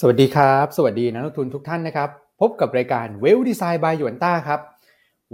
[0.00, 2.10] สวัสดีครับ สวัสดีนักลงทุนทุกท่านนะครับ
[2.40, 4.60] พบกับรายการเวลดีไซน์บายหยวนต้าครับ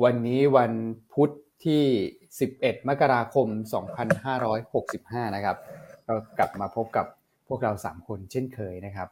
[0.04, 0.72] วันนี้วัน
[1.12, 1.30] พุธ
[1.64, 1.82] ที่
[2.34, 3.46] 11 มกราคม
[4.42, 5.56] 2565 นะครับ
[6.06, 7.06] ก็กลับมาพบกับ
[7.48, 9.08] พวกเรา 3 คนเช่นเคยนะครับ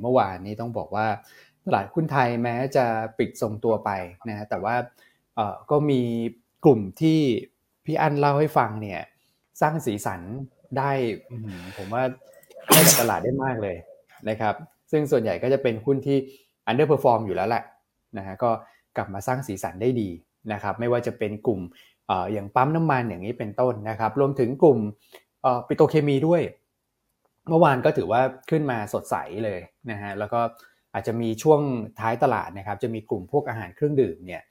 [0.00, 1.06] เมื่อวานนี้ต้องบอกว่า
[1.66, 2.86] ตลาดหุ้นไทยแม้จะ
[3.18, 3.90] ปิดทรงตัวไป
[4.28, 4.74] นะแต่ว่า
[5.70, 6.02] ก็มี
[6.64, 7.20] กลุ่มที่
[7.84, 9.00] พี่อั้นเล่าให้ฟังเนี่ย
[9.60, 10.20] สร้างสีสัน
[10.78, 10.90] ได้
[11.76, 12.02] ผมว่า
[12.66, 13.76] ให้กับตลาดได้มากเลย
[14.30, 14.56] นะครับ
[14.90, 16.18] ซึ่งส่วนใหญ่ก็จะเป็นหุ้นที่
[16.70, 17.62] underperform อร์มอยู่แล้วแหละ
[18.18, 18.50] นะฮะก็
[18.96, 20.08] กลับมาสร้างสีสันได้ดี
[20.52, 21.60] นะครับไม่ว่าจะเป็นกลุ่ม
[22.32, 24.78] อย่างปั๊มน้ำมันอย่างนี้เป็นต้นนะครับรวมถึงกลุ่ม
[25.66, 26.42] ปิโตเคมีด้วย
[27.48, 29.60] เมื่อวานก็ถือว่าขึ้นมาสดใสเลย
[29.90, 30.40] นะฮะแล้วก็
[30.94, 31.60] อาจจะมีช่วง
[32.00, 34.42] ท้ายตลาดนะครับจะมีกลุ่มพวกอาหารเครื่องดื่มเนี่ย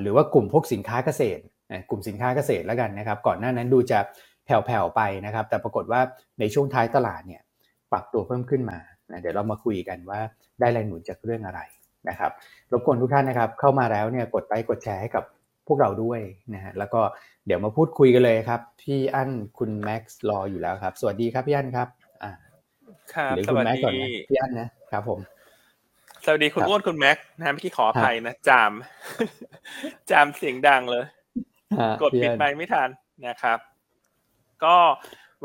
[0.00, 1.42] หรือว่ากลุ่มพวกสินค้าเกษตร
[1.90, 3.98] กลุ่มสินค้าเกษตรแล้วกันนะครับก่อนหน้านั้นดูจะ
[4.44, 6.00] แผ่วๆไปนะครับแต่ปรากฏว่า
[6.40, 7.42] ในช่วงท้ายตลาดเนี่ย
[7.92, 8.78] ปรับตัวเพิ่มขึ้นมา
[9.10, 10.20] นะเดี๋ยวเรามาคุยกันว่า
[10.60, 11.60] ได้แรงหนุนจากเรื่องอะไร
[12.08, 12.32] นะครับ
[12.72, 15.24] รบกวนทุกท่านนะครับ เข้ามาแล้วเนี่ยกดไลค์กดแชร์ให้กับ
[15.66, 16.20] พวกเราด้วย
[16.54, 17.00] นะฮะแล้วก็
[17.46, 21.88] เดี๋ยวมาพูดคุยกันเลยครับ พี่อั้นคุณแม็กซ์รออยู่แล้วครับ สวัสดีครับพี่อั้นครับ
[22.22, 22.32] อ่า
[23.14, 25.20] ครับหรือคุณแม็กซ์ก่อนนะพี่อั้นนะครับผม
[26.24, 28.72] สวัสดีคุณอ้วนคุณแม็กซ์นะเมื่อกี้ขออภัยนะ จาม
[30.10, 31.04] จามเสียงดังเลย
[32.02, 32.88] กดปิดไมค์ไม่ทัน
[33.26, 33.58] นะครับ
[34.64, 34.76] ก็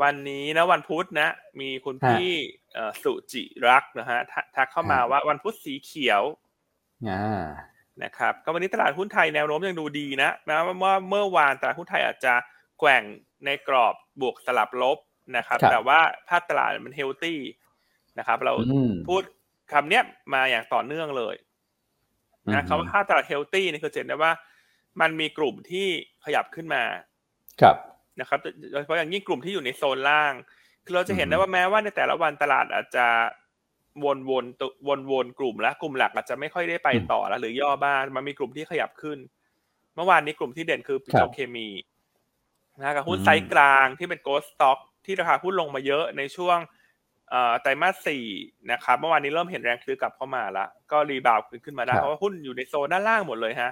[0.02, 1.28] วันนี้นะวันพุธนะ
[1.60, 2.28] มีคุณพี่
[3.02, 4.20] สุจิรักนะฮะ
[4.56, 6.22] ทักเข้ามาว่าวันพุธสีเขียว
[8.02, 12.34] นะครับ ก็วันนี้ตลาดหุ้นไทยแนวโน้มยังดูดีนะแม้ว่าเมื่อวานตลาดหุ้นไทยอาจจะ
[12.80, 13.02] แกว่ง
[13.44, 14.98] ในกรอบบวกสลับลบ
[15.36, 15.98] นะครับ แต่ว่า
[16.28, 17.38] ภาพตลาดมันเฮลตี้
[18.18, 18.52] นะครับ เรา
[19.08, 19.22] พูด
[19.72, 21.34] คำเนี้ยมาอย่างต่อเนื่องเลย
[22.52, 24.32] นะคำว่าภาพตลาด healthy นี่คือเห็นได้ว่า
[25.00, 25.86] มันมีกลุ่มที่
[26.24, 26.82] ขยับขึ้นมา
[27.60, 27.76] ครับ
[28.20, 28.38] นะครับ
[28.72, 30.32] โดยเฉพาะอย่างยิ่งกลุ่มที่อยู่ในโซนล่าง
[30.84, 33.06] คือเราจะเห็นได้ว่าแม้ว่าในแต่ละวันตลาดอาจจะ
[34.04, 34.44] วนวน
[34.88, 39.18] วนวนกลุ่มและกลุ่มหลักอาจจะไม่ค่อยได้ไปต่อแล้วหรือย่อบ้างมันมีกลุ่มที่ขยับขึ้น
[39.94, 41.68] เมื่อวานนี้กลุ่มที่เด่นคือปิโตรเคมี
[42.80, 46.58] นะกับหุ้นไซส์กลางที่เป็น growth stockที่ราคาหุ้นลงมาเยอะในช่วง
[47.60, 48.24] ไตรมาสสี่
[48.72, 53.70] นะครับเมื่อวานนี้เริ่มเห็นแรงซื้อกลับเข้ามาแล้วก็รีบาวขึ้นมาได้เพราะว่าหุ้นอยู่ในโซนด้านล่างหมดเลยฮะ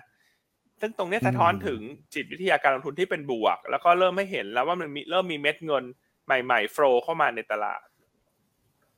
[0.81, 1.81] ซึ่งตรงนี้สะท้อนถึง
[2.15, 5.85] จิตวิทยาการลงทุนที่เป็นบวก แล้วก็เริ่มไม่เห็นแล้วว่ามันมีเริ่มมีเม็ดเงิน
[6.27, 7.83] ใหม่ๆโฟลเข้ามาในตลาด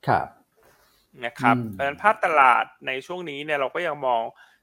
[0.07, 0.29] ครับ
[1.25, 4.23] นะครับเพราะฉะนั้นภาพตลาดในช่วงนี้เนี่ยเราก็ยังมอง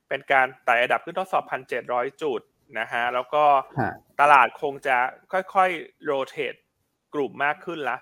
[0.09, 2.41] เป็นการไต่ระดับขึ้นทดสอบพันเจ็ดร้อยจุด
[2.79, 3.43] นะฮะแล้วก็
[4.21, 4.97] ตลาดคงจะ
[5.31, 6.53] ค่อยๆ rotate
[7.13, 7.97] กลุ่มมากขึ้นละ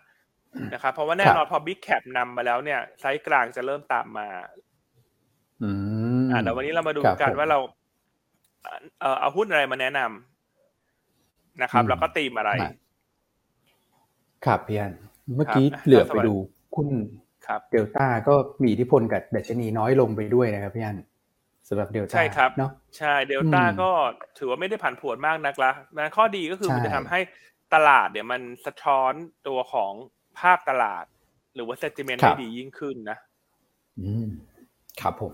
[0.73, 4.29] นะครับเพราะว่าแน่นอนพอ big cap นำมาแล้วเนี่ยไซส์กลางจะเริ่มตามมา
[5.63, 5.69] อื
[6.21, 7.59] มอ่าเดี๋ยววันนี้เรามาดูกันว่าเรา
[8.99, 12.51] เออเอาหุ้นอะไรมาแนะนำนะครับ แล้วก็ตีมอะไร
[14.45, 14.93] ครับพี่อัน
[15.35, 16.35] เมื่อกี้เหลือบไปดู
[16.75, 16.87] หุ้น
[17.71, 20.97] เดลต้าก็มีอิทธิพลกับดัชนีน้อยลงไปด้วยนะครับพี่อัน
[21.67, 23.89] สำหรับเดลต้าใช่ครับเนาะใช่เดลต้าก็
[24.37, 27.19] ถือว่าไม่ได้ผันผวนมากนักละนะข้อดีก็คือมันจะทำให้
[27.73, 29.13] ตลาดเนี่ยมันสะท้อน
[29.47, 29.93] ตัวของ
[30.39, 31.05] ภาพตลาด
[31.55, 33.17] หรือว่าเซติเมนต์ได้ดียิ่งขึ้นนะ
[33.99, 34.27] อืม
[35.01, 35.33] ครับผม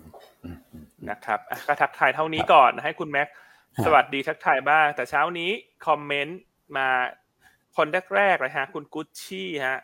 [1.10, 3.28] นะครับก็ทักทายเท่านี้ก่อนให้คุณแม็ก
[3.86, 5.52] สวัสดีทักทายบ้าง แต่เช้านี้
[5.86, 6.40] คอมเมนต์
[6.78, 6.88] มา
[7.78, 9.80] คนแรกๆเลยฮะ คุณกุชชี่ฮะ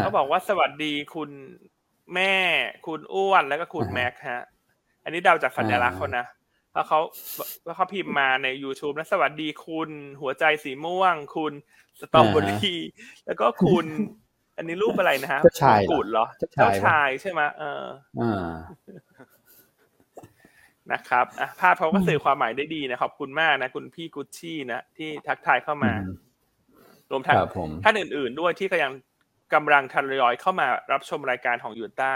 [0.00, 1.30] เขาบอกว่าสวัสดีคุณ
[2.14, 2.34] แม่
[2.86, 4.42] คุณอ้วนแล้วก็คุณแม็กฮะ
[5.04, 6.24] อันนี้เดาจากสัญลักษณ์เขานะ
[6.72, 7.00] แล้วเขา
[7.64, 9.90] แล้วเขาพิมพ์มาใน YouTube นะสวัสดีคุณ
[10.20, 11.52] หัวใจสีม่วง คุณ
[12.00, 12.80] สตรอเบอรี่
[13.26, 13.86] แล้วก็คุณ
[14.56, 17.84] อันนี้รูปอะไรนะฮะเจ้าชายกุดเหรอเจ้าชายใช่ไหมเออ
[20.92, 25.92] นะครับอะภาพเขาก็สื่อความหมายได้ดีนะขอบคุณมากนะคุณพี่กุชชี่นะที่ทักทายเข้ามา
[27.10, 27.36] รวมทั้ง
[27.84, 28.92] ท่านอื่น ๆ ด้วยที่ก็ยัง
[29.54, 32.12] กำลังทยอยเข้ามารับชมรายการของยูต้า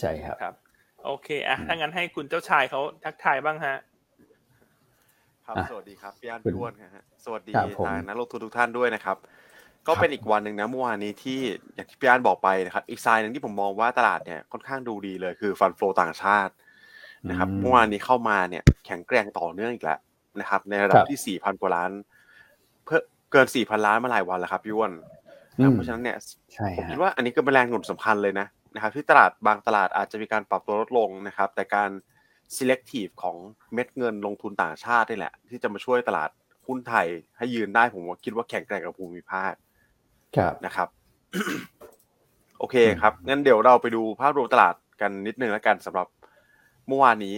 [0.00, 0.54] ใช่ครับครับ
[1.04, 3.76] โอเคอะถ้างั้นให้คุณเจ้าชายเขาทักทายบ้างฮะ
[5.46, 7.52] ครับสวัสดีครับพี่อันพี่อ้วนฮะสวัสดี
[7.86, 9.16] ทางนักลงทุนทุกท่านด้วยนะครับ
[9.88, 11.38] ก็เป็นอีกวันหนึ่งนะเมื่อวานนี้ที่
[11.74, 16.52] อย่างที่พี่อันบอกไปนะครับอีกไซน์หนึ่งที่ผมมองว่าตลาดเนี่ยค่อนข้างดูดีเลยคือฟันโฟต่างชาติ
[17.30, 19.98] นะครับเมื่อวานนี้เข้ามาเนี่ยแข็งแกร่งต่อเนื่องอีกแล้ว
[20.40, 21.90] นะครับ ในระดับที่สี่พันกว่าล้าน
[22.84, 24.92] เพิ่มเกินสี่พันล้านมาหลายวันแล้วครับพี่อ้วน
[25.72, 26.16] เพราะฉะนั้นเนี่ย
[26.76, 31.90] ผมคิดว่าอันนี้ก็เป็นแรงหนุนสำคัญเลยนะนะครับ ที่ตลาดบางตลาดอาจจะมีการปรับตัวลดลงนะครับ แต่การ
[32.56, 33.36] selective ของ
[33.74, 36.30] เม็ดเงินลงทุนต่างชาตินี่แหละ ที่จะมาช่วยตลาด
[36.66, 37.06] หุ้นไทย
[37.36, 39.52] ให้ยืนได้ผมว่าคิดว่าแข็งแกร่งกับภูมิภาค
[40.66, 40.88] นะครับ
[42.58, 46.06] โอเคครับงั้นเดี๋ยวเราไปดูภาพรวมตลาดกันนิดนึงแล้วกันสำหรับ
[46.88, 47.36] เมื่อวานนี้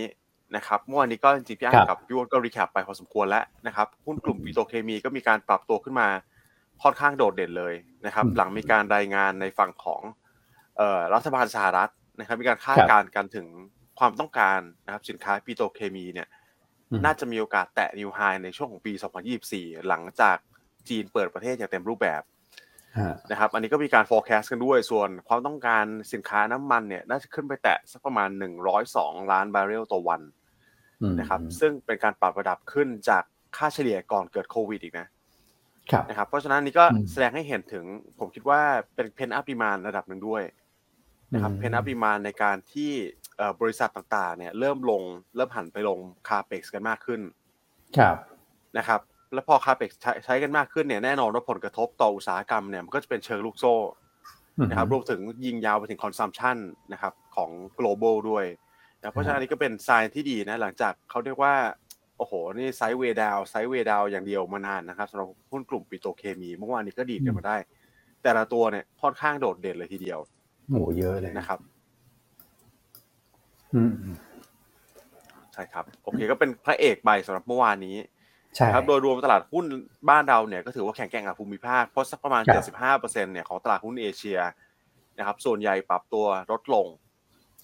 [0.57, 6.09] นะครับเมื่อวานนี้ก็จริงๆพี่อ้กับพี่วอนก็รีแคปไปพอสมควรแล้วนะครับหุ้นกลุ่มปิโตเคมีก็มีการปรับตัวขึ้นมา
[6.83, 7.75] ค่อนข้างโดดเด่นเลย
[8.07, 10.03] นะครับ หลังมีการรายงานในฝั่งของ
[10.77, 13.47] เอ่อรัฐบาลสหรัฐนะครับ มีการคาดการณ์กันถึง
[13.99, 16.29] ความต้องการนะครับ สินค้าปิโตรเคมีเนี่ย
[17.05, 18.93] น่าจะมีโอกาสแตะนิวไฮในช่วงของปี
[19.41, 20.37] 2024 หลังจาก
[20.89, 22.23] จีนเปิดประเทศอย่างเต็มรูปแบบ
[23.31, 28.29] นะครับ อันนี้ก็มีการ forecast กันด้วย ส่วนความต้องการสินค้าน้ำมันเนี่ย น่าจะขึ้นไปแตะสักประมาณ
[28.81, 30.21] 102 ล้านบาร์เรลต่อวัน
[31.21, 33.23] นะครับ ซึ่งเป็นการปรับระดับขึ้นจาก
[33.57, 35.07] ค่าเฉลี่ยก่อนเกิดโควิดอีกนะ
[36.09, 37.85] นะครับ เพราะฉะนั้นนี่ก็แสดงให้เห็นถึง
[38.19, 38.61] ผมคิดว่า
[38.95, 40.43] เป็น pent-up demand ระดับหนึ่งด้วย
[41.33, 42.93] นะครับ pent-up demand ในการที่
[43.61, 45.03] บริษัทต่างๆ เนี่ย เริ่มลง
[45.37, 45.99] เริ่มหันไปลง
[46.29, 47.21] CAPEX กันมากขึ้น
[47.99, 48.17] ครับ
[48.79, 49.01] นะครับ
[49.37, 49.91] แล้วพอ CAPEX
[50.25, 53.75] ใช้กันมากขึ้นเนี่ยแน่นอนว่าผลกระทบต่ออุตสาหกรรมเนี่ยมันก็จะเป็นเชิงลูกโซ่
[54.71, 56.57] นะครับรวมถึงยิงยาวไปถึง consumption
[56.93, 58.45] นะครับของ global ด้วย
[58.99, 61.55] นะเพราะฉะนั้นนี่ก็เป็น sign ที่ดีนะหลังจากเขาเรียกว่า
[62.19, 67.57] โอ้โห นี่ sideway down sideway down อย่างเดียวมานานนะครับสำหรับหุ้นกลุ่มปิโตรเคมีเมื่อวานนี้ก็ดีดกันมาได้
[68.23, 70.19] แต่ละตัวเนี่ยค่อนข้างโดดเด่นเลยทีเดียว
[70.69, 71.59] โอ้เยอะเลยนะครับ
[73.75, 73.93] อืม
[75.53, 78.16] ใช่ครับ โอเคก็เป็นพระเอกใบสำหรับเมื่อวานนี้ใช่
[78.75, 79.65] ครับโดยรวมตลาดหุ้น
[80.09, 82.43] บ้านเราเนี่ยก็ถือว่าแข็งแกร่งกับภูมิภาคเพราะสักประมาณ
[82.83, 84.39] 75%เนี่ยของตลาดหุ้นเอเชีย
[85.19, 86.87] นะครับส่วนใหญ่ปรับตัวลดลง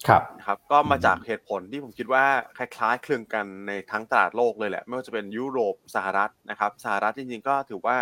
[0.07, 2.25] ครับนะครับก็มาจากเหตุผลที่ผมคิดว่า
[2.57, 7.97] คล้ายๆ คลึงกันในทั้งตลาดโลกเลยแหละ ไม่ว่าจะเป็นยุโรปสหรัฐนะครับสหรัฐจริงๆ ก็ถือว่า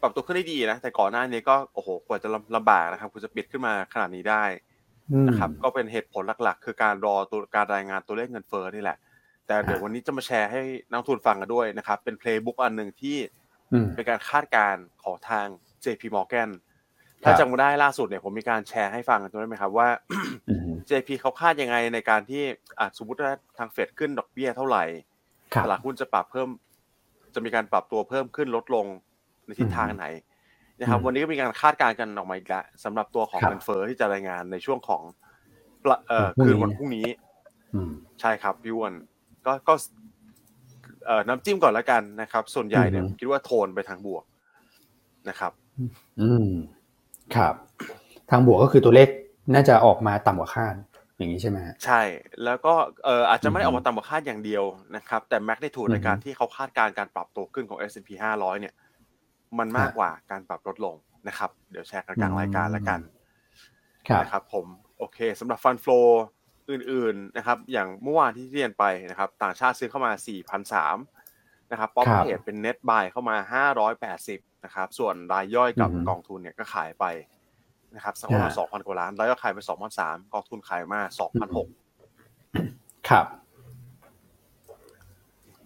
[0.00, 4.44] ปรับตัวขึ้นได้ดีนะแต่ก่อนหน้านี้ก็โอ้โหกว่าจะลำบากนะครับกว่าจะปิดขึ้นมาขนาดนี้ได้
[5.28, 8.98] นะครับก็เป็นเหตุผลหลักๆ คือการรอตัวการรายงานตัวเลขเงินเฟ้อนี่แหละ
[9.46, 13.16] แต่เดี๋ยววันนี้จะมาแชร์ให้นักทุนฟังกันด้วยนะครับ เป็นเพลย์บุ๊กอันหนึ่งที่
[13.94, 15.46] เป็นการคาดการณ์ของทาง
[15.84, 16.50] JP Morgan
[17.24, 19.88] ถ้าจำได้ล่าสุดเนี่ยผมมีการแชร์ให้ฟังกันด้วยไหมครับว่า
[20.90, 22.42] JP เขาคาดยังไงในการที่
[22.80, 24.84] อาจสมมติว่าทางเฟดขึ้นดอกเบี้ยเท่าไหร่
[25.64, 26.48] ตลาดหุ้นจะปรับเพิ่ม
[27.34, 28.86] จะมีการปรับตัวเพิ่มขึ้นลดลง
[29.46, 30.06] ในทิศทางไหน
[30.78, 35.02] นะครับ วันนี้ก็มีการคาดการณ์กันออกมาอีกแล้วสำหรับตัวของเงินเฟ้อที่จะรายงานในช่วงของ
[36.08, 37.06] เอ่อคืนวันพรุ่งนี้
[38.20, 38.92] ใช่ครับพี่วน
[39.46, 39.74] ก็ก็
[41.06, 44.24] เอ่อน้ำจิ้มก่อนแล้วกันนะครับ ส่วนใหญ่เนี่ยคิดว่าโทนไปทางบวก
[45.28, 45.52] นะครับ
[46.20, 46.48] อืม
[47.36, 47.54] ครับ
[48.30, 49.08] ทางบวกก็คือตัวเลข
[49.54, 50.74] น่าจะออกมาต่ำกว่าคาด
[51.16, 52.00] อย่างนี้ใช่ไหมใช่
[52.44, 52.74] แล้วก็
[53.04, 54.64] เอ่ออาจจะไม่ได้ออกมาต่ำกว่าคาดอย่างเดียว
[54.96, 58.74] นะครับ แต่แม็กได้ถูกในการที่เขาคาดการการปรับตัวขึ้นของ S&P 500 เนี่ย
[59.58, 60.94] มันมากกว่าการปรับลดลง
[61.28, 63.00] นะครับ เดี๋ยวแชร์กันกลางรายการแล้วกัน
[64.22, 64.66] นะครับผม
[64.98, 66.00] โอเคสำหรับ fund flow
[66.72, 70.12] อื่นๆนะครับ อย่างเมื่อวานที่เรียนไปนะครับ ต่างชาติซื้อเข้ามา
[70.92, 73.36] 4,003นะครับ prop trade เป็น net buy เข้ามา
[74.00, 77.04] 580นะครับ ส่วนรายย่อยกับกองทุนเนี่ยก็ขายไป
[77.94, 79.58] นะครับสักประมาณ2,000กว่าล้านรายย่อยขายไป
[79.96, 81.02] 2,003กองทุนขายมา
[81.84, 83.26] 2,006ครับ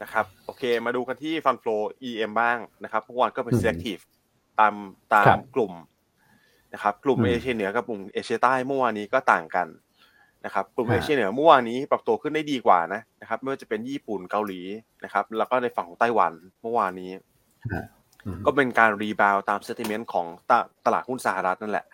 [0.03, 1.77] นะครับ โอเค มาดูกันที่ fund flow
[2.09, 4.03] EM บ้างนะครับเมื่อวานก็เป็น selective
[4.61, 4.75] ตาม
[5.13, 5.73] ตามกลุ่ม
[6.75, 9.67] นะครับ กลุ่มเอเชียเหนือกับกลุ่มเอเชียใต้เมื่อวานนี้ก็ต่างกัน
[10.47, 14.61] นะครับกลุ่มเอเชียเหนือเมื่อวานนี้ปรับตัวขึ้นได้ดีกว่านะนะครับไม่ว่าจะเป็นญี่ปุ่นเกาหลี
[15.05, 16.33] นะครับ แล้วก็ในฝั่งของไต้หวัน
[16.63, 17.13] เมื่อวานนี้
[18.47, 20.27] ก็เป็นการ rebound ตาม sentiment ของ
[20.87, 21.87] ตลาดหุ้นสหรัฐนั่นแหละ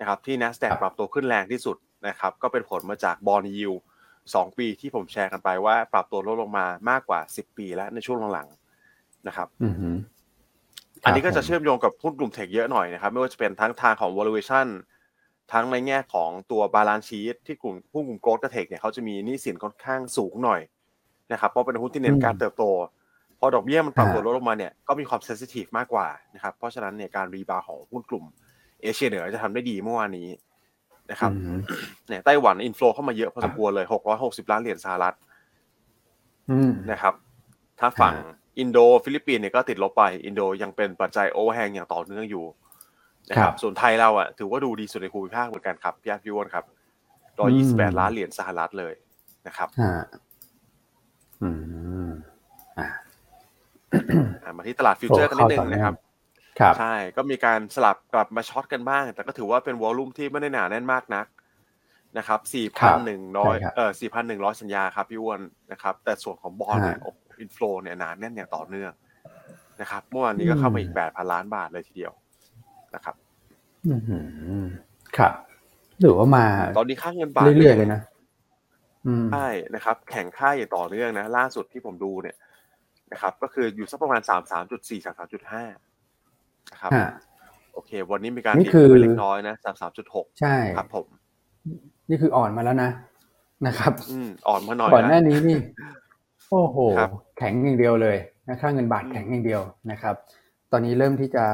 [0.00, 1.76] นะครับที่ NASDAQ ปรับตัวขึ้นแรงที่สุด
[2.08, 3.72] นะครับก็เป็นผลมาจาก bond yield
[4.34, 9.48] สองปีที่ผมแชร์กันไปว่า ปรับตัวลดลงมามากกว่าสิบปีแล้วในช่วงหลังๆนะครับ
[11.04, 14.66] อันนี้ก็จะเชื่อมโยงกับหุ้นกลุ่ม tech เยอะหน่อยนะครับ ไม่ว่าจะเป็นทั้งทางของ valuation
[15.52, 20.60] ทั้งในแง่ของตัว balance sheet ที่กลุ่มหุ้นกลุ่ม growth กับ tech เนี่ยเขาจะมีหนี้สินค่อนข้างสูงหน่อย
[21.32, 22.64] นะครับเพราะเป็นหุ้นที่เน้นการเติบโต
[23.38, 28.24] พอดอกเบี้ยมันปรับตัวลดลงมาเนี่ยก็มีความ sensitive มากกว่านะครับเพราะฉะนั้นเนี่ยการ rebound ของหุ้นกลุ่ม
[28.82, 30.28] เอเชียเหนือจะทำได้ดีเมื่อวานนี้
[31.10, 31.32] นะครับ
[32.08, 35.16] เนี่ยไต้หวัน inflow เข้ามาเยอะพอสมควรเลยหกร้อยหกสิบล้านเหรียญสหรัฐ
[36.92, 37.14] นะครับ
[37.80, 38.14] ถ้าฝั่ง
[38.58, 42.44] อินโดฟิลิปปินส์เนี่ยก็ติดลบไป อินโดยังเป็นปัจจัย overhang อย่างต่อเนื่องอยู่
[43.30, 46.64] นะครับส่วนไทยเราอะถือว่าดูดีสุดในภูมิภาคเหมือนกันครับพี่อาร์ตพี่วอนครับ
[47.40, 48.94] ร้อยยี่สิบแปดล้านเหรียญสหรัฐเลย
[49.46, 49.68] นะครับ
[51.42, 51.50] อื
[52.06, 52.10] ม
[52.78, 55.94] อ่ามาที่ตลาด future กันนิดนึงนะครับ
[56.78, 61.26] ใช่ก็มีการสลับกลับมา short กันบ้าง แต่ก็ถือว่าเป็น volume ที่ไม่ได้หนาแน่นมากนัก
[62.18, 65.40] นะครับสี่พันหนึ่งร้อยเออสี่พันหนึ่งร้อยสัญญาครับพี่อ้วน
[65.72, 66.98] นะครับ แต่ส่วนของบอลเนี่ย
[67.40, 68.92] อินฟลูเนี่ยหนาแน่นอย่างต่อเนื่อง
[69.80, 72.12] นะครับเมื่อวานนี้ก็เข้ามาอีกแปดพันล้านบาทเลยทีเดียว
[72.94, 73.14] นะครับ
[73.86, 73.94] อื
[74.64, 74.66] ม
[75.16, 75.32] ครับ
[76.00, 76.46] หรือว่ามา
[76.78, 78.00] ตอนนี้ค่าเงินบาทเรื่อยๆเลยนะ
[79.32, 82.36] ใช่นะครับ แข่งค่าอย่างต่อเนื่องนะ ล่าสุดที่ผมดูเนี่ย
[83.12, 85.64] นะครับ ก็คืออยู่สักประมาณสามสามจุดสี่สามสามจุดห้า
[86.72, 86.90] นะครับ
[87.72, 91.06] โอเค วันนี้มีการดีขึ้นเล็กน้อยนะสามสามจุดหกใช่ครับผม
[92.08, 92.90] นี่คืออ่อนมาแล้วนะ
[93.66, 95.58] นะครับ อืมอ่อนมาหน่อยก่อนหน้านี้นี่
[96.50, 96.76] โอ้โห
[97.38, 98.16] แข็งอย่างเดียวเลย
[98.48, 100.14] นะค่าเงินบาทแข็งอย่างเดียวนะครับ
[100.72, 101.44] ตอนนี้เริ่มที่จะ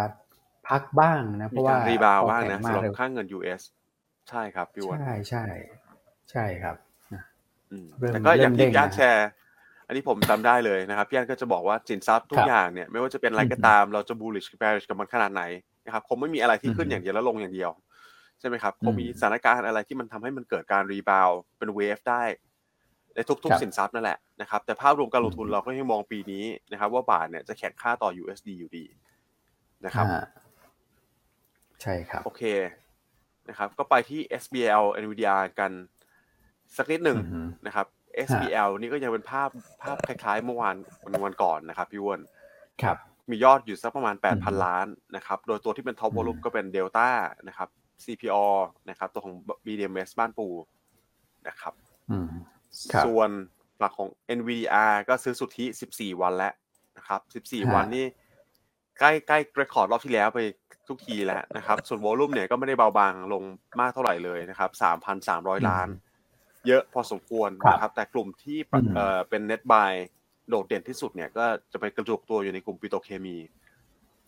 [0.68, 3.62] พักบ้างนะ เพราะว่ารีบาวบ้างนะสำหรับค่าเงิน US
[4.30, 5.44] ใช่ครับพี่วนใช่ใช่
[6.30, 6.76] ใช่ครับ
[8.12, 9.28] แต่ก็อย่างที่ย่านแชร์
[9.86, 15.42] อันนี้ผมจำได้เลยนะครับพี่อันก็จะบอกว่าสินทรัพย์ทุกอย่างเนี่ยไม่ว่าจะเป็นอะไรก็ตามเราจะบูลลิชกับแบริชกับมันขนาดไหน
[15.86, 17.70] นะครับคงไม่มีอะไรที่ขึ้นอย่างเดียวแล้วลงอย่างเดียว
[18.40, 22.22] ใช่ไหมครับคงมีสถานการณ์อะไรที่มันทำให้มันเกิดการรีบาวเป็นเวฟได้
[23.14, 28.84] ในทุกๆสินทรัพย์นั่นแหละนะครับแต่ภาพรวมการลงทุนเราก็ยังมองปีนี้นะครับ ว่าบาทเนี่ยจะแข็งค่าต่อ USD อยู่ดี
[29.86, 30.06] นะครับ
[31.82, 32.42] ใช่ครับ โอเค
[33.48, 35.70] นะครับ ก็ไปที่ SBL NVIDIA กัน
[36.76, 37.18] สักนิดหนึ่ง
[37.66, 37.86] นะครับ
[38.28, 39.50] SBL นี่ก็ยังเป็นภาพ
[39.82, 42.20] ภาพคล้ายๆ เมื่อวานวันวันก่อนนะครับพี่วอน
[42.82, 42.96] ครับ
[43.30, 44.86] มียอดอยู่สักประมาณ 8,000 ล้าน
[45.16, 47.08] นะครับ โดยตัวที่เป็น top volume ก็เป็นเดลต้า
[47.48, 47.68] นะครับ
[48.04, 48.46] CPALL
[48.88, 49.34] นะครับ ตัวของ
[49.66, 50.48] BDMS บ้านปู
[51.48, 51.74] นะครับ
[53.06, 53.30] ส่วน
[53.78, 54.08] หลักของ
[54.38, 56.52] NVDR ก็ซื้อสุทธิ 14 วันแล้ว
[56.96, 58.06] นะครับ 14 วันนี่
[58.98, 60.40] ใกล้ใกล้ record รอบที่แล้วไป
[60.92, 63.42] ทุกทีแล้วนะครับ ส่วน volume เนี่ยก็ไม่ได้เบาบางลง
[63.80, 64.70] มากเท่าไหร่เลยนะครับ
[65.18, 65.88] 3,300 ล้าน
[66.66, 68.58] เยอะพอสมควรนะครับ แต่กลุ่มที่
[68.96, 69.92] เอ่อเป็น net buy
[70.48, 73.36] โดดเด่นที่สุดเนี่ยก็จะไปกระจุกตัวอยู่ในกลุ่มปิโตรเคมี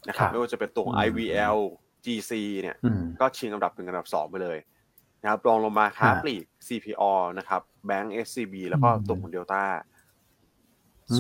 [0.09, 1.59] นะครับไม่ว่าจะเป็นตัว IVL
[2.05, 2.77] GC เนี่ย
[3.21, 4.59] ก็ชิงอันดับหนึ่งอันดับสองไปเลย
[5.23, 9.65] นะครับรองลงมาค้าปลีก CPALL นะครับแบงก์ SCB แล้วก็ตัวของเดลต้า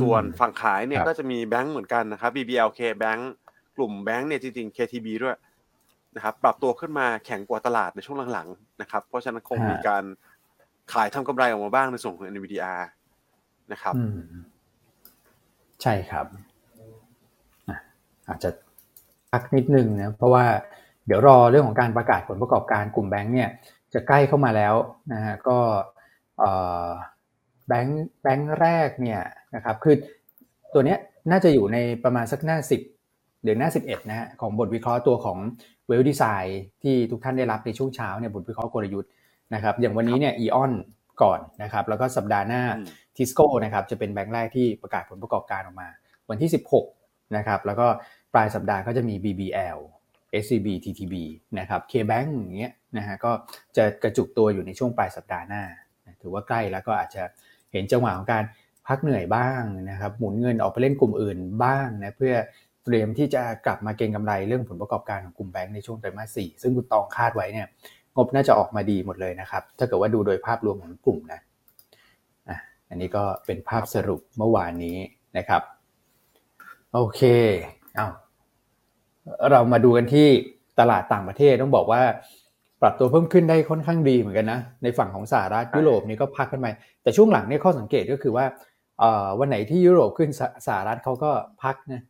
[0.00, 3.32] ส่วนฝั่งขายเนี่ยก็จะมีแบงก์เหมือนกันนะครับ BBL KBANK
[3.76, 5.36] กลุ่มแบงก์เนี่ยจริงๆ KTB ด้วย
[6.16, 10.04] นะครับปรับตัวขึ้นมาแข็งกว่าตลาดในช่วงหลังๆนะครับเพราะฉะนั้นคงมีการ
[10.92, 12.82] ขายทำกำไรออกมาบ้างในส่วนของ NVDR
[13.72, 13.94] นะครับ
[15.82, 16.26] ใช่ครับ
[18.28, 18.50] อาจจะ
[19.30, 20.44] พักนิดนึงนะเพราะว่า
[21.06, 23.50] เดี๋ยวรอเรื่องของการประกาศผลประกอบการกลุ่มแบงค์เนี่ย
[23.94, 24.74] จะใกล้เข้ามาแล้ว
[25.12, 25.58] นะฮะก็
[27.68, 29.22] แบงค์แบงค์แรกเนี่ย
[29.54, 29.94] นะครับคือ
[30.72, 30.98] ตัวเนี้ย
[31.30, 32.80] น่าจะอยู่ในประมาณสักหน้าสิบ
[33.44, 35.38] หรือหน้าสิบเอ็ดนะฮะของบทวิเคราะห์ตัวของ
[35.86, 39.10] เวลดีไซน์ที่ทุกท่านได้รับในช่วงเช้าเนี่ยบทวิเคราะห์กลยุทธ์
[39.54, 40.72] นะครับอย่างวันนี้เนี่ยอีออน
[41.22, 42.62] ก่อนนะครับแล้วก็สัปดาห์หน้า
[43.16, 45.88] ทิสโก้นะครับจะเป็นแบงค์แรกที่ประกาศผลประกอบการออกมา
[46.30, 46.50] วันที่
[46.90, 47.86] 16นะครับแล้วก็
[48.34, 49.78] ปลายสัปดาห์ก็จะมี BBL
[50.42, 51.14] SCB TTB
[51.58, 53.32] นะครับ KBank อย่างเงี้ยนะฮะก็
[53.76, 55.62] จะกระจุกตัวอยู่ในช่วงปลายสัปดาห์หน้า
[56.22, 57.22] ถือว่าใกล้แล้วก็อาจจะ
[57.72, 58.44] เห็นจังหวะของการ
[58.88, 62.34] พักเหนื่อยบ้างนะครับหมุนเงินออกไปเล่นกลุ่มอื่นบ้างนะเพื่อ
[62.84, 67.66] เตรียมที่จะกลับมาเก็งกำไรเรื่องผลประกอบการของกลุ่มแบงก์ในช่วงไตรมาสสี่ซึ่งคุณตองคาดไว้เนี่ย
[68.16, 71.40] งบน่าจะออกมาดีหมดเลยนะครับ ถ้าเกิดว่าดูโดยภาพรวมของกลุ่มนะ
[72.88, 74.96] อันนี้ก็เป็นภาพสรุปเมื่อวานนี้
[75.38, 75.62] นะครับ
[76.92, 77.20] โอเค
[77.94, 78.08] เอา
[79.50, 80.28] เรามาดูกันที่
[80.80, 82.02] ตลาดต่างประเทศต้องบอกว่า
[82.82, 86.68] ปรับตัวเพิ่มขึ้นได้ค่อนข้างดีเหมือนกันนะ ในฝั่งของสหรัฐยุโรปนี่ก็พักขึ้นไป
[87.02, 88.46] แต่ช่วงหลังเนี่ยข้อสังเกตก็คือว่า
[89.38, 90.30] วันไหนที่ยุโรปขึ้น
[90.66, 91.30] สหรัฐเขาก็
[91.62, 92.02] พักนะ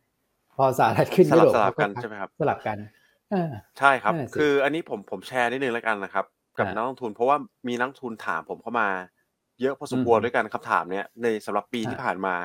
[0.55, 2.77] พอสหรัฐขึ้นยุโรปสลับกันใช่ไหมครับ สลับกัน
[3.79, 6.25] ใช่ครับ คืออันนี้ผมผมแชร์นิดนึงแล้วกันนะครับ
[6.59, 8.89] กับนักลงทุน เพราะว่ามีนักทุนถามผมเข้ามา
[9.61, 12.35] เยอะพอสมควรด้วยกันคำถามเนี้ยในสำหรับปีที่ผ่านมา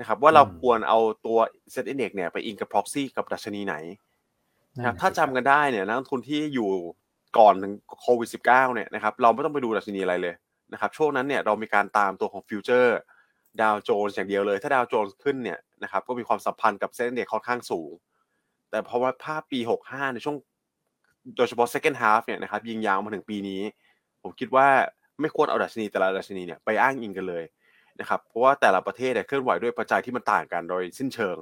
[0.00, 1.38] นะครับ ว่าเราควรเอาตัว
[1.72, 3.74] SET Index เนี่ยไปอิงกับ proxy กับดัชนีไหน
[4.76, 6.70] นะครับถ้าจำกันได้เนี่ยนักลงทุนที่อยู่
[7.38, 7.54] ก่อน
[8.00, 10.34] โควิด -19 เนี่ยนะครับเราไม่ต้องไปดูดัชนีอะไรเลย
[10.72, 12.98] นะครับช่วงนั้นเนี่ยเรามีการตามตัวของ future
[13.62, 17.90] ดาวโจนส์อย่างเดียวเลย ถ้าดาวโจนส์ขึ้นเนี่ยนะครับก็มีความสัมพันธ์กับ SET Index ค่อนข้างสูง
[18.70, 20.36] แต่เพราะว่าภาพปี 65 ในช่วง
[21.36, 23.60] โดยเฉพาะ second half เนี่ยนะครับยิงยาวมาถึงปีนี้
[24.22, 24.66] ผมคิดว่า
[25.20, 27.44] ไม่ควรเอาดัชนีแต่ละดัชนีเนี่ยไปอ้างอิงกันเลย
[28.00, 31.36] นะครับเพราะว่าแต่ละประเทศเนี่ยเคลื่อนไหวด้วยปัจจัยที่มันต่างกันโดยสิ้นเชิง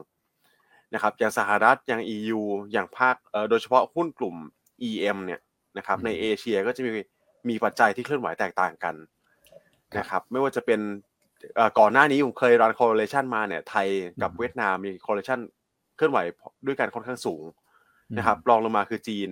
[0.94, 2.40] นะครับอย่างสหรัฐอย่าง EU
[2.72, 3.16] อย่างภาค
[3.50, 4.36] โดยเฉพาะหุ้นกลุ่ม
[4.88, 5.40] EM เนี่ย
[5.78, 6.90] นะครับในเอเชียก็จะมี
[7.48, 8.94] มีปัจจัยที่เคลื่อนไหวแตกต่างกัน
[9.98, 10.80] นะครับไม่ว่าจะเป็น
[11.78, 13.86] ก่อนหน้านี้ผมเคยรัน correlation มาเนี่ยไทย
[14.22, 15.40] กับเวียดนามมี correlation
[15.96, 16.18] เคลื่อนไหว
[16.66, 17.44] ด้วยกันค่อนข้างสูง
[18.16, 19.30] นะครับรองลงมาคือจีน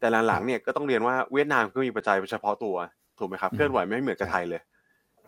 [0.00, 2.76] แต่หลังๆเนี่ยก็ต้องเรียนว่าเวียดนามก็มีปัจจัยเฉพาะตัว
[3.18, 4.60] ถูกไหมครับเคลื่อนไหวไม่เหมือนกับไทยเลย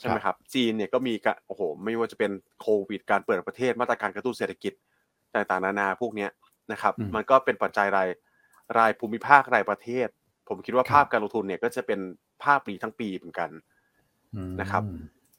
[0.01, 1.15] ใช่ไหมครับจีนเนี่ยก็มี
[1.47, 4.73] โอ้โหไม่ว่าจะเป็นโควิดการเปิดประเทศมาตรการกระตุ้นเศรษฐกิจ
[5.35, 6.27] ต่างๆนานาพวกนี้
[6.73, 8.09] นะครับ มันก็เป็นปัจจัยราย
[8.79, 10.09] รายภูมิภาครายประเทศ
[10.49, 12.01] ผมคิดว่าภาพการลงทุนเนี่ยก็จะเป็น
[12.43, 13.51] ภาพปีทั้งปีเหมือนกัน
[14.61, 14.83] นะครับ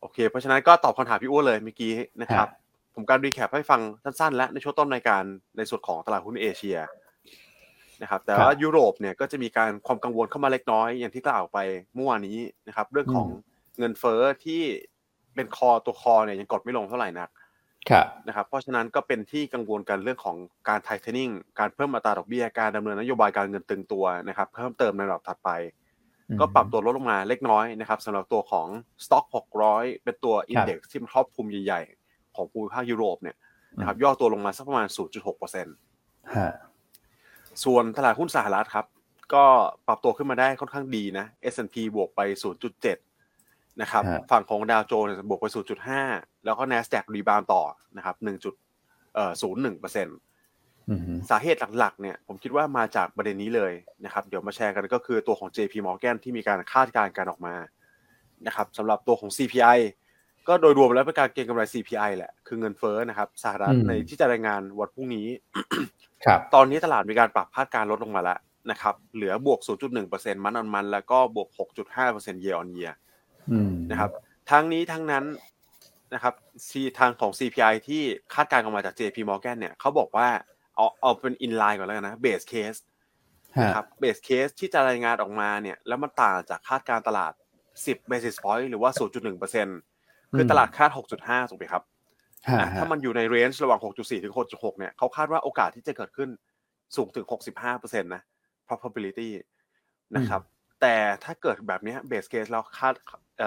[0.01, 2.47] โอเค เพราะฉะนั้นก็ตอบคำถามพี่อ้วนเลยเมื่อกี้นะครับ
[2.95, 5.23] ผมการรีแคปให้ฟังสั้นๆ และในช่วงต้นรายการ
[5.57, 6.77] ในส่วนของตลาดหุ้นเอเชีย
[8.01, 11.57] นะครับแต่ว่ายุโรปเนี่ยก็จะมีการความกังวลเข้ามาเล็กน้อยอย่างที่กล่าวไป
[11.93, 12.37] เมื่อวานนี้
[12.67, 13.27] นะครับ เรื่องของ
[13.79, 14.61] เงินเฟ้อที่
[15.35, 17.29] เป็นคอตัวคอเนี่ยยังกดไม่ลงเท่าไหร่นัก
[18.27, 20.37] นะครับเพราะฉะนั้นก็เป็นที่กังวลกันเรื่องของ
[20.69, 25.49] การไทเทนิ่งการเพิ่มอัตราดอกเบี้ยการดำเนินนโยบายการเงินตึงตัวนะครับ เพิ่มเติมในระดับถัดไป
[26.39, 28.67] ก็ปรับตัวลดลงมาเล็กน้อยนะครับสำหรับตัวของ
[29.05, 29.25] สต็อก
[29.63, 33.37] 600 เป็นตัว index ที่มันครอบคลุมใหญ่ๆ ของภูมิภาคยุโรปเนี่ย
[33.79, 34.87] นะครับย่อตัวลงมาสักประมาณ
[35.85, 38.85] 0.6%ส่วนตลาดหุ้นสหรัฐครับ
[39.33, 39.45] ก็
[39.87, 42.21] ปรับตัวขึ้นมาได้ค่อนข้างดีนะ S&P บวกไป
[43.01, 45.45] 0.7 นะครับ ฝั่งของดาวโจนส์บวกไป
[45.95, 47.63] 0.5 แล้วก็ NASDAQ rebound ต่อ
[47.97, 48.15] นะครับ
[48.77, 50.17] 1.01เปอร์เซ็นต์
[51.29, 53.73] สาเหตุหลักๆเนี่ยผมคิดว่ามาจากประเด็นนี้เลย
[54.05, 57.55] นะครับ เดี๋ยวมาแชร์กันก็คือตัวของ JP Morgan ที่มีการคาดการณ์การออกมา
[58.47, 59.79] นะครับสำหรับตัวของ CPI
[60.47, 65.27] ก็โดยรวมแล้วเป็นการเก็งกำไร CPI แหละ คือเงินเฟ้อนะครับสหรัฐในที่จะรายงานวันพรุ่งนี้
[66.25, 68.39] ครับตอนนี้ตลาดมีการปรับคาดการลดลงมาแล้ว
[68.71, 69.59] นะครับ เหลือบวก
[70.01, 71.49] 0.1%มันออนมัน แล้วก็บวก
[71.97, 72.93] 6.5% year on year
[73.91, 74.11] นะครับ
[74.51, 75.25] ทั้งนี้ทั้งนั้น
[76.13, 76.33] นะครับ
[76.67, 78.01] ซีทางของ CPI ที่
[78.33, 80.27] คาดการณ์ออกมาจาก JP Morgan เนี่ยเขาบอกว่า
[80.79, 82.79] เอาเอาเป็น in line ก่อนแล้วกันนะ base case
[83.61, 87.33] นะครับ base case ที่จะรายงานออกมาเนี่ย แล้วมันต่างจากคาดการตลาด
[87.71, 88.91] 10 basis point หรือว่า
[89.77, 90.89] 0.1%คือตลาดคาด
[91.21, 91.83] 6.5 ถูกไหมครับ
[92.77, 96.29] ถ้ามันอยู่ในเรนจ์ระหว่าง 6.4 ถึง 6.6 เนี่ยเขาคาดว่าโอกาสที่จะเกิดขึ้น
[96.95, 97.25] สูงถึง
[97.67, 98.21] 65%นะ
[98.67, 99.29] probability
[100.15, 100.41] นะครับ
[100.81, 102.93] แต่ถ้าเกิดแบบนี้ base case แล้วคาด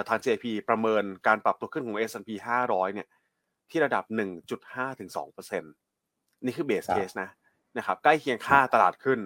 [0.08, 2.30] ทาง JP ประเมินการปรับตัวขึ้นของ S&P
[2.62, 3.08] 500 เนี่ย
[3.70, 4.04] ที่ระดับ
[4.52, 5.81] 1.5ถึง2%นี่
[6.56, 7.30] คือ base case นะ
[7.76, 9.20] นะครับใกล้เคียงค่าตลาดขึ้น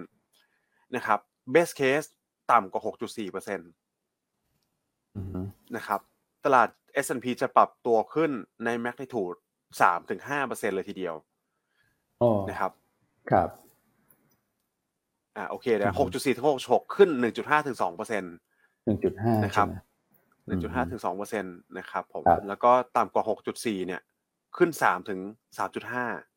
[0.95, 1.19] นะครับ
[1.53, 2.07] base case
[2.51, 3.57] ต่ำกว่า 6.4%
[5.75, 6.01] นะครับ
[6.45, 6.69] ตลาด
[7.05, 8.31] S&P จะปรับตัวขึ้น
[8.65, 9.37] ใน magnitude
[9.73, 11.15] 3ถึง5%เลยทีเดียว
[12.49, 12.71] นะครับ
[13.31, 13.49] ครับ
[15.35, 17.09] อ่าโอเคนะ6.4ถึง6.6ขึ้น
[17.39, 18.33] 1.5ถึง2%เปอร์เซ็นต์
[18.85, 19.67] 1.5นะครับ
[20.49, 23.23] 1.5ถึง2เปอร์เซ็นต์นะครับผมแล้วก็ต่ำกว่า
[23.55, 24.01] 6.4เนี่ย
[24.57, 25.19] ขึ้น3ถึง
[25.57, 26.36] 3.5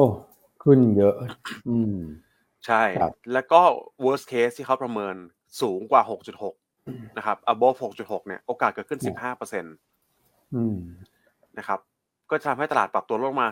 [0.00, 0.08] อ้
[0.62, 1.14] ขึ้นเยอะ
[1.68, 1.96] อืม
[2.66, 2.82] ใช่
[3.32, 3.60] แล้วก็
[4.04, 5.14] worst case ที่เขาประเมิน
[5.60, 6.02] สูงกว่า
[6.60, 9.74] 6.6 นะครับ above 6.6 เนี่ย โอกาสเกิดขึ้น 15เปอร์เซ็นต์
[11.58, 11.80] นะครับ
[12.30, 13.48] ก็จะทำให้ตลาดปรับตัวลงมา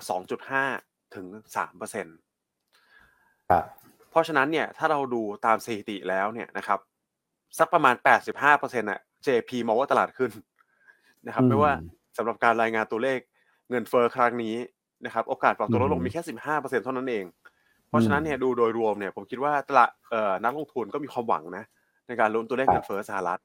[0.55, 1.26] 2.5 ถึง
[1.57, 2.17] 3เปอร์เซ็นต์
[4.11, 6.78] เพราะฉะนั้นเนี่ยถ้าเราดูตามสถิติแล้วเนี่ยนะครับ
[7.59, 7.95] สักประมาณ
[8.26, 10.31] 85เปอร์เซ็นต์อะ JP มองว่าตลาดขึ้น
[11.26, 11.73] นะครับไม่ว่า
[12.17, 13.19] สำหรับการรายงานตัวเลข
[13.71, 14.54] เงินเฟอ้อครั้งนี้
[15.04, 17.25] นะครับโอกาสปรับตัวลดลงมีแค่15เปอร์เซ็นต์เท่านั้นเอง
[17.89, 21.65] เพราะฉะนั้นเนี่ยดูโดยรวมเนี่ยผมคิดว่าตลาดเอ่อนักลงทุนก็มีความหวังนะ
[22.06, 23.41] ในการลุ้นตัวเลขเงินเฟอ้อสหรัฐ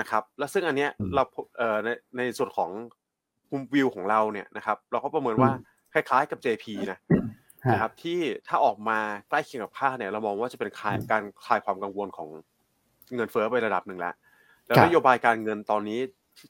[0.00, 1.22] นะครับ และซึ่งอันเนี้ยเรา
[1.58, 2.70] เอ่อในในส่วนของ
[3.52, 5.50] มุมวิวของเราเนี่ยนะครับเราก็ประเมินว่า
[5.92, 6.98] คล้ายๆกับ JP นะ
[7.72, 8.98] นะครับที่ถ้าออกมา
[9.28, 12.28] ใกล้เคียงกับคาดเนี่ยเรามองว่าจะเป็นคลายการคลายความกังวลของ
[13.14, 14.14] เงินเฟ้อไประดับหนึ่งแล้ว
[14.66, 16.00] แล้วนโยบายการเงินตอนนี้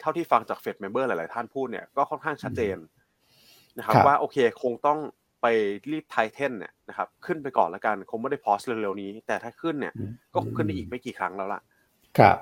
[0.01, 2.77] เท่าที่ฟังจาก Fed member หลาย ๆ ท่านพูดเนี่ยก็ค่อนข้างชัดเจน
[3.79, 4.99] นะครับว่าโอเคคงต้อง
[5.43, 5.47] ไป
[5.93, 9.93] รีบ tighten เนี่ยนะครับขึ้นไปก่อนแล้วกันคงไม่ได้ pause เร็วๆนี้ แต่ถ้าขึ้นเนี่ย
[10.35, 11.61] ก็ขึ้นได้อีกไม่กี่ครั้งแล้วล่ะ
[12.19, 12.37] ครับ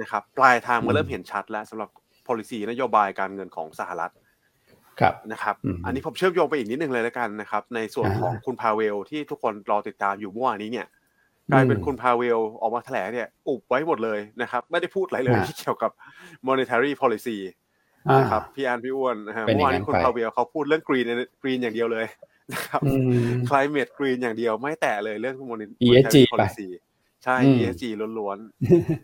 [0.00, 1.90] นะครับปลายทางมันเริ่มเห็นชัดแล้วสำหรับ
[2.26, 4.12] policy นโยบายการเงินของสหรัฐ
[5.00, 10.86] ครับนะครับอันนี้ผมเชื่อมโยงไปอีกนิดนึงเลยแล้วกันนะครับ ในส่วนของคุณพาเวลที่ทุกคนรอติดตามอยู่เมื่อวานนี้เนี่ย
[11.52, 15.90] กลายเป็นคุณพาเวลออกมาแถลงเนี่ยอุบไว้หมดเลยนะครับ ไม่ได้พูดอะไรเลยที่เกี่ยวกับ
[16.46, 17.36] monetary policy
[18.18, 21.06] นะครับพี่อันพี่อ้วนนะฮะเมื่อวานนี้คุณพาเวลเขาพูดเรื่อง green
[21.42, 22.06] green อย่างเดียวเลย
[22.52, 22.80] นะครับ
[23.48, 26.68] climate green อย่างเดียวไม่แตะเลยเรื่อง monetary policy
[27.24, 27.84] ใช่ ESG
[28.18, 28.38] ล้วน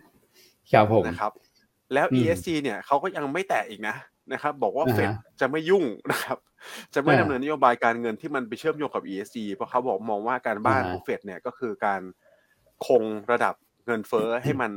[0.02, 1.32] ๆครับผมนะครับ
[1.94, 3.96] แล้ว ESG เนี่ยเขาก็ยังไม่แตะอีกนะ
[4.32, 5.08] นะครับ บอกว่าเฟด
[5.40, 6.38] จะไม่ยุ่งนะครับ
[6.94, 12.00] จะไม่ดำเนินนโยบายการเงินที่มันไปเชื่อมโยงกับ ESG เพราะเขาบอกมองว่าการบ้านของเฟดเนี่ยก็คือการ
[12.86, 13.54] คงระดับ
[13.86, 14.72] เงินเฟ้อให้มัน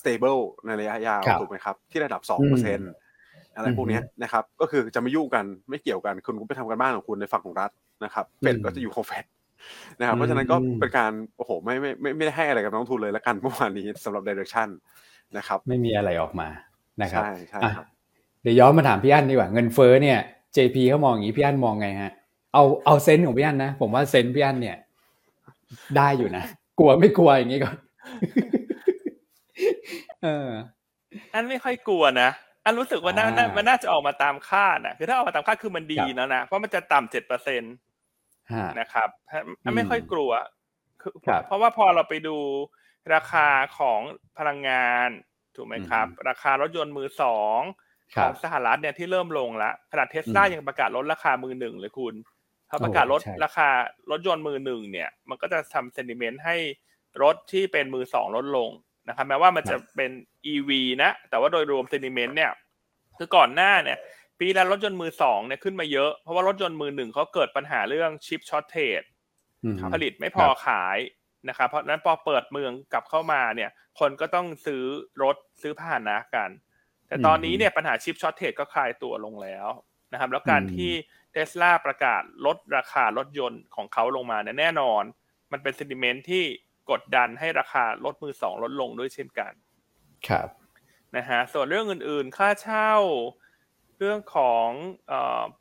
[0.00, 2.80] stable ในระยะยาวถูกไหมครับ ที่ระดับสองเปอร์เซ็น
[3.54, 7.70] อะไรพวกนี้นะครับก็คือจะไม่ยุ่งกันไม่เกี่ยวกันคุณก็ไปทำกันบ้านของคุณในฝั่งของรัฐ
[8.04, 9.24] นะครับเฟดก็จะอยู่ของเฟด
[9.98, 14.68] นะครับเพราะฉะนั้นก็เป็นการโอ้โหไม่ไม่ไม่ไม่ได้ให้อะไรกับนักลงทุนเลยละกันเมื่อวานนี้สำหรับ direction
[15.36, 16.48] นะครับ ไม่มีอะไรออกมา
[17.02, 17.86] นะครับใช่ใช่ครับ
[18.42, 20.18] เดี๋ยวย้อนมาถามพี่อั้นดีกว่าเงินเฟ้อเนี่ย
[20.56, 22.12] JP เขามองอย่างนี้พี่อั้นมองไงฮะ
[22.54, 24.76] เอาเอา sense ของพี่อั้นนะผมว่า sense พี่อั้นเนี่ย
[25.96, 26.44] ได้อยู่นะ
[26.78, 27.76] กลัวไม่กลัวอย่างนี้ก่อน
[30.22, 30.50] เออ
[31.34, 32.28] อันไม่ค่อยกลัวนะ
[32.64, 37.74] อันรู้สึกว่าน่ามันน่าจะออกมาตามคาดนะคือถ้าออกมาตามคาดคือมันดีแล้วนะ เพราะมันจะต่ำเจ็ดเปอร์เซ็นต์
[38.80, 39.08] นะครับ
[39.64, 40.30] อันไม่ค่อยกลัว
[41.46, 42.36] เพราะว่าพอเราไปดู
[43.14, 43.46] ราคา
[43.78, 44.00] ของ
[44.38, 45.08] พลังงาน
[45.56, 47.60] ถูกไหมครับ ราคารถยนต์มือสอง
[48.20, 52.14] ของสหรัฐเนี่ยที่เริ่มลงแล้วขนาดเทสลายังประกาศลดราคามือหนึ่งเลยคุณ
[52.68, 53.68] เขาประกาศลดราคา
[54.10, 56.56] รถยนต์มือหนึ่งเนี่ย มันก็จะทำเซนิเมนต์ให้
[57.22, 58.70] รถที่เป็นมือสองลดลง
[59.08, 60.10] นะครับแม้ว่ามันจะเป็น
[60.52, 60.70] EV
[61.02, 62.52] นะ แต่ว่าโดยรวมเซนิเมนต์เนี่ย
[63.18, 63.98] คือก่อนหน้าเนี่ย
[64.38, 69.02] ปีแล้วรถยนต์มือสองเนี่ยขึ้นมาเยอะ เพราะว่ารถยนต์มือหนึ่งเขาเกิดปัญหาเรื่อง chip shortage
[69.92, 70.98] ผลิตไม่พอขาย
[71.48, 74.82] นะครับเพราะนั้นพอเปิดเมืองกลับเข้ามาเนี่ย คนก็ต้องซื้อ
[75.22, 76.50] รถซื้อผ่านะกัน
[77.08, 79.68] แต่ตอนนี้เนี่ยปัญหา chip shortage ก็คลายตัวลงแล้ว
[80.12, 80.92] นะครับ แล้วการที่
[81.32, 85.02] เทสลาประกาศลดราคารถยนต์ของเขาลงมาเนี่ยแน่นอน
[85.52, 86.44] มันเป็น sentiment ที่
[86.90, 89.52] กดดันให้ราคารถมือสองลดลงด้วยเช่นกัน
[90.28, 90.48] ครับ
[91.16, 92.92] นะฮะส่วนเรื่องอื่นๆ ค่าเช่า
[93.98, 94.68] เรื่องของ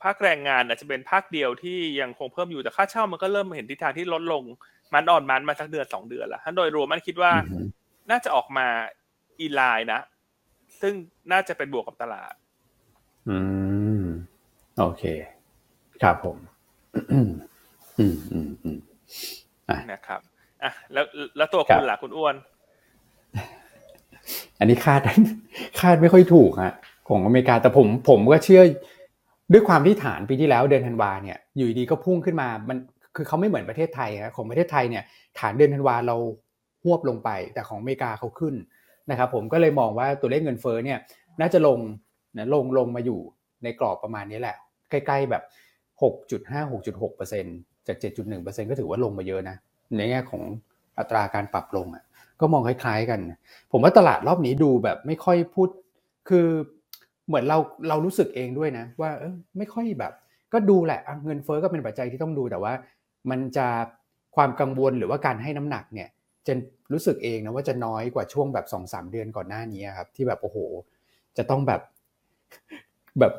[0.04, 4.44] ภาคแรงงานอาจจะเป็นภาคเดียวที่ยังคงเพิ่มอยู่แต่ค่าเช่ามันก็เริ่มเห็นทิศทางที่ลดลง
[4.94, 7.34] มันอ่อนมันมาสักเดือนสองเดือนแล้วถ้าโดยรวมมันคิดว่า
[8.12, 8.68] น่าจะออกมา
[9.40, 10.02] อีไลน์นะ
[10.82, 10.94] ซึ่ง
[11.32, 12.34] น่าจะเป็นบวกกับตลาด
[13.30, 13.38] อื
[14.04, 14.06] ม
[14.80, 15.04] โอเค
[16.02, 16.38] ครับผม
[17.12, 17.30] อืม
[18.00, 18.16] อืม
[18.64, 18.78] อืม
[19.92, 20.22] นะครับ
[20.64, 21.06] อะแล้ว
[21.38, 22.36] แล้วตัวคุณล่ะคุณอ้วน
[24.60, 25.02] อันนี้คาด
[25.80, 26.74] คาดไม่ค่อยถูกฮะ
[27.10, 28.64] ของอเมริกาแต่ผมผมก็เชื่อ
[29.52, 32.78] ด้วยความที่ฐานปีที่แล้วเดือนธันวาเนี่ย อยู่ดีก็พุ่งขึ้นมามัน
[33.16, 35.04] คือเขาไม่เหมือนประเทศไทยครับของประเทศไทยเนี่ย
[35.40, 36.16] ฐานเดือนธันวาเรา
[36.84, 38.56] หวบลงไป แต่ของอเมริกาเขาขึ้น
[39.10, 41.00] นะครับ ผมก็เลยมองว่าตัวเลขเงินเฟ้อเนี่ย
[41.42, 41.80] น่าจะลง
[42.38, 43.20] นะลงลงมาอยู่
[43.64, 44.56] ในกรอบประมาณนี้แหละ
[44.90, 45.44] ใกล้ ๆแบบ
[46.02, 49.58] 6.5 6.6%จาก 7.1%ก็ถือว่าลงมาเยอะนะ
[49.98, 50.44] ในแง่ของ
[51.00, 52.04] อัตราการปรับลงอะ
[52.40, 53.20] ก็มองคล้าย ๆ กัน
[53.72, 55.70] ผมว่าตลาดรอบนี้ดูแบบไม่ค่อยพูด
[56.30, 56.48] คือ
[57.28, 57.58] เหมือนเรา
[57.90, 60.14] เรารู้สึกเองด้วยนะ ว่าเออไม่ค่อยแบบ
[60.54, 62.74] ก็ดูแหละเงินเฟอ้อก็เป็นปัจจัยที่ต้องดูแต่ว่า
[63.30, 63.68] มันจะ
[64.36, 66.10] ความกังวลหรือว่าการให้น้ำหนักเนี่ย
[66.48, 66.54] จะ
[66.94, 70.58] รู้สึกเองนะว่าจะน้อยกว่าช่วงแบบสองสามเดือนก่อนหน้านี้ครับ ที่แบบโอ้โห
[71.38, 71.82] จะต้องแบบ
[73.20, 73.34] แบบ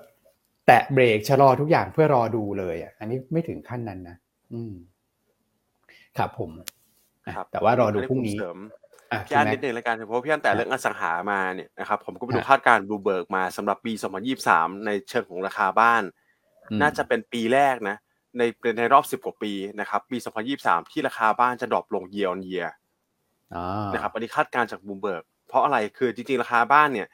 [0.67, 4.17] แตะเบรกชะลอทุกอย่างเพื่อรอดูเลยอะอันนี้ไม่ถึงขั้นนั้นนะ
[4.53, 4.73] อืม
[6.19, 6.51] ครับผม
[7.37, 8.37] ครับแต่ว่ารอดูพรุ่งนี้
[9.27, 13.93] พี่อันนิดนึงแล้วกันเพราะพี่อันแต่เรื่องอสังหามาเนี่ยนะครับผมก็ไปดูคาดการณ์บูเบิร์กมาสำหรับปี
[14.39, 16.03] 2023 ในเชิงของราคาบ้าน
[16.81, 17.97] น่าจะเป็นปีแรกนะ
[18.39, 18.43] ใน
[18.79, 20.17] ในรอบ 10 กว่าปีนะครับปี
[20.55, 22.67] 2023 ที่ราคาบ้านจะดรอปลงเยียร์เยีย
[23.93, 27.09] นะครับอันนี้คาดการณ์จากบูเบิร์กเพราะอะไรคือจริงๆ ราคาบ้านเนี่ย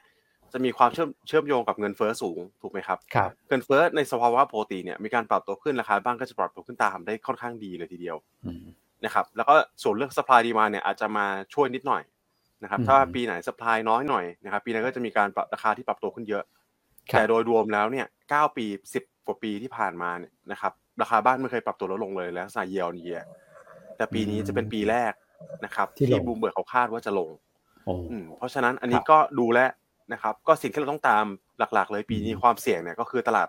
[0.52, 8.16] จะมีความเชื่อมเชื่อมโยงกับเงินเฟ้อสูงถูกไหมครับครับเงินเฟ้อในสภาวะปกติเนี่ยมีการปรับตัวขึ้นราคาบ้านก็จะปรับตัวขึ้นตามได้ค่อนข้างดีเลยทีเดียว
[9.04, 12.02] นะครับแล้วก็ส่วนเรื่อง supply demand เนี่ยอาจจะมาช่วยนิดหน่อย
[12.62, 16.44] นะครับถ้าปีไหน supply น้อยหน่อยนะครับปีนั้นก็จะมีการปรับราคาที่ปรับตัวขึ้นเยอะ
[17.10, 23.20] แต่โดยรวมแล้วเนี่ยเก้าปีสิบกว่าปีที่ผ่านมาเนี่ยนะครับราคาบ้านไม่เคยปรับตัวลดลงเลยแล้วสาย year year
[23.96, 25.12] แต่ปีนี้จะเป็นปีแรก
[25.64, 27.30] นะครับที่บูมเบิร์กเขาคาดว่าจะลง
[28.38, 29.60] เพราะฉะนั้นอันนี้ก็ดูแล
[30.12, 31.24] นะครับก็สิ่งที่เราต้องตาม
[31.58, 33.48] หลักๆ เลยปีนี้ความเสี่ยงเนี่ยก็คือตลาด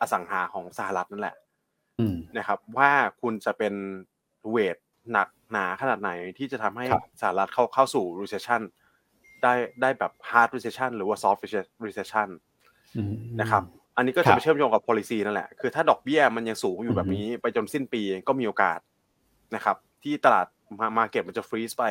[0.00, 1.36] อสังหาของสหรัฐนั่นแหละ
[2.38, 3.74] นะครับว่าคุณจะเป็น
[4.50, 4.76] เวท
[5.12, 6.86] หนักหนาขนาดไหนที่จะทำให้
[7.20, 8.60] สหรัฐเข้าเข้าสู่ recession
[9.42, 11.40] ได้ได้แบบ hard recession หรือว่า soft
[11.86, 12.28] recession
[13.40, 13.62] นะครับ
[13.96, 18.78] อันนี้ก็จะไปเชื่อมโยงกับ policy นั่นแหละ คือถ้าดอกเบี้ยมันยังสูงอยู่แบบนี้ไปจนสิ้นปีก็มีโอกาส
[19.54, 20.46] นะครับ ที่ตลาด
[20.98, 21.84] market มันจะ freeze ไป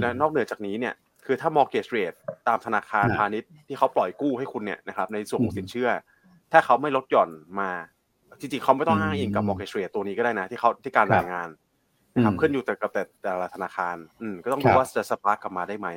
[0.00, 0.94] และนอกเหนือจากนี้เนี่ย
[1.26, 5.90] คือถ้า mortgage rate ตามธนาคารพาณิชย์ที่เขาปล่อยกู้ให้คุณเนี่ยนะครับ ในส่วนของสินเชื่อ
[6.52, 7.70] ถ้าเขาไม่ลดหย่อนมา
[8.40, 11.48] จริงๆเขาไม่ต้องอ้างอิงกับ mortgage rate ตัวนี้ก็ได้นะ ที่เขาที่การรายงาน
[12.24, 15.88] ครับขึ้นอยู่แต่กับแต่แต่ละธนาคาร อืมก็ต้องดูว่าจะ spark กลับมาได้ไหม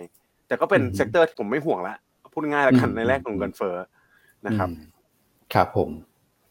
[0.47, 1.95] แต่ก็เป็น sector ที่ผมไม่ห่วงละ
[2.33, 3.75] พูดง่ายแล้วกันในแง่ของเงินเฟ้อ
[4.47, 4.69] นะครับ
[5.53, 5.89] ครับผม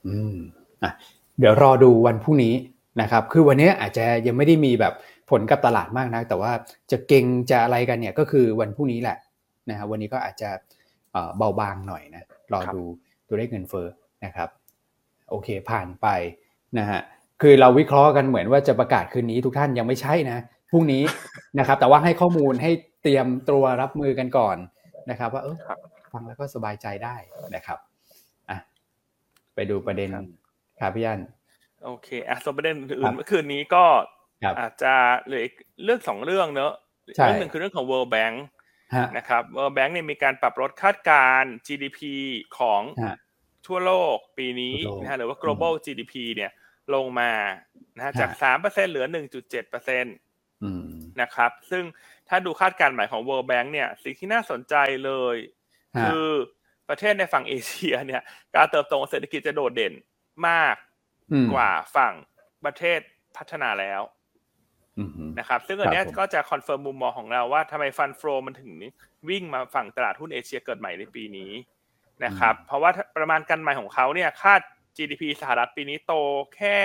[0.06, 0.36] อืม
[0.82, 0.92] อะ
[1.38, 2.54] เดี๋ยวรอดูวันพรุ่งนี้
[3.00, 4.94] นะครับ คือวันนี้อาจจะยังไม่ได้มีแบบ
[5.30, 6.52] ผลกับตลาดมากนะแต่ว่า
[6.90, 9.18] จะเก่งจะอะไรกันเนี่ยก็คือวันพรุ่งนี้แหละ
[9.70, 10.50] นะครับวันนี้ก็อาจจะ
[11.36, 12.82] เบาบางหน่อยนะรอดู
[13.28, 13.86] ตัวเลขเงินเฟ้อ
[14.24, 14.48] นะครับ
[15.30, 16.06] โอเคผ่านไป
[16.78, 17.00] นะฮะ
[17.42, 20.38] คือเราวิเคราะห์กันเหมือนว่าจะประกาศคืนนี้ทุกท่านยังไม่ใช่นะ
[20.70, 21.02] พรุ่งนี้
[21.58, 22.70] นะครับ แต่ว่าให้ข้อมูลให้
[23.02, 24.56] เตรียมตัวรับมือกันก่อน
[25.10, 25.56] นะครับ ว่าเออ
[26.12, 27.16] ฟังแล้วก็สบายใจได้
[27.54, 27.78] นะครับ
[28.50, 28.58] อะ
[29.54, 30.10] ไปดูประเด็น
[30.80, 31.20] ครับพี่ยัน
[31.84, 33.84] โอเคอะส่วนประเด็นอื่นเมื่อคืนนี้ก็
[34.58, 34.94] อาจจะ
[35.26, 35.46] เหลือ
[35.84, 36.72] เรื่องสองเรื่องเนอะ
[37.04, 38.36] เรื่องหนึ่งคือเรื่องของ World Bank
[39.16, 42.00] นะครับ World Bank เนี่ยมีการปรับลดคาดการ GDP
[42.58, 42.82] ของ
[43.66, 46.50] ทั่วโลกปีนี้นะฮะหรือว่า global GDP เนี่ย
[46.94, 47.32] ลงมา
[47.96, 50.10] นะจากสามเปอร์เซ็นเหลือหนึ่งจุดเจ็ดเปอร์เซ็นต
[51.20, 51.84] นะครับ ซึ่ง
[52.28, 54.74] ถ้าดูคาดการณ์ใหม่ของ World Bank เนี่ย สิ่งที่น่าสนใจ
[55.04, 55.36] เลย
[56.02, 56.28] คือ
[56.88, 58.22] ประเทศในฝั่งเอเชียเนี่ย
[58.54, 59.94] การเติบโตของเศรษฐกิจจะโดดเด่น
[60.48, 60.74] มาก
[61.52, 62.14] กว่าฝั่ง
[62.64, 63.00] ประเทศ
[63.36, 64.02] พัฒนาแล้ว
[65.38, 68.72] นะครับ ซึ่งอันนี้ก็จะ confirm มุมมองของเราว่าทำไม fund flow มันถึง
[69.28, 71.52] วิ่งมาฝั่งตลาดหุ้นเอเชียเกิดใหม่ในปีนี้
[72.24, 74.60] นะครับ เพราะว่าประมาณการใหม่ของเขาเนี่ยคาด
[74.96, 76.14] GDP สหรัฐปีนี้โต
[76.56, 76.78] แค่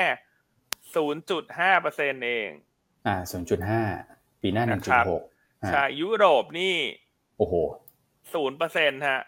[1.05, 2.49] 0.5เปอร์เซ็นเอง
[3.07, 3.15] อ่า
[3.81, 4.63] 0.5 ปีหน้า
[5.15, 6.75] 1.6ใช่ยุโรปนี่
[7.37, 7.53] โอ้โห
[8.33, 9.21] ศูนย์เปอร์เซ็นต์ฮะ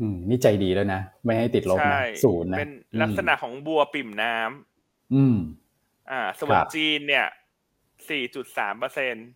[0.00, 2.70] อืม นี่ใจดีแล้วนะ ไม่ให้ติดลบนะศูนย์นะ เป็น
[3.02, 5.36] ลักษณะของบัวปิ่มน้ำอืม
[6.10, 7.26] อ่า ส่วนจีนเนี่ย
[8.02, 9.26] 4.3เปอร์เซ็นต์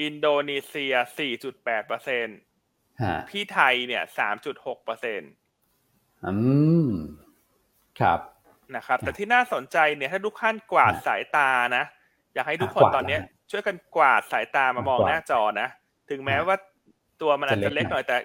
[0.00, 0.94] อินโดนีเซีย
[1.40, 2.38] 4.8เปอร์เซ็นต์
[3.28, 4.02] พี่ไทยเนี่ย
[4.44, 5.30] 3.6เปอร์เซ็นต์
[6.26, 6.32] อื
[6.88, 6.90] ม
[8.00, 8.18] ครับ
[8.76, 11.84] นะครับ แต่ที่น่าสนใจเนี่ยถ้าทุกท่านกวาดสายตานะ
[12.34, 13.18] อยากให้ทุกคนตอนนี้
[13.50, 15.68] ช่วยกันกวาดสายตามามองหน้าจอนะ
[16.10, 16.56] ถึงแม้ว่า
[17.20, 18.16] ตัวมันอาจจะเล็กหน่อยแต่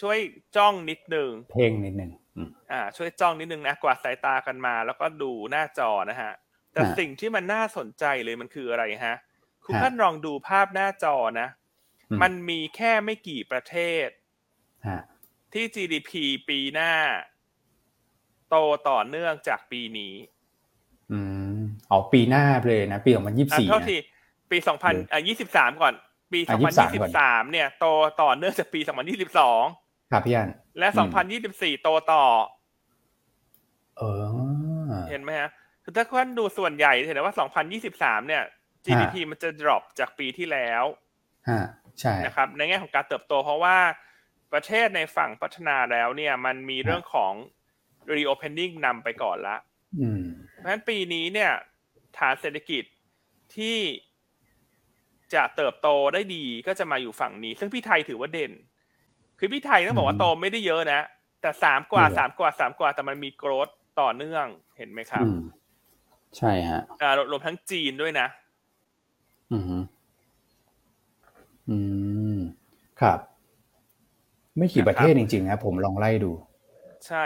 [0.00, 0.18] ช่วย
[0.56, 2.10] จ้องนิดนึงเพ่งนิดนึง
[2.72, 6.32] อ่า ช่วยจ้องนิดนึงนะกวาดสายตากันมา แล้วก็ดูหน้าจอนะฮะ
[6.72, 9.16] แต่สิ่งที่มันน่าสนใจเลยมันคืออะไรฮะ
[9.64, 11.48] คุณท่านลองดูภาพหน้าจอนะ
[12.22, 14.08] มันมีแค่ไม่กี่ประเทศ
[15.52, 16.12] ที่ GDP
[16.48, 16.92] ปีหน้า
[18.54, 20.14] โตต่อเนื่องจากปีนี้
[21.12, 21.20] อื
[21.54, 21.58] ม
[21.90, 23.98] อ๋อปีหน้าเลยนะ ปีสองพันยี่สิบสี่เท่าที่
[24.50, 25.94] ปีสองพันอ่ายี่สิบสามก่อน
[26.32, 27.86] ปีสองพันยี่สิบสามเนี่ยโต
[28.22, 29.62] ต่อเนื่องจากปีสองพันยี่สิบสอง
[30.10, 32.24] ครับพี่อันและสองพันยี่สิบสี่โตต่อ
[33.98, 34.02] เอ
[34.90, 35.50] อ เห็นไหมฮะ
[35.82, 38.42] คือถ้าท่านดูส่วนใหญ่เห็นไหมว่าสองพันยี่สิบสามเนี่ย
[38.84, 40.84] GDP มันจะ drop จากปีที่แล้ว
[41.50, 41.62] ฮะ
[42.00, 43.76] ใช่นะครับ ในแง่ของการเติบโตเพราะว่า
[44.52, 47.32] ประเทศในฝั่งพัฒนาแล้วเนี่ย มันมีเรื่องของ
[48.14, 49.56] reopening นำไปก่อนละ
[50.54, 51.50] เพราะฉะนั้นปีนี้เนี่ย
[52.18, 52.84] ฐานเศรษฐกิจ
[53.56, 53.78] ที่
[55.34, 58.52] จะเติบโตได้ดีก็จะมาอยู่ฝั่งนี้ ซึ่งพี่ไทยถือว่าเด่น
[59.38, 61.00] คือพี่ไทยต้องบอกว่าโตไม่ได้เยอะนะ
[61.40, 63.68] แต่สามกว่าสามกว่าสามกว่าแต่มันมีโกรธ
[64.00, 64.46] ต่อเนื่อง
[64.78, 65.24] เห็นไหมครับ
[66.38, 68.26] ใช่ฮะอ่ารวมทั้งจีนด้วยนะ
[69.52, 69.62] อืม
[71.68, 71.76] อื
[72.36, 72.38] ม
[73.00, 73.18] ครับ
[74.56, 76.32] ไม่กี่ประเทศจริงๆนะผมลองไล่ดู
[77.06, 77.24] ใช่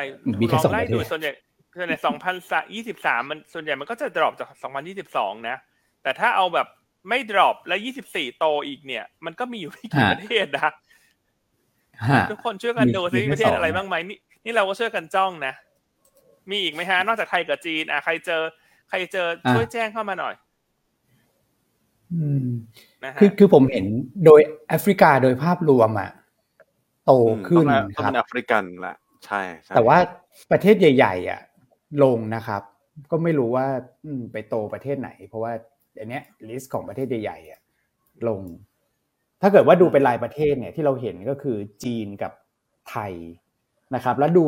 [0.52, 1.32] ลองไล่ดูส่วนใหญ่
[1.78, 2.34] ส่วนใหญ่สองพัน
[2.74, 5.56] ยี่สิบสามมันส่วนใหญ่มันก็จะดรอปจากสองพันยี่สิบสองนะ
[6.02, 6.68] แต่ถ้าเอาแบบ
[7.08, 10.72] ไม่ดรอปและยี่สิบสี่โตอีกเนี่ย มันก็มีอยู่ไม่กี่ประเทศนะ
[12.30, 15.54] ทุกคนช่วยกันดูซิประเทศอะไรบ้างไหมนี่นี่เราก็ช่วยกันจ้องนะ
[16.50, 18.42] มีอีกไหมฮะ นอกจากไทยกับจีน อะใครเจอ
[18.88, 20.34] ใครเจอช่วยแจ้งเข้ามาหน่อย
[23.20, 23.86] คือคือผมเห็น
[24.24, 26.10] โดยแอฟริกาโดยภาพรวมอะ
[27.06, 27.12] โต
[27.48, 28.94] ขึ้นครับแอฟริกันละ
[29.26, 29.40] ใช่
[29.74, 29.98] แต่ว่า
[30.52, 31.40] ประเทศใหญ่ ๆ อะ
[32.04, 32.62] ลงนะครับ
[33.10, 33.66] ก็ไม่รู้ว่า
[34.32, 35.52] ไปโตประเทศไหน เพราะว่า
[35.98, 37.60] อันเนี้ย list ของประเทศใหญ่ๆอะ
[38.28, 38.42] ลง
[39.42, 42.32] ถ้าเกิดว่าดูเป็นรายประเทศเนี่ยที่เราเห็นก็คือจีนกับ
[42.90, 43.12] ไทย
[43.94, 44.46] นะครับ แล้วดู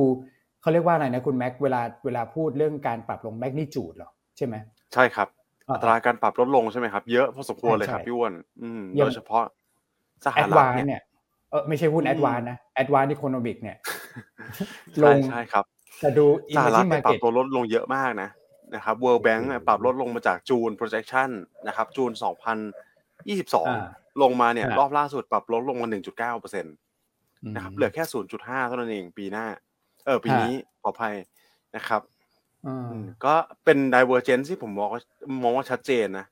[0.61, 4.55] เขาเรียกว่าอะไรนะคุณแม็กเวลาเวลาพูดเรื่องการปรับลง magnitude หรอใช่ไหม
[4.95, 5.29] ใช่ครับ
[5.69, 8.33] อัตราการปรับลดลงใช่ไหมครับ เยอะพอสมควรเลยครับพี่อั้น
[8.99, 9.45] โดยเฉพาะ
[10.27, 11.03] สหรัฐเนี่ย
[11.51, 13.77] เออไม่ใช่หุ้น ADVANC นะ advanced economic เนี่ย
[15.05, 15.65] ลงใช่ครับ
[16.01, 16.25] แต่ดู
[16.57, 18.29] สหรัฐปรับตัวลดลงเยอะมากนะ
[18.75, 21.31] นะครับ World Bank ปรับลดลงมาจากจูน projection
[21.67, 22.11] นะครับ จูน
[23.17, 26.75] 2022 ลงมาเนี่ย รอบล่าสุดปรับลดลงมา 1.9เปอร์เซ็นต์
[27.55, 28.05] นะครับ เหลือแค่
[28.37, 29.47] 0.5 เท่านั้นเองปีหน้า
[30.07, 31.15] เออ ปีนี้ขออภัย
[31.77, 32.03] นะครับ
[33.25, 35.03] ก็เป็น divergence ที่ผมมองว่า
[35.43, 36.27] มองว่าชัดเจนนะ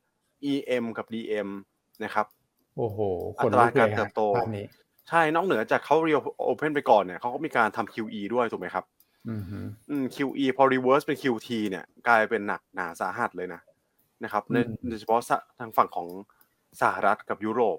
[0.52, 1.48] EM กับ DM
[2.04, 2.26] นะครับ
[2.76, 2.98] โอ้โห
[3.38, 4.22] อัตราการเติบโต
[5.08, 8.84] ใช่นอกเหนือจากเขา real open ไปก่อนเนี่ยเขาก็มีการทำ QE ด้วยถูกไหมครับ
[9.28, 13.60] อืม QE พอ reverse เป็น QT เนี่ย กลายเป็นหนักหนาสาหัสเลยนะ
[14.24, 14.42] นะครับ
[14.88, 15.20] โดยเฉพาะ
[15.58, 16.08] ทางฝั่งของ
[16.80, 17.78] สหรัฐกับยุโรป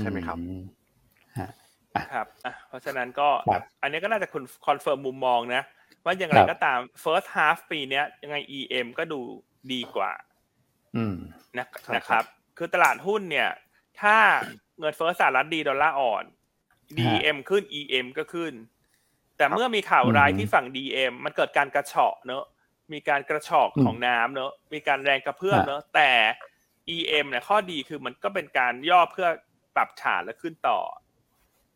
[0.00, 0.38] ใช่ไหมครับ
[2.12, 2.26] ครับ
[2.68, 3.28] เพราะฉะนั้นก็
[3.82, 5.62] อันนี้ก็น่าจะคุณ confirm มุมมองนะ
[6.04, 9.20] ว่าอย่างไรก็ตาม first half ปีนี้ยังไง EM ก็ดู
[9.72, 10.10] ดีกว่า
[11.58, 12.24] นะนะครับ
[12.58, 13.50] คือตลาดหุ้นเนี่ย
[14.00, 14.16] ถ้า
[14.78, 16.24] เงินเฟ้อสหรัฐดีดอลลาร์อ่อน
[16.98, 18.54] DM ขึ้น EM ก็ขึ้น
[19.36, 22.44] แต่เมื่อมีข่าวร้ายที่ฝั่ง DM มันเกิดการกระเฉาะเนอะ
[22.92, 26.10] มีการกระชอกของน้ำเนอะมีการแรงกระเพื่อมเนอะแต่
[26.96, 29.28] EM เนี่ยข้อดีคือมันก็เป็นการย่อเพื่อ
[29.76, 30.80] ปรับฐานแล้วขึ้นต่อ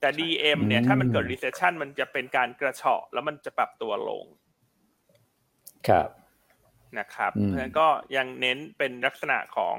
[0.01, 4.25] แต่ DM เนี่ย ถ้ามันเกิด recession มันจะเป็นการกระเฉาะแล้วมันจะปรับตัวลง
[5.89, 6.09] ครับ
[6.99, 9.75] นะครับเพราะฉะนั้นก็ยังเน้นเป็นลักษณะของ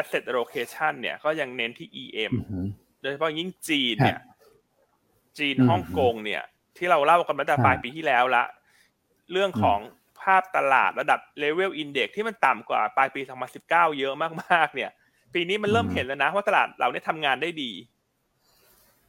[0.00, 2.32] asset allocation เนี่ยก็ยังเน้นที่ EM
[3.00, 4.20] โดยเฉพาะยิ่งจีนเนี่ย
[5.38, 6.42] จีนฮ่องกงเนี่ย
[6.76, 8.44] ที่เราเล่ากันมาแต่ปลายปีที่แล้วละ
[9.32, 9.80] เรื่องของ
[10.20, 13.20] ภาพตลาดระดับ level index ที่มันต่ำกว่าปลายปี
[13.60, 14.90] 2019 เยอะมากๆ เนี่ย
[15.34, 17.70] ปีนี้มันเริ่มเห็นแล้วนะ ว่าตลาดเราเนี่ยทำงานได้ดี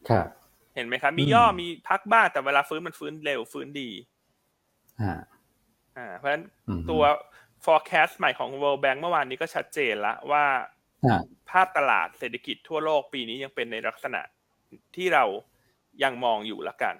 [0.09, 0.27] ครับ
[0.75, 3.89] เห็นไหมครับ มีย่อมีพักบ้างแต่เวลาฟื้นมันฟื้นเร็วฟื้นดี
[5.01, 5.13] อ่า
[5.97, 6.43] อ่า เพราะฉะนั้น
[6.89, 7.03] ตัว
[7.65, 10.45] forecast ใหม่ของ World Bank เมื่อวานนี้ก็ชัดเจนแล้วว่า
[11.49, 14.21] ภาพตลาดเศรษฐกิจทั่วโลกปีนี้ยังเป็นในลักษณะ
[14.95, 15.23] ที่เรา
[16.03, 16.95] ยังมองอยู่ละกัน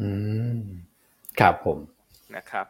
[0.00, 0.08] อื
[0.56, 0.60] ม
[1.40, 1.78] ครับผม
[2.36, 2.66] นะครับ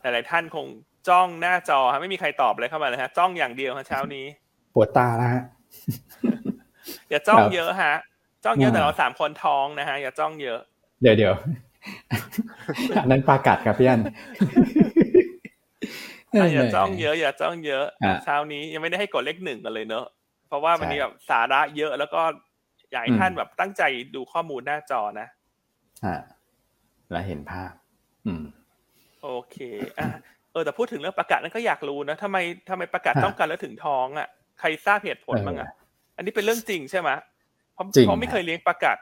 [0.00, 0.66] หลายๆท่านคง
[1.08, 4.26] จ้องหน้าจอฮะไม่มีใครตอบเลยเข้ามาเลยฮะ จ้องอย่างเดียวฮะเช้านี้
[4.74, 5.42] ปวดตาแล้วฮะ
[7.10, 7.94] อย่าจ้องเยอะฮะ
[8.44, 10.60] จ้องเยอะแต่เราสามคนท้องนะฮะอย่าจ้องเยอะ
[11.02, 11.34] เดี๋ยวเดี๋ยว
[13.02, 14.00] อันนั้นปากัดครับพี่อัน
[16.34, 17.84] อย่าจ้องเยอะอย่าจ้องเยอะ
[18.24, 20.06] เช้านี้ยังไม่ได้ให้กดเลขหนึ่งกันเลยเนอะ
[20.48, 22.20] เพราะว่าวันนี้แบบสาระเยอะแล้วก็
[22.90, 23.82] อยากให้ท่านแบบตั้งใจ
[24.14, 25.28] ดูข้อมูลหน้าจอนะ
[26.04, 26.16] อ่า
[27.10, 27.72] แล้วเห็นภาพ
[28.26, 28.42] อืม
[29.22, 29.56] โอเค
[29.98, 30.08] อะ
[30.52, 32.36] เออแต่พูดถึงเรื่องประกาศนั้นก็อยากรู้นะทำไม
[32.68, 34.28] ทำไมประกาศต้องการแล้วถึงท้องอะ
[34.60, 35.68] ใครทราบเหตุผลบ้างอะ
[36.16, 37.10] อันนี้เป็นเรื่องจริงใช่ไหม
[37.72, 38.96] เพราะจริงเขาไม่เคยเลี้ยงปลากัด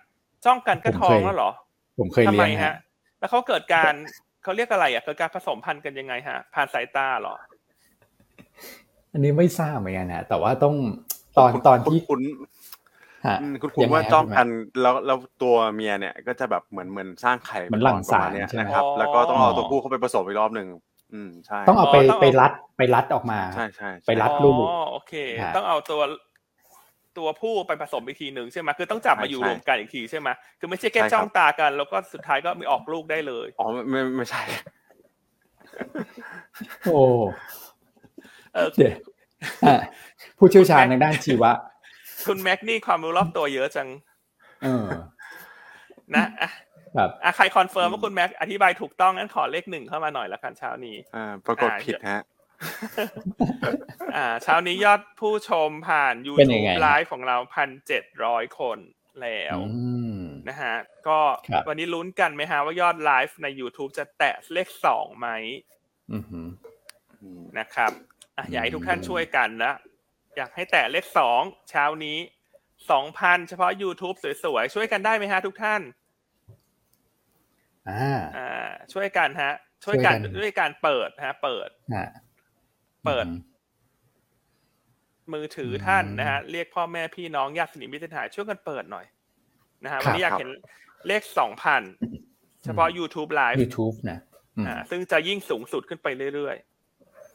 [0.44, 1.50] จ้องกันก็ท้องแล้วเหรอ
[1.98, 2.74] ผมเคยทำเลี้ไมยงฮะ
[3.18, 3.94] แล้วเขาเกิดการ
[4.42, 7.34] เขาเรียกอะไรอะเกิดการผสมพันธุ์กันยังไงฮะ ผ่านสายตาเหรอ
[9.12, 10.74] อันนี้ไม่ทราบเหมือนกันนะแต่ว่าต้อง
[11.38, 12.20] ตอนตอนที่คุณ
[13.26, 14.48] ฮะคุณคุณยังไงว่าครับจ้องคุณแม่กัน
[14.82, 20.68] แล้วแล้วตัวเมียเนี่ย ก็จะแบบเหมือนเหมือนสร้างไข่เหมือนหลั่งสารประมณเนี้ยใช่ไหมนะครับอ๋อแล้วก็ต้องเอาตัวผู้เข้าไปผสมอีกรอบหนึ่ง
[21.14, 25.12] อืมใช่ต้องเอาไปอ๋อต้องเอาไปรัดไปรัดออกมา ใช่ใช่ไปรัดใช่ลูกอ๋อโอเค
[25.44, 26.00] ฮะต้องเอาตัว
[27.18, 30.28] ตัวผู้ไปผสมอีกทีหนึ่งใช่ไหมคือต้องจับมาอยู่รวมกันอีกทีใช่ไหม
[30.58, 34.42] คือไม่ใช่แค่จ้องตากัน แล้วก็สุดท้ายก็มีออกลูกได้เลยอ๋อไม่ไม่ไม่ใช่
[36.84, 37.00] โอ้
[38.54, 38.94] เออเดี๋ยว
[39.66, 39.76] อะ
[40.38, 41.52] ผู้เชี่ยวชาญในด้านชีวะ
[42.26, 43.88] คุณแม็กนี่ความรู้รอบตัวเยอะจัง
[44.62, 44.86] เออ
[46.14, 46.50] นะอะ
[46.94, 52.22] แบบอะใคร confirm ว่าคุณแม็กอธิบายถูกต้องงั้นขอเลขหนึ่งเข้ามาหน่อยละกันเช้านี้อ่าปรากฏผิดฮะ
[54.16, 58.78] อ่าเช้านี้ยอดผู้ชมผ่านเป็นยัง YouTube ไงไลฟ์ของเราพันเจ็ดร้อยคน
[59.22, 59.80] แล้วอื
[60.18, 60.74] มนะฮะ
[61.08, 61.18] ก็
[61.48, 65.28] ครับวันนี้ลุ้นกันไหมฮะว่ายอดไลฟ์ใน YouTube จะแตะเลขสองไหม
[66.12, 66.48] อือหือ
[67.58, 67.92] นะครับ
[68.36, 69.74] อะอยากให้ทุกท่านอืมช่วยกันนะ
[70.36, 72.18] อยากให้แตะเลขสองเช้านี้
[72.90, 75.82] สองพันเฉพาะ YouTube สวยๆ ช่วยกันได้ไหมฮะทุกท่าน
[77.90, 79.52] อ่าอ่าช่วยกันฮะ
[79.84, 82.08] ช่วยกันช่วยกันด้วยการเปิดฮะ เปิดฮะ
[83.04, 83.46] เปิดอืม
[85.34, 89.06] มือถืออมท่านนะฮะเรียกพ่อแม่พี่น้องญาติสนิทมิตรสหายช่วยกันเปิดหน่อย
[89.84, 90.50] นะฮะครับวันนี้อยากเห็น
[91.08, 91.82] เลขสองพัน
[92.64, 94.18] เฉพาะ YouTube Live YouTube นะ
[94.56, 96.56] อืมอ่าซึ่งจะยิ่งสูงสุดขึ้นไปเรื่อย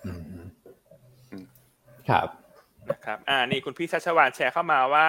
[0.06, 0.22] อืม
[1.32, 1.46] อืม
[2.10, 5.08] ครับๆนะครับ อ่านี่คุณพี่ชัชวานแชร์เข้ามาว่า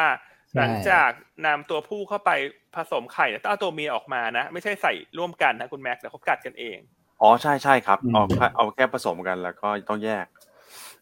[0.50, 1.10] ใช่หลังจาก
[1.46, 2.30] นำตัวผู้เข้าไป
[2.76, 6.78] ผสมไข่เนี่ยต้องเอาตัวเมียออกมานะ ไม่ใช่ใส่ร่วมกันนะคุณแม็กซ์เดี๋ยวเขากัดกันเอง
[7.20, 10.26] อ๋อใช่ใช่ครับอืมเอาแค่เอาแค่ผสมกันแล้วก็ต้องแยก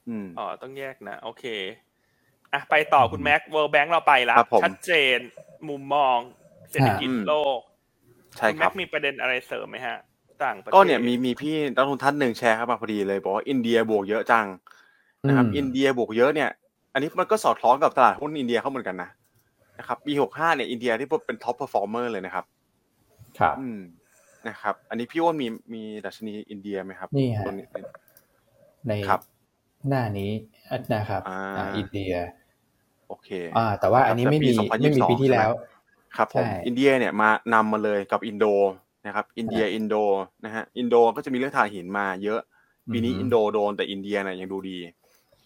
[0.08, 1.44] อืมอ๋อต้องแยกนะ โอเค
[2.52, 5.18] อะไปต่อคุณแม็ก World Bank เราไปละครับผมชัดเจน
[5.68, 6.18] มุมมอง
[6.70, 7.60] เศรษฐกิจอืมโลก
[8.38, 9.98] ใช่คุณแม็กมีประเด็นอะไรเสริมไหมฮะ
[10.44, 14.46] ต่างประเทศก็เนี่ยมีมีพี่นักลงทุนท่านหนึ่งแชร์เข้ามาพอดีเลย บอกว่าอินเดียบวกเยอะจัง
[15.28, 16.50] นะครับอืมอินเดียบวกเยอะเนี่ย
[16.92, 19.10] อันนี้มันก็สอดคล้องกับตลาดหุ้นอินเดียเข้าเหมือนกันนะ
[19.78, 22.44] นะครับปีหกห้าเนี่ยอินเดียที่เป็น top performer เลยนะครับ
[23.40, 23.78] ครับอืม
[24.48, 27.66] นะครับ อันนี้พี่อ้วนมีมีดัชนีอินเดียไหมครับนี่ฮะตัวนี้
[28.88, 29.20] ในครับ
[29.88, 30.30] หน้านี้
[30.94, 32.12] นะครับอ่าอ่าอินเดีย
[33.08, 35.50] โอเคอ่าแต่ว่าอันนี้ไม่มีแต่ปีไม่มี2022ปีที่แล้ว
[36.16, 38.46] ครับผมใช่อินเดียเนี่ยมานำมาเลยกับอินโด
[39.06, 39.94] นะครับ อินเดียอินโด
[40.44, 42.40] นะฮะอินโดก็จะมีเรื่องถ่านหินมาเยอะ
[42.92, 44.78] ปีนี้อือฮึอินโดโดนแต่อินเดียเนี่ยยังดูดี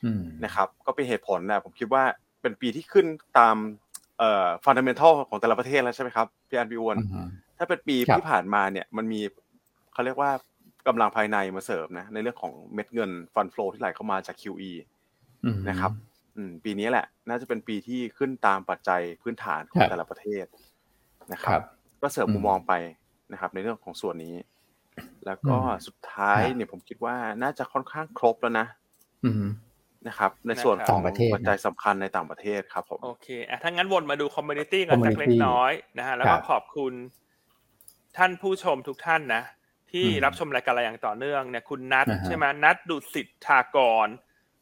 [0.05, 2.03] อืมนะครับ ก็เป็นเหตุผลนะผมคิดว่า
[2.41, 3.07] เป็นปีที่ขึ้น
[3.39, 3.57] ตาม
[4.19, 7.21] เอ่อ fundamental ของแต่ละประเทศแล้วใช่ไหมครับพี่อันพี่อ้วนอือฮึ
[7.59, 9.21] ถ้าเป็นปีครับที่ผ่านมาเนี่ย มันมี
[9.93, 10.31] เขาเรียกว่า
[10.87, 14.71] กำลังภายในมาเสริมนะในเรื่องของเม็ดเงิน fund flow ที่ไหลเข้ามาจาก QE
[15.45, 15.93] อืมนะครับ
[16.37, 20.45] อืมปีนี้แหละ น่าจะเป็นปีที่ขึ้นตามปัจจัยพื้นฐานของครับแต่ละประเทศ
[21.33, 21.63] นะคครับ
[22.03, 22.73] ก็เสริมอืมมุมมองไป
[23.33, 24.35] นะครับ ในเรื่องของส่วนนี้
[25.27, 28.67] แล้วก็อืมสุดท้ายฮะเนี่ยผมคิดว่าน่าจะค่อนข้างครบแล้วนะ
[29.25, 29.45] อืม
[30.09, 36.93] นะครับ ในส่วนขต่างประเทศนะปัจจัยสำคัญในต่างประเทศครับผมโอเคอะถ้างั้นวนมาดู commodity กันสัก commodity เล็กน้อยนะฮะแล้วก็ครับขอบคุณ
[38.17, 39.43] ท่านผู้ชมทุกท่านนะ
[39.91, 44.09] ที่อืมรับชมรายการเราอย่างต่อเนื่องเนี่ยคุณนัทอ่าฮะใช่ไหมนัทดุสิทธากร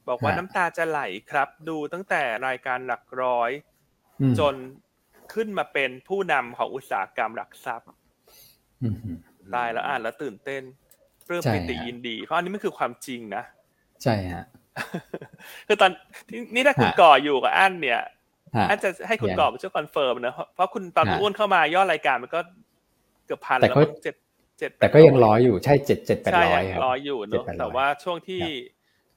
[0.08, 3.50] บอกว่าฮะน้ำตาจะไหลครับ ดูตั้งแต่รายการหลักร้อย
[4.20, 4.54] อืมจน
[5.34, 7.88] ขึ้นมาเป็นผู้นำของอุตสาหกรรมหลักทรัพย์
[8.82, 8.94] อืม
[9.54, 10.62] ตายแล้วอ่านแล้วตื่นเต้น
[11.26, 13.42] ปลื้มใช่ปิติฮะยินดี เพราะอันนี้มันคือความจริงนะ
[14.02, 14.44] ใช่ฮะ
[15.66, 15.90] คือตอน
[16.28, 18.00] ที่นี่ถ้าคุณฮะก่ออยู่กับอันเนี่ย
[18.56, 22.40] ฮะอันจะให้คุณยังก่อเป็นช่วยคอนเฟิร์มนะเพราะเพราะคุณตอนฮะคุณอ้วนเข้ามายอดรายการมันก็
[23.26, 24.14] เกือบพันแต่แล้วก็มั้งเจ็ด
[24.58, 28.52] เจ็ดแต่ก็ยังร้อยอยู่ใช่เจ็ดเจ็ดแปดใช่ร้อยยังครับรออยู่เนอะ700แต่ว่าช่วงที่ครับ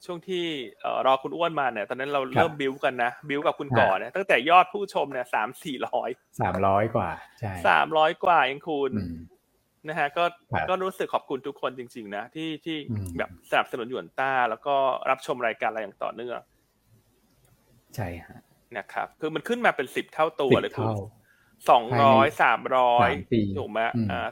[0.06, 0.46] ช่วงที่
[0.82, 6.10] เอ่อรอคุณอ้วนมาเนี่ย ตอนนั้นเราครับเริ่มบิวกันนะ บิวกับคุณฮะก่อเนี่ยตั้งแต่ยอดผู้ชมเนี่ยสามสี่ร้อย
[6.42, 9.16] สามร้อยกว่าใช่สามร้อยกว่าเองคุณอืม
[9.88, 14.76] นะฮะก็ครับก็รู้สึกขอบคุณทุกคนจริง ๆ นะ ที่ที่อืมแบบสนับสนุนหยวนต้า แล้วก็
[15.10, 16.40] รับชมรายการเราอย่างต่อเนื่อง
[17.96, 18.40] ใช่ฮะ
[18.78, 20.94] นะครับ คือมันขึ้นมาเป็นสิบเท่าตัวสิบเลยคุณเท่า
[21.70, 24.28] สองร้อยสามร้อยสามปีถูกไหมอืมอ่า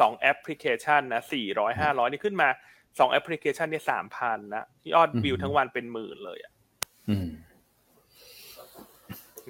[0.00, 2.48] สองแอปพลิเคชันนะสี่ร้อยห้าร้อยนี่ขึ้นมา
[2.98, 6.52] สองแอปพลิเคชันเนี่ยสามพันนะยอดวิวทั้งวันเป็นหมื่นเลยอะ
[7.10, 7.28] อืม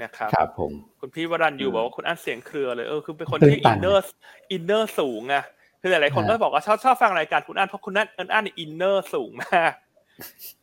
[0.03, 5.45] นะครับครับผม คุณพี่วรันยูบอกว่าคุณอันเสียงเครือเลยเออคือเป็นคนที่ตื้นตัน inner inner สูงอะ
[5.81, 9.73] คือหลายๆคนฮะก็บอกว่าชอบชอบฟังรายการคุณอันเพราะคุณอันคุณอัน inner สูงมาก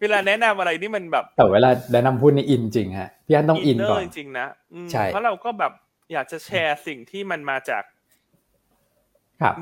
[0.01, 5.73] เวลาแนะนำอะไรนี่มันแบบ แต่เวลาแนะนำพูดนี่ in จริงฮะพี่อันต้อง inner ก่อนจริงๆนะอืมใช่เพราะเราก็แบบ
[6.13, 7.94] อยากจะแชร์สิ่งที่มันมาจากครับ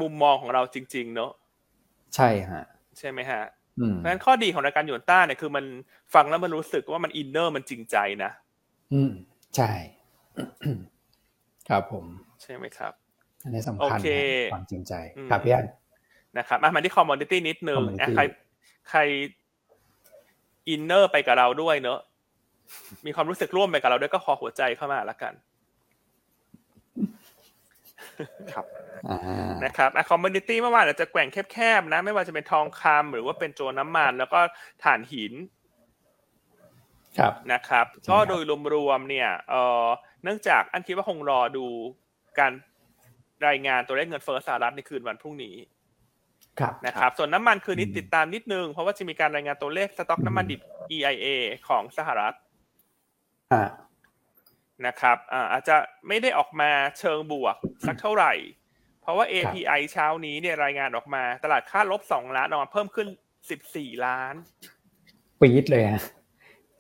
[0.02, 1.32] มุมมองของเราจริง ๆ เนอะ
[2.16, 2.64] ใช่ฮะ
[2.98, 3.44] ใช่ไหมฮะ
[3.76, 5.66] เพราะฉะนั้นข้อดีของรายการหยวนต้าเนี่ยคือมัน
[6.14, 8.32] ฟังแล้วมันรู้สึกว่ามัน inner มันจริงใจนะ
[8.94, 9.12] อืม
[9.56, 9.72] ใช่
[11.70, 12.06] ครับผม
[12.42, 12.94] ใช่ไหมครับ
[13.44, 14.00] อันนี้สำคัญ
[14.54, 14.94] ความจริงใจ
[15.30, 15.68] ครับพี่อัน
[16.38, 17.82] นะครับมาที่ commodity นิดนึง
[18.16, 18.24] ใคร
[18.90, 19.00] ใคร
[20.70, 22.00] inner ไปกับเราด้วยเนอะ
[23.06, 25.34] มีความรู้สึกร่วมไปกับเราด้วยก็ขอหัวใจเข้ามาแล้วกัน
[28.54, 28.66] ครับ
[29.64, 34.40] นะครับอะคอมมูนิตี้เมื่อวานอาจจะแกว่งแคบๆนะ ไม่ว่าจะเป็นทองคำหรือว่าเป็นโจน้ำมัน แล้วก็
[34.84, 35.34] ถ่านหิน
[37.20, 38.44] ครับนะครับ ก็โดย
[38.74, 39.56] รวมๆเนี่ยเอ
[39.86, 39.88] อ
[40.24, 41.66] เนื่องจากอันคิดว่าคงรอดู
[42.40, 42.52] การ
[43.48, 45.56] รายงานตัวเลขเงินเฟ้อสหรัฐในคืนวันพรุ่งนี้
[46.86, 50.62] นะครับ ส่วนน้ำมันคืนนี้ติดตามนิดนึง เพราะว่าจะมีการรายงานตัวเลขสต็อกน้ำมันดิบ
[50.96, 51.28] EIA
[51.68, 52.34] ของสหรัฐ
[54.88, 55.18] นะครับ
[55.52, 55.76] อาจจะ
[56.08, 57.56] ไม่ได้ออกมาเชิงบวก
[57.86, 58.34] สักเท่าไหร่
[59.02, 63.08] เพราะว่า API เช้านี้เนี่ยรายงานออกมาตลาดค่าลบสองล้านออกมาเพิ่มขึ้น
[63.50, 64.36] สิบสี่ล้าน
[65.40, 66.02] ปีดเลยฮะ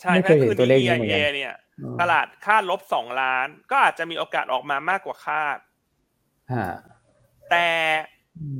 [0.01, 1.55] ใช่ไม่เคยเห็นตัวเลขนี้เหมือนกันเนี่ย
[2.01, 5.57] ตลาดค่าลบสองล้าน ก็อาจจะมีโอกาสออกมามากกว่าคาด
[7.51, 7.67] แต่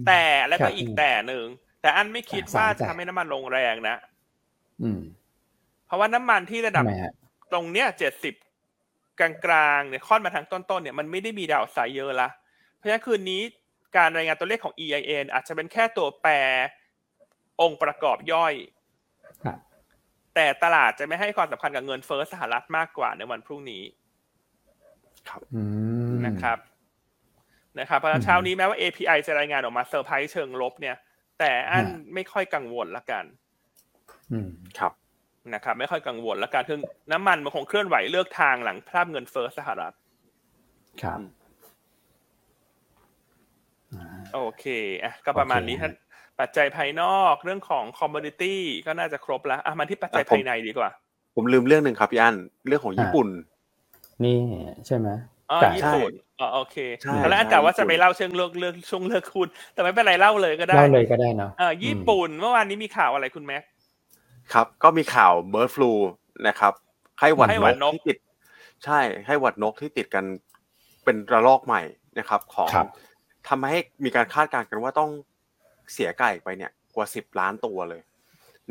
[0.07, 1.45] แต่แล้วก็อีกแต่หนึ่ง
[1.81, 3.97] แต่อันไม่คิดว่าจะทำให้น้ำมันลงแรงนะ
[5.87, 6.85] เพราะว่าน้ำมันที่ระดับ
[7.53, 8.33] ตรงเนี้ยเจ็ดสิบ
[9.19, 9.29] กลา
[9.77, 12.29] งๆเนี่ยค่อนมาทางต้นๆเนี่ยมันไม่ได้มี downside เยอะละ
[12.75, 13.41] เพราะฉะนั้นคืนนี้
[13.97, 16.31] การรายงานตัวเลขของ EIA อาจจะเป็นแค่ตัวแปร
[17.61, 18.53] องค์ประกอบย่อย
[20.35, 23.83] แต่ตลาดจะไม่ให้ความสำคัญกับเงินเฟ้อสหรัฐมากกว่าในวันพรุ่งนี้
[25.29, 25.41] ครับ
[26.25, 26.57] นะครับ
[27.79, 30.95] นะครับเพราะเช้านี้แม้ว่า API จะรายงานออกมาเซอร์ไพรส์เชิงลบเนี่ย
[31.39, 33.25] แต่อันไม่ค่อยกังวลละกัน
[34.31, 34.49] อืม
[34.79, 34.93] ครับ
[35.53, 36.79] นะครับไม่ค่อยกังวลและการคือ
[37.11, 39.93] น้ำมันมันคงเคลื่อนไหวเลือกทางหลังภาพเงินเฟ้อสหรัฐ
[41.01, 41.19] ครับ
[44.33, 44.65] โอเค
[45.03, 45.93] อะก็ประมาณนี้ด้าน
[46.39, 50.89] ปัจจัยภายนอกเรื่องของ commodity ก็น่าจะครบแล้วอะมาที่ปัจจัยภายในดีกว่า
[51.35, 52.35] ผมลืมเรื่องหนึ่งครับพี่อัน
[52.67, 53.27] เรื่องของญี่ปุ่น
[54.23, 54.39] นี่
[54.87, 55.09] ใช่ไหม
[55.51, 56.77] อ๋อญี่ปุ่นอ๋อโอเค
[57.29, 63.63] แล้วอันกล่าวว่าจะไปเล่าเชิงเลือกเลือกช่วงเลือกคุณแต่ไม่เป็นไรเล่าเลยก็ได้เล่าเลยก็ได้เนาะอ่าญี่ปุ่นเมื่อวานนี้มีข่าวอะไรคุณแม็ก
[64.53, 65.91] ครับ ก็มีข่าวเบิร์ดฟลู
[66.47, 66.73] นะครับ
[67.17, 67.47] ไข้หวัด
[67.83, 68.17] นกที่ติด
[68.85, 70.25] ใช่ไข้หวัดนกที่ติดกัน
[71.03, 71.81] เป็นระลอกใหม่
[72.19, 72.69] นะครับ ของ
[73.47, 75.09] ทำให้มีการคาดการณ์กันว่าต้อง
[75.93, 78.01] เสียไก่ไปเนี่ยกว่าสิบล้านตัวเลย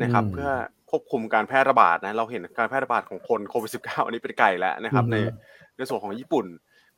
[0.01, 0.49] นะครับ เพื่อ
[0.89, 5.15] ควบคุมการแพร่ระบาดนะเราเห็นการแพร่ระบาดของคนโควิดสิบเก้าอันนี้เป็นไก่แล้วนะครับ ใน
[5.77, 6.45] ในส่วนของญี่ปุ่น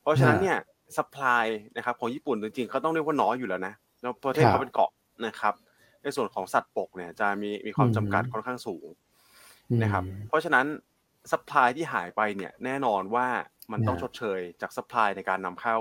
[0.02, 0.58] เพราะฉะนั้นเนี่ย
[0.98, 1.46] supply
[1.78, 4.92] นะครับของญี่ปุ่นจริงๆเขาต้องเรียกว่าน้อยอยู่แล้วนะแล้วประเทศเขาเป็นเกาะ
[5.26, 5.54] นะครับ
[6.06, 8.88] ในส่วนของสัตว์ปีกเนี่ยจะมีมีความจำกัดค่อนข้างสูง
[9.84, 10.66] นะครับ เพราะฉะนั้น
[11.32, 13.28] supply ที่หายไปเนี่ยแน่นอนว่า
[13.72, 15.78] มันต้องชดเชยจาก supply ในการนำเข้า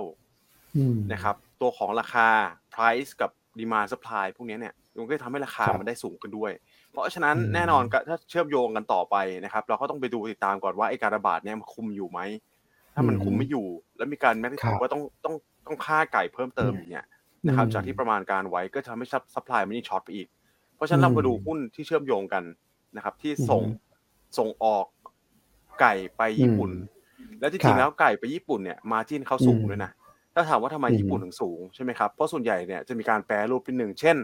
[1.12, 2.28] นะครับ ตัวของราคา
[2.74, 6.52] price กับ demand supply พวกนี้เนี่ยมันก็ทำให้ราคามันได้สูงขึ้นด้วย
[6.90, 12.20] เพราะฉะนั้นแน่นอนถ้าเชื่อมโยงกันต่อไปนะครับ เราก็ต้องไปดูติดตามก่อนว่าไอ้การระบาดเนี่ยมันคุมอยู่ไหม
[12.94, 13.66] ถ้ามันคุมไม่อยู่
[13.96, 15.34] แล้วมีการแม้กระทั่งว่าต้องต้อง
[15.66, 17.06] ต้องฆ่าไก่เพิ่มเติมอย่างเงี้ย
[17.46, 20.28] นะครับจากที่ประมาณการไว้ก็จะทำให้ supply มันยิ่ง short ไปอีก
[20.76, 22.44] เพราะฉะนั้นเรามาดูหุ้นที่เชื่อมโยงกัน
[22.96, 23.62] นะครับ ที่ส่ง
[24.38, 24.86] ส่งออก
[25.80, 26.70] ไก่ไปญี่ปุ่น
[27.40, 29.90] แล้วจริงๆแล้วไก่ไปญี่ปุ่นเนี่ย margin เขาสูงด้วยนะ
[30.34, 34.16] ถ้าถามว่าทำไมญี่ปุ่นถึงสูงใช่ไหมครับเพราะส่วนใหญ่เนี่ยจะมีการแปรรูปเป็นหนึ่งเช่น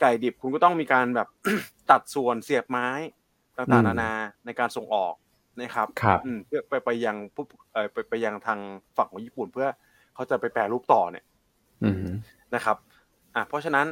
[0.00, 1.28] ไก่ดิบคุณก็ต้องมีการแบบ
[1.90, 2.88] ตัดส่วนเสียบไม้
[3.56, 4.12] ต่างๆนานา
[4.46, 5.14] ในการส่งออก
[5.60, 5.88] นะครับ
[6.46, 7.44] เพื่อไปไปยังผู้
[7.92, 8.58] ไปไปยังทาง
[8.96, 9.68] ฝั่งของญี่ปุ่นเพื่อ
[10.14, 11.24] เขาจะไปแปรรูปต่อเนี่ย
[12.56, 12.76] นะครับ
[13.34, 13.86] อ่าเพราะฉะนั้น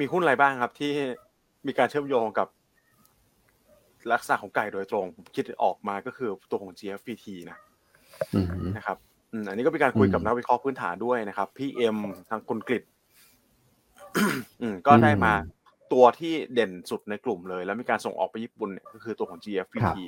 [0.00, 0.92] มีหุ้นอะไรบ้างครับที่
[1.66, 2.48] มีการเชื่อมโยงกับ
[4.12, 7.58] ลักษณะของไก่โดยตรงผมคิดออกมาก็คือตัวของ GFPT นะ
[8.76, 8.96] นะครับ
[9.48, 11.96] อันนี้ก็เป็นการคุยกับนักวิเคราะห์พื้นฐานด้วยนะครับพี่เอ็ม
[12.28, 12.82] ทางคุณกฤษ
[14.86, 15.32] ก็ได้มา
[15.92, 19.98] ตัวที่เด่นสุดในกลุ่มเลย แล้วมีการส่งออกไปญี่ปุ่นเนี่ยก็คือตัวของ GFPT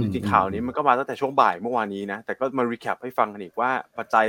[0.00, 4.26] จริงๆข่าวนี้มันก็มาตั้งแต่ช่วงบ่ายเมื่อวานนี้นะ แต่ก็มา recap ให้ฟังกันอีกว่าปัจจัย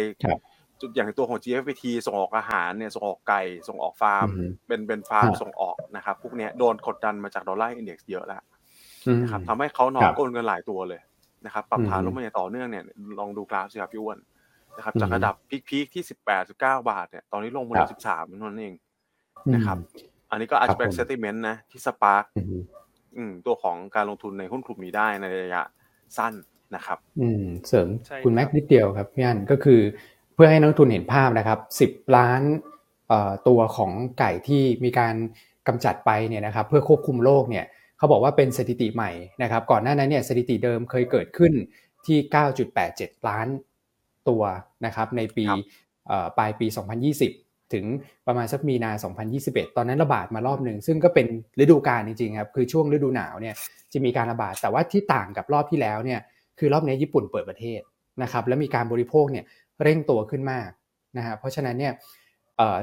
[0.82, 4.28] จุดอย่างตัวของ GFPT ส่งออกอาหารเนี่ยส่งออกไก่ส่งออกฟาร์ม
[4.68, 8.42] เป็นเป็นฟาร์มส่งออกนะครับพวกนี้โดนกดดันมาจาก dollar index เยอะแล้ว
[9.22, 11.02] นะครับทำให้เขานอนก้นกันหลายตัวเลย
[11.46, 12.84] นะครับปรับฐานลงมาอย่างต่อเนื่องเนี่ย
[13.20, 14.18] ลองดูกราฟสิครับพี่อ้วน
[14.78, 15.36] นะครับจากระดับ
[15.68, 18.76] พีคๆที่สิบแปดสิบเก้าบาทเนี่ยตอนนี้ลงมาเหลือสิบสามนั่นเอง
[19.56, 19.78] นะครับ
[20.32, 22.24] อันนี้ก็อาจจะเป็นเซติเมนต์นะที่สปาร์ก
[23.46, 25.62] ตัวของการลงทุนในหุ้นกลุ่มนี้ได้ในระยะ
[26.18, 26.34] สั้น
[26.76, 27.88] นะครับ อืมเสริม
[28.26, 29.82] คุณแม็กนิดเดียวครับพี่อันก็คือ
[30.38, 32.42] เพื่อให้นักทุนเห็นภาพนะครับสิบล้าน
[33.48, 35.16] ตัวของไก่ที่มีการ
[35.68, 37.66] กำจัดไปเนี่ยนะครับเพื่อควบคุมโรคเนี่ย
[37.98, 39.12] เขาบอกว่าเป็นสถิติใหม่
[39.44, 41.54] นะครับ ก่อนหน้านั้นเนี่ยสถิติเดิมเคยเกิดขึ้น
[42.06, 42.18] ที่
[42.74, 43.48] 9.87 ล้าน
[44.30, 44.44] ตัว
[44.86, 45.46] นะครับในปี
[46.38, 46.68] ปลายปี
[47.20, 47.86] 2020 ถึง
[48.28, 48.92] ประมาณสักมีนา
[49.34, 51.28] 2021 ตอนนั้นระบาดมารอบหนึ่งซึ่งก็เป็น
[51.60, 53.56] ฤดูกาลจริงๆครับคือช่วงฤดูหนาวเนี่ย
[53.94, 56.20] จะมีการระบาดแต่ว่าที่ต่างกับรอบที่แล้วเนี่ย
[56.60, 57.82] คือรอบนี้ญี่ปุ่นเปิดประเทศ
[58.24, 59.46] นะครับแล้วมีการบริโภคเนี่ย
[59.84, 60.70] เร่งตัวขึ้นมาก
[61.18, 61.94] นะฮะเพราะฉะนั้นเนี่ย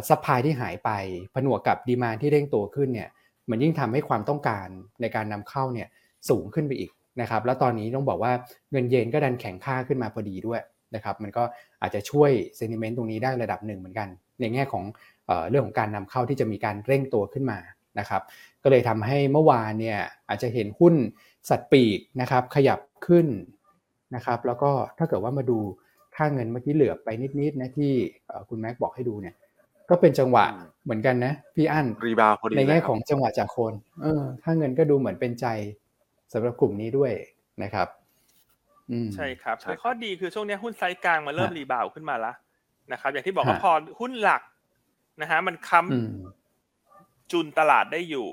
[0.09, 0.91] supply ที่หายไป
[1.35, 3.09] ผนวกกับ demand ที่เร่งตัวขึ้นเนี่ย
[3.51, 4.69] มันยิ่งทำให้ความต้องการ
[5.01, 5.89] ในการนำเข้าเนี่ย
[6.29, 6.91] สูงขึ้นไปอีก
[7.21, 8.33] นะครับ แล้วตอนนี้ต้องบอกว่า
[8.71, 10.61] เงินเยนก็ดันแข็งค่าขึ้นมาพอดีด้วย
[10.95, 11.45] นะครับมันก็
[11.83, 14.09] อาจจะช่วยเซนิเมนต์ตรงนี้ได้ระดับหนึ่งเหมือนกัน
[14.41, 14.85] ในแง่ของ
[15.27, 17.59] เออเรื่องของการนำเข้าที่จะมีการเร่งตัวขึ้นมา
[17.99, 18.23] นะครับ
[18.63, 20.95] ก็เลยทำให้เมื่อวานเนี่ยอาจจะเห็นหุ้น
[21.49, 23.27] สัตว์ปีกนะครับขยับขึ้น
[24.15, 25.59] นะครับ แล้วก็ถ้าเกิดว่ามาดู
[26.17, 27.09] ค่าเงินเมื่อกี้เหลือไป
[27.41, 27.93] นิดๆนะที่
[28.49, 29.35] คุณแม็กบอกให้ดูเนี่ย
[29.91, 30.45] ก็เป็นจังหวะ
[30.85, 35.47] เหมือนกันนะพี่อั้น rebound พอดีในแง่ของจังหวะจากโคนเออค่าเงินก็ดูเหมือนเป็นใจ
[36.33, 37.13] สำหรับกลุ่มนี้ด้วย
[37.63, 37.89] นะครับ
[39.15, 42.35] ใช่ครับข้อดีคือช่วงนี้หุ้นไซส์กลางมาเริ่ม rebound ขึ้นมาแล้ว
[42.93, 44.43] นะครับ อย่างที่บอกว่าพอหุ้นหลัก
[45.21, 48.29] นะฮะมันค้ำจุนตลาดได้อยู่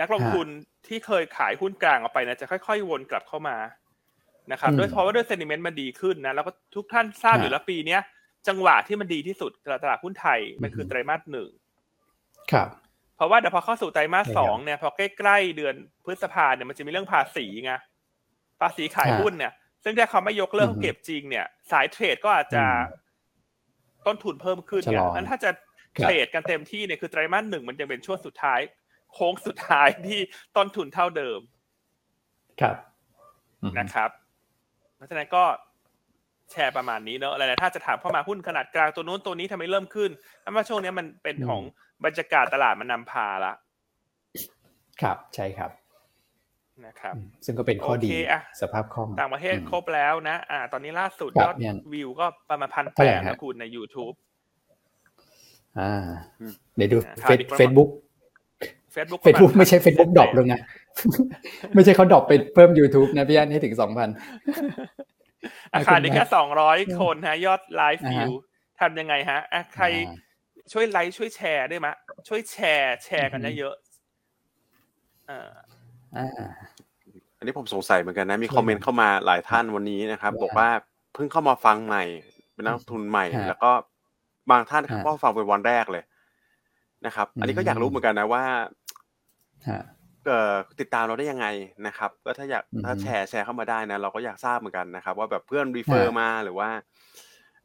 [0.00, 0.46] นักลงทุน
[0.86, 3.56] ที่เคยขายหุ้นกลางออกไปนะจะค่อยๆ วนกลับเข้ามา
[4.52, 8.00] นะครับโดยเฉพาะว่าด้วย sentiment มันดีขึ้นนะแล้วก็ทุกท่านทราบอยู่แล้วปีเนี้ย
[8.48, 9.50] จังหวะที่มันดีที่สุด
[9.82, 11.48] ตลาดหุ้นไทยมันคือไตรมาสหนึ่ง
[12.52, 12.68] ครับ
[13.16, 15.74] เพราะว่าเดี๋ยวพอเข้าสู่ไตรมาสสองเนี่ยพอใกล้ๆเดือน
[16.04, 17.72] พฤษภาเนี่ยมันจะมีเรื่องภาษีไง
[18.60, 19.52] ภาษีขายหุ้นเนี่ย
[19.84, 22.62] ซึ่งถ้าเขาไม่ยกเลิกเก็บจริงเนี่ย สายเทรดก็อาจจะ
[24.06, 25.50] ต้นทุนเพิ่มขึ้นเนี่ยงั้นถ้าจะ
[25.96, 28.60] เทรดกันเต็มที่เนี่ยคือไตรมาสหนึ่งมันยังเป็นช่วงสุดท้าย
[29.12, 30.20] โค้งสุดท้ายที่
[30.56, 31.40] ต้นทุนเท่าเดิม
[32.60, 32.76] ครับ
[33.78, 34.10] นะครับ
[34.98, 35.44] เพราะฉะนั้นก็
[36.52, 41.62] แชร์ประมาณนี้เนอะอะไรนะถ้าจะถามเข้ามาหุ้นขนาดกลางตัวนู้นตัวนี้ทำไมเริ่มขึ้นเพราะว่าช่วงนี้มันเป็นของ
[42.04, 43.52] บรรยากาศตลาดมันนำพาละ
[45.02, 45.70] ครับใช่ครับ
[46.86, 48.08] นะครับ ซึ่งก็เป็นข้อดี
[48.60, 51.56] สภาพคล่องต่างประเทศครบแล้วนะ อ่า ตอนนี้ล่าสุดยอด
[51.92, 54.14] วิวก็ประมาณพันแปดนะคุณใน YouTube
[55.78, 55.92] อ่า
[56.76, 56.96] เดี๋ยวดู
[57.58, 57.90] เฟซบุ๊ก
[58.92, 60.60] เฟซบุ๊กเฟซบุ๊กไม่ใช่เฟซบุ๊ก drop ลงนะ
[61.74, 64.08] ไม่ใช่เขา drop ไปเพิ่ม YouTube นะพี่อั้นให้ถึงสองพัน
[65.74, 68.32] อาคารนี้แค่สองร้อยคนฮะ ยอด live view
[68.80, 69.40] ทำยังไงฮะ
[69.74, 69.84] ใคร
[70.72, 71.88] ช่วยไลค์ช่วยแชร์ได้ไหม
[72.28, 73.74] ช่วยแชร์แชร์กันเยอะ
[75.30, 75.48] อ่า
[77.38, 80.68] อันนี้ผมสงสัยเหมือนกันนะ มีคอมเมนต์เข้ามาหลายท่านวันนี้นะครับ บอกว่า
[81.14, 82.04] เพิ่งเข้ามาฟังใหม่
[82.52, 83.70] เป็นนักทุนใหม่ แล้วก็
[84.50, 86.04] บางท่านก็ฟังเป็นวันแรกเลย
[87.06, 88.44] นะครับ อันนี้ก็อยากรู้เหมือนกันนะว่า
[89.64, 89.84] เอ่อ
[90.80, 91.46] ติดตามเราได้ยังไง
[91.86, 96.68] นะครับ ก็ถ้าอยากถ้าแชร์แชร์เข้ามาได้นะ เราก็อยากทราบเหมือนกันนะครับ ว่าแบบเพื่อนรีเฟอร์มาหรือว่า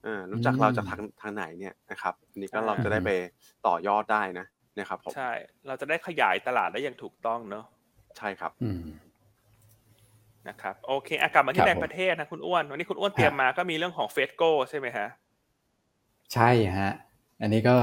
[0.04, 3.10] เออรู้จักเราจากทางทางไหนเนี่ยนะครับนี่ก็เราจะได้ไป
[3.68, 4.46] ต่อยอดได้นะ
[4.80, 5.32] นะครับผมใช่
[5.68, 7.66] เราจะได้ขยายตลาดได้อย่างถูกต้องเนอะ
[8.18, 8.52] ใช่ครับ
[10.48, 15.08] นะครับ โอเคอกลับมาที่แบงประเทศนะคุณอ้วนวันนี้คุณอ้วนเตรียมมาก็มีเรื่องของเฟสโก้ใช่ไหมฮะ
[16.34, 16.50] ใช่
[16.80, 16.92] ฮะ
[17.42, 17.76] อันนี้ก็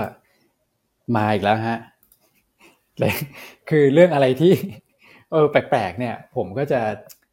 [1.17, 2.00] มาอีกแล้วฮะเลย
[3.71, 4.53] คือเรื่องอะไรที่
[5.33, 6.81] เออแปลกๆเนี่ย ผมก็จะ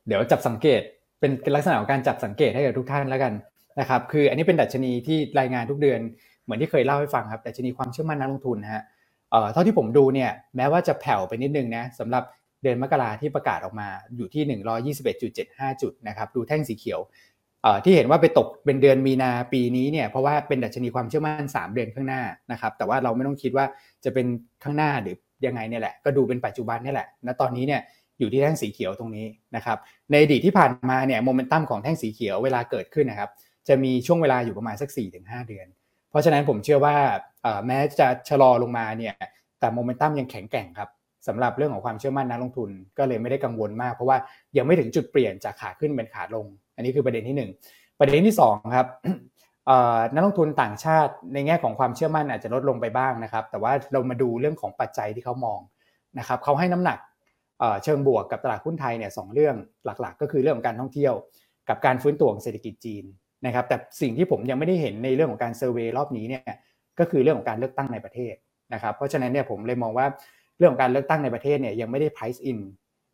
[0.07, 0.81] เดี๋ยวจับสังเกต
[1.19, 3.33] เป็นลักษณะของการจับสังเกตให้กับทุกท่านแล้วกัน
[3.79, 5.99] นะครับ คืออันนี้เป็นดัชนีที่รายงานทุกเดือน
[6.43, 8.83] เหมือนที่เคยเล่าให้ฟังครับดัชนีความเชื่อมั่นนักลงทุนนะฮะ
[9.53, 12.23] เท่าที่ผมดูเนี่ยแม้ว่าจะแผ่วไปนิดนึงนะสำหรับ
[12.63, 13.87] เดือนมกราที่ประกาศออกมา
[14.17, 14.43] อยู่ที่
[15.33, 16.99] 121.75 จุดนะครับดูแท่งสีเขียว
[17.83, 23.65] ที่เห็นว่าไปตกเป็นเดือนมีนาปีนี้เนี่ยเพราะว่าเป็นดัชนีความเชื่อมั่น 3 เดือนข้างหน้านะครับแต่ว่าเราไม่ต้องคิดว่า
[24.03, 24.25] จะเป็น
[24.63, 25.15] ข้างหน้าหรือ
[25.45, 27.81] ยังไงเนี่ยแหละก็ดูเป็นปัจจุบันนี่แหละณตอนนี้เนี่ย
[28.19, 29.25] อยู่ที่แท่งสีเขียวตรงนี้
[29.55, 29.77] นะครับ
[30.11, 33.29] ในอดีตที่ผ่านมาเนี่ยโมเมนตัมของแท่งสีเขียวเวลาเกิดขึ้นนะครับ
[33.67, 35.67] จะมีช่วงเวลาอยู่ประมาณสัก 4-5 เดือน
[36.09, 36.95] เพราะฉะนั้นผมเชื่อว่า
[37.67, 39.13] แม้จะชะลอลงมาเนี่ย
[39.59, 40.89] แต่โมเมนตัมยังแข็งแกร่งครับ
[41.27, 44.17] สำหรับเรื่องของความเชื่อมั่นนักลงทุนก็เลยไม่ได้กังวลมาก เพราะว่า
[44.57, 48.87] ยังไม่ถึงจุดเปลี่ยนจากขาขึ้นเป็นขาลง อันนี้คือประเด็นที่ 1 ประเด็นที่2ครับ
[50.13, 55.59] นักลงทุนต่างชาติในแง่ของความเชื่อมั่นอาจจะลดลงไปบ้างนะครับ แต่ว่าเรามาดูเรื่องของปัจจัยที่เขามอง
[56.19, 56.99] นะครับเขาให้น้ำหนัก
[57.83, 59.55] เชิงบวกกับตลาดหุ้นไทยเนี่ยสเรื่อง
[59.85, 61.13] หลักๆ ก็คือเรื่องของการท่องเที่ยว
[61.69, 63.03] กับการฟื้นตัวของเศรษฐกิจจีน
[63.45, 66.43] นะครับ แต่สิ่งที่ผมยังไม่ได้เห็นในเรื่องของการเซอร์เวยรอบนี้เนี่ย
[66.99, 68.33] ก็คือเรื่องของการเลือกตั้งในประเทศ
[68.73, 70.05] นะครับ เพราะฉะนั้นเนี่ยผมเลยมองว่า
[70.57, 72.57] เรื่องของการเลือกตั้งในประเทศเนี่ยยังไม่ได้ price in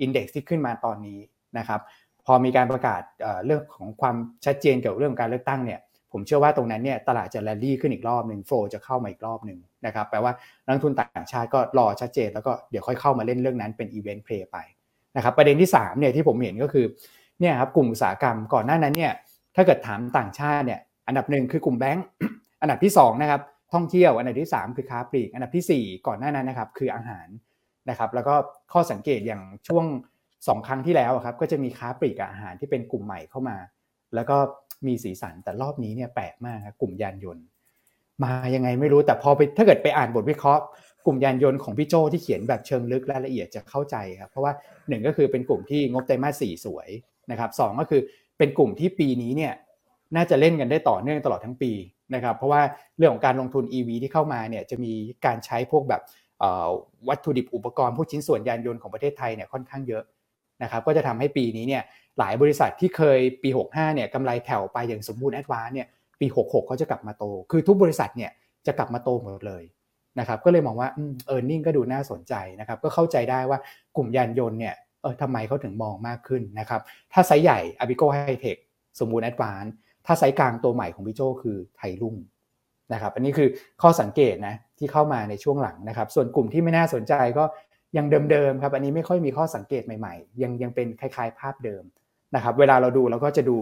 [0.04, 1.20] index ที่ขึ้นมาตอนนี้
[1.58, 1.82] นะครับ
[2.26, 3.02] พอมีการประกาศ
[3.46, 5.80] เรื่องของความชัดเจนเกี่ยวกับเรื่องการเลือกตั้งเนี่ย
[6.14, 10.34] ผมเชื่อว่าตรงนั้นเนี่ยตลาดจะแรลลี่ขึ้นอีกรอบหนึ่ง flow จะเข้ามาอีกรอบหนึ่งนะครับแปลว่า
[10.66, 14.58] นักทุนต่างชาติก็รอชัดเจน แล้วก็เดี๋ยวค่อยเข้ามาเล่นเรื่องนั้นเป็น event play ไป
[15.16, 16.86] นะครับประเด็นที่3เนี่ยที่ผมเห็นก็คือ
[17.40, 19.14] เนี่ยครับกลุ่มอุตสาหกรรมก่อนหน้านั้นเนี่ย
[19.56, 22.06] ถ้าเกิดถามต่างชาติเนี่ยอันดับหนึ่งคือกลุ่มแบงก์
[22.62, 23.42] อันดับที่2นะครับ
[23.74, 27.28] ท่องเที่ยวอันดับที่ 3 คือค้าปลีกอันดับที่ 4 ก่อนหน้านั้นนะครับคืออาหาร
[27.90, 28.36] นะครับแล้วก็
[28.74, 29.86] ข้อสังเกตอย่างช่วง
[30.28, 33.58] 2 ครั้งที่แล้วครับก็จะมีค้าปลีกกับอาหารที่เป็นกลุ่มใหม่เข้ามา
[34.16, 34.38] แล้วก็
[34.88, 37.44] มีสีสัน แต่รอบนี้เนี่ยแปลกมากครับกลุ่มยานยนต์
[38.24, 40.64] มายังไงไม่รู้แต่พอไปถ้าเกิดไปอ่านบทวิเคราะห์
[41.06, 44.54] กลุ่มยานยนต์ของพี่โจที่เขียนแบบเชิงลึกรายละเอียดจะเข้าใจครับเพราะว่า
[44.88, 46.90] หนึ่งก็คือเป็นกลุ่มที่งบไตรมาสสี่สวย
[47.32, 48.02] นะครับสองก็คือ
[48.38, 49.54] เป็นกลุ่มที่ปีนี้เนี่ย
[50.16, 51.72] น่าจะเล่นกันได้ต่อเนื่องตลอดทั้งปี
[52.16, 52.62] นะครับเพราะว่า
[52.98, 54.94] เรื่องของการลงทุน EV ที่เข้ามาเนี่ยจะมี
[55.26, 56.02] การใช้พวกแบบ
[57.10, 60.04] วัตถุดิบอุปกรณ์พวกชิ้นส่วนยานยนต์ของประเทศไทยเนี่ยค่อนข้างเยอะ
[60.64, 61.84] นะครับก็จะทำให้ปีนี้เนี่ย
[62.20, 65.88] หลายบริษัทที่เคยปี 65เนี่ยกำไรแผ่วไปอย่างสมบูรณ์แอดวานเนี่ย
[66.20, 68.32] ปี 66เขาจะกลับมาโต คือทุกบริษัทเนี่ย
[68.68, 69.64] จะกลับมาโตหมดเลย
[70.20, 70.90] นะครับก็เลยมองว่า
[71.28, 73.60] เออร์เน็งก็ดูน่าสนใจนะครับก็เข้าใจได้ว่า
[73.96, 76.82] กลุ่มยานยนต์เนี่ยเออทำไมเขาถึงมองมากขึ้นนะครับ
[77.14, 78.58] ถ้าไซส์ใหญ่อ b i โกไฮเทค
[79.00, 79.66] สมบูรณ์แอดวาน
[80.06, 82.16] ถ้าไซส์กลางตัวใหม่ของพี่โจคือไทยรุ่ง
[82.94, 83.48] นะครับอันนี้คือ
[83.82, 87.44] ข้อสังเกตนะที่เข้ามาในช่วงหลังนะครับ ส่วนกลุ่มที่ไม่น่าสนใจก็
[87.98, 91.84] ยังเดิมๆครับอันนี้ไม่ค่อยมีข้อสังเกตใหม่ๆ ยังยังเป็นคล้ายๆ ภาพเดิม
[92.36, 93.56] นะครับเวลาเราดูเราก็จะดู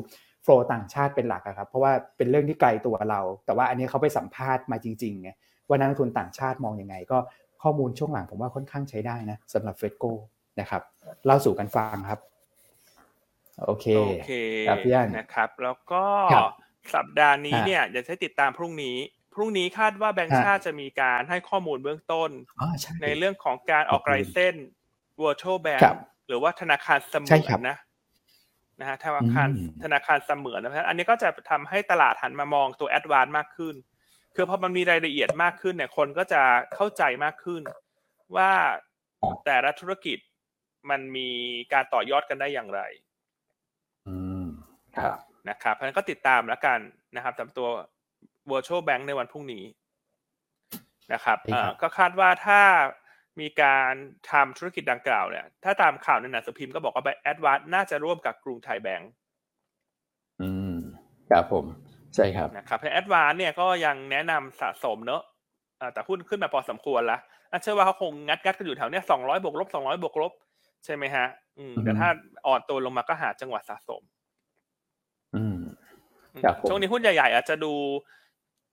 [0.44, 5.30] flow ต่างชาติเป็นหลักครับเพราะว่าเป็นเรื่องที่ไกลตัวเรา แต่ว่าอันนี้เขาไปสัมภาษณ์มาจริงๆไง
[5.68, 7.18] ว่านักลงทุนต่างชาติมองยังไง ก็
[7.64, 10.06] ข้อมูลช่วงหลังผมว่าค่อนข้างใช้ได้นะสำหรับเฟดโก
[10.60, 10.82] นะครับ
[11.26, 12.20] เล่าสู่กันฟังครับ
[13.66, 14.32] โอเคโอเค
[14.68, 16.04] ครับพี่อันนะครับ แล้วก็
[16.96, 18.98] สัปดาห์นี้เนี่ยอยากให้ติดตามพรุ่งนี้
[19.34, 22.30] พรุ่งนี้คาดว่าแบงค์ชาติจะมีการให้ข้อมูลเบื้องต้น
[23.04, 24.56] ในเรื่องของการออกไรเส้น
[25.22, 25.82] virtual bank
[26.28, 27.78] หรือว่าธนาคารเสมือนนะ
[28.80, 29.50] นะฮะธนาคาร
[29.84, 33.76] ธนาคารเสมือนนะครับอันนี้ก็จะทำให้ตลาดหันมามองตัวแอดวานมากขึ้น
[34.36, 36.42] คือพอมันมีรายละเอียดมากขึ้นเนี่ยคนก็จะ
[36.76, 37.62] เข้าใจมากขึ้น
[38.36, 38.52] ว่า
[39.46, 40.18] แต่ละธุรกิจ
[40.90, 41.30] มันมี
[41.74, 42.82] การต่อยอดกันได้อย่างไร
[44.08, 44.46] อืม
[44.98, 45.18] ครับ
[45.50, 46.80] นะครับเพราะฉะนั้นก็ติดตามแล้วกัน
[47.16, 47.70] นะครับสำหรับตัว
[48.52, 49.64] virtual bank ในวันพรุ่งนี้
[51.14, 51.38] นะครับ
[51.82, 52.62] ก็คาดว่าถ้า
[53.40, 53.94] มีการ
[54.32, 59.12] ทำธุรกิจดังกล่าวเนี่ย ถ้าตามข่าวในหนังสือพิมพ์ก็บอกว่าแอดวานน่าจะร่วมกับกรุงไทยแบงก์
[60.42, 60.76] อืม
[61.30, 61.66] ครับผม
[62.16, 65.22] ใช่ครับนะครับแอดวานซ์เนี่ยก็ยังแนะนำสะสมเนอะ
[65.94, 67.18] แต่หุ้นขึ้นมาพอสมควรละ
[67.62, 70.32] เชื่อว่าเขาคงงัดงัดกันอยู่แถวเนี้ยสองร้อยบวกลบสองร้อยบวกลบ
[70.86, 71.26] ใช่ไหมฮะ
[71.58, 72.10] อืม แต่ถ้า
[72.48, 74.02] อ่อนตัวลงมาก็หาจังหวะสะสม
[75.36, 75.58] อืม
[76.70, 77.74] ช่วงนี้หุ้นใหญ่ๆอาจจะดู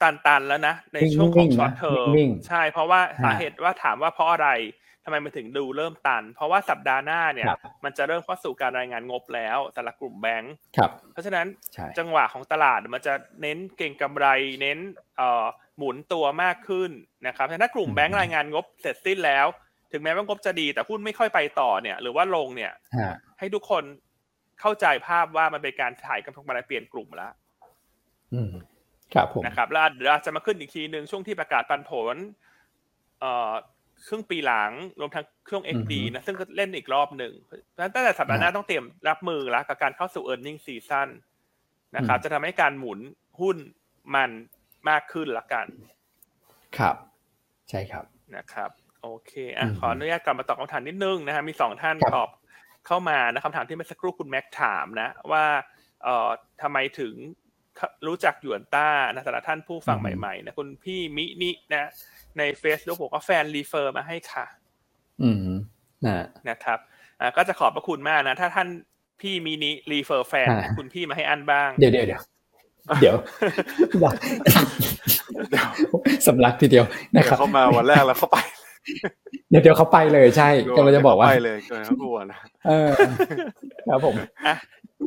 [0.02, 2.06] ตันๆแล้วนะ ในช่วงของ short term
[2.48, 4.50] ใช่เพราะว่าสาเหตุว่าถามว่าเพราะอะไร
[5.04, 7.46] ทำไมมันถึงดูเริ่มตัน เพราะว่าสัปดาห์หน้าเนี่ย
[7.84, 10.54] มันจะเริ่มเข้าสู่การรายงานงบแล้วแต่ละกลุ่มแบงก์
[11.12, 11.46] เพราะฉะนั้น
[11.98, 14.26] จังหวะของตลาดมันจะเน้นเก่งกำไร
[14.62, 14.78] เน้น
[15.16, 15.44] เอ่อ
[15.78, 16.90] หมุนตัวมากขึ้น
[17.26, 19.46] นะครับถ้ากลุ่มแบงก์รายงานงบเสร็จสิ้นแล้ว
[19.92, 22.72] ถึงแม้ว่างบจะดี แต่หุ้นไม่ค่อยไปต่อเนี่ย หรือว่าลงเนี่ย
[23.38, 23.84] ให้ทุกคน
[24.60, 27.32] เข้าใจภาพว่ามันเป็นการถ่ายกำลังมาเปลี่ยนกลุ่มแล้ว
[29.14, 32.16] ครับผมนะครับแล้วเดี๋ยวจะมาขึ้นอีกทีหนึ่งช่วงที่ประกาศปันผล
[33.20, 33.52] เอ่อ
[34.08, 41.08] ครึ่งปีหลังรวมทั้งเครื่อง XD นะซึ่งก็เล่นอีกรอบหนึ่งเพราะฉะนั้นตั้งแต่สัปดาห์หน้าต้องเตรียมรับมือแล้วกับการเข้าสู่ e a r n i n g ซีซั่น
[41.96, 43.00] นะครับ จะทำให้การหมุน
[43.40, 43.56] หุ้น
[44.14, 44.30] มัน
[44.88, 45.66] มากขึ้นละกัน
[46.78, 46.96] ครับ
[47.70, 48.04] ใช่ครับ
[48.36, 48.70] นะครับ
[49.02, 52.28] โอเคอะขออนุญาตกลับมาตอบคำถามนิดนึงนะฮะมีสองท่านตอบ
[52.86, 55.44] เข้ามานะคำถามที่เมื่อสักครู่คุณแม็กถามนะ ว่า
[56.02, 56.28] เอ่อ
[56.62, 57.14] ทำไมถึง
[58.06, 61.90] รู้จักหยวนต้านะสำหรับท่านผู้ฟังใหม่ๆนะคุณพี่มินินะ
[62.38, 64.46] ในเฟซบุ๊กบอกว่าแฟน refer มาให้ค่ะ
[65.22, 65.36] อืม
[66.06, 66.78] นะนะครับ
[67.20, 68.68] อ่าก็จะขอบพระคุณมากนะ ถ้าท่าน
[69.20, 70.48] พี่มินิ refer แฟน
[70.78, 72.22] คุณพี่มาให้อั้นบ้าง เดี๋ยวเดี๋ยวเดี๋ยว
[73.00, 73.16] เดี๋ยว
[76.26, 76.84] สำลักทีเดียว
[77.16, 78.38] นะครับเขามาวันแรกแล้วเขาไป
[79.50, 82.90] เดี๋ยวเดี๋ยวเขาไปเลยใช่ก็เราจะบอกว่าไปเลยเกินเขากลัวนะเออ
[83.88, 84.14] ครับผม
[84.46, 84.54] อะ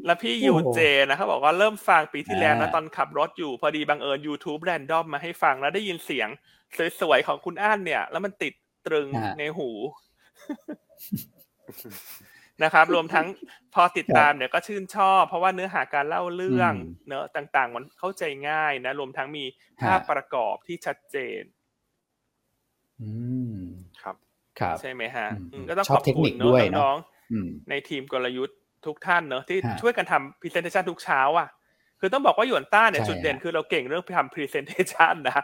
[0.05, 0.79] แล้วพี่ยูเจ
[1.09, 6.29] นะครับบอกว่าเริ่มฟังปีที่แล้วนะตอนขับรถอยู่พอดีบังเอิญ YouTube random มาให้ฟังแล้วได้ยินเสียง
[6.99, 8.53] สวยๆของคุณอั้นเนี่ย แล้วมันติด
[8.87, 9.69] ตรึงในหู
[12.63, 13.25] นะครับ รวมทั้ง
[13.73, 16.73] พอติดตามเนี่ยก็ชื่นชอบ เพราะว่าเนื้อหาการเล่าเรื่อง
[17.07, 19.45] เนอะต่าง ๆ มันเข้าใจง่ายนะ รวมทั้งมี
[19.81, 21.41] ภาพประกอบที่ชัดเจน
[23.01, 23.09] อื
[23.53, 23.55] ม
[24.01, 24.15] ครับ
[24.59, 25.27] ครับ ใช่ไหมฮะ
[25.69, 31.47] ก็ต้องขอบคุณน้องๆในทีมกลยุทธ์ ทุกท่านเนอะที่ช่วยกันทำ presentation ทุกเช้าอะ
[31.99, 35.43] คือต้องบอกว่าหยวนต้าเนี่ยจุดเด่นคือเราเก่งเรื่องทำ presentation นะ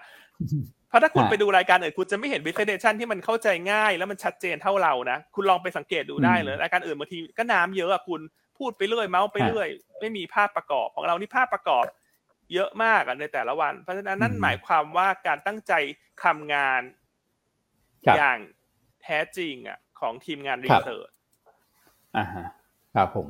[0.90, 8.22] เพราะถ้าคุณไปดูรายการอื่นคุณจะไม่เห็น presentation ที่มันเข้าใจง่าย แล้วมันชัดเจนเท่าเรานะ คุณลองไปสังเกตดูได้เลยรายการอื่นบางทีก็น้ำเยอะอะคุณ
[8.58, 9.68] พูดไปเรื่อยเมาส์ไปเรื่อย
[10.00, 11.86] ไม่มีภาพประกอบของเรานี่ภาพประกอบ
[12.54, 15.74] เยอะมากในแต่ละวัน เพราะฉะนั้นนั่นหมายความว่าการตั้งใจ
[16.24, 16.82] ทำงาน
[18.16, 18.38] อย่าง
[19.02, 21.12] แท้จริงอะ ของทีมงาน research
[22.18, 22.46] อ่าฮะ
[22.98, 23.30] ครับผม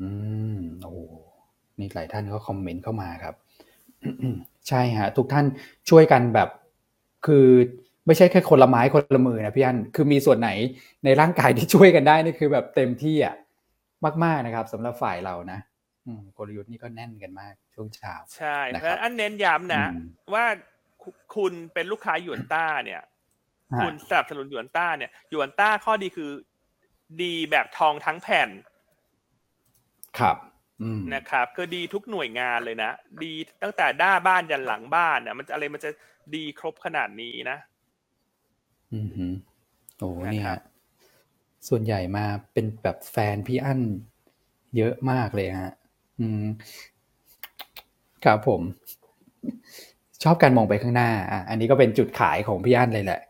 [0.00, 0.08] อื
[0.56, 0.92] ม โอ้
[1.78, 3.34] นี่หลายท่านก็คอมเมนต์เข้ามาครับ
[4.68, 5.46] ใช่ฮะ ทุกท่าน
[5.90, 6.48] ช่วยกันแบบ
[7.26, 7.46] คือ
[8.06, 10.50] ไม่ใช่แค่คนละไม้คนละมือนะพี่อันคือมีส่วนไหน
[11.04, 13.34] ในร่างกายที่ช่วยกันได้นี่คือแบบเต็มที่อะ
[14.24, 15.58] มาก ๆนะครับสำหรับฝ่ายเรานะ
[16.38, 19.84] กลยุทธ์นี่ก็แน่นกันมากช่วงเช้าใช่เพราะอันเน้นย้ำนะ
[20.34, 20.44] ว่า
[21.36, 23.02] คุณเป็นลูกค้าหยวนต้าเนี่ย
[23.82, 26.30] คุณสนับสนุนหยวนต้าเนี่ยหยวนต้าข้อดีคือ
[27.22, 28.48] ดีแบบทองทั้งแผ่น
[30.18, 30.36] ครับ
[31.14, 32.90] นะครับคือดีทุกหน่วยงานเลยนะ
[33.22, 33.32] ดี
[33.62, 35.90] ตั้งแต่ด้าบ้านยันหลังบ้านเนี่ยมันอะไรมันจะ
[36.34, 37.58] ดีครบขนาดนี้นะ
[38.92, 39.26] อืมฮึ
[39.98, 40.44] โอ้เนี่ย
[41.68, 43.80] ส่วนใหญ่มาเป็นแบบแฟนพี่อั้น
[44.76, 45.72] เยอะมากเลยฮะ
[46.20, 46.44] อืม
[48.24, 48.62] ครับผม
[50.22, 53.20] ชอบการมองไปข้างหน้า อะ อันนี้ก็เป็นจุดขายของพี่อั้นเลยแหละ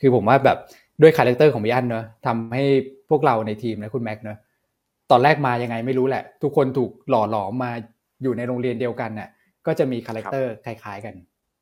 [0.00, 0.58] คือผมว่าแบบ
[1.02, 2.64] ด้วย character ของพี่อั้นเนอะทำให้
[3.03, 4.38] พ วกเราในทีมนะคุณแม็กเนอะ
[5.10, 7.70] ตอนแรกมายังไงไม่รู้แหละ ทุกคนถูกหล่อหลอมมา
[8.22, 9.28] อยู่ในโรงเรียนเดียวกันน่ะ
[9.66, 11.14] ก็จะมี character คล้าย ๆกัน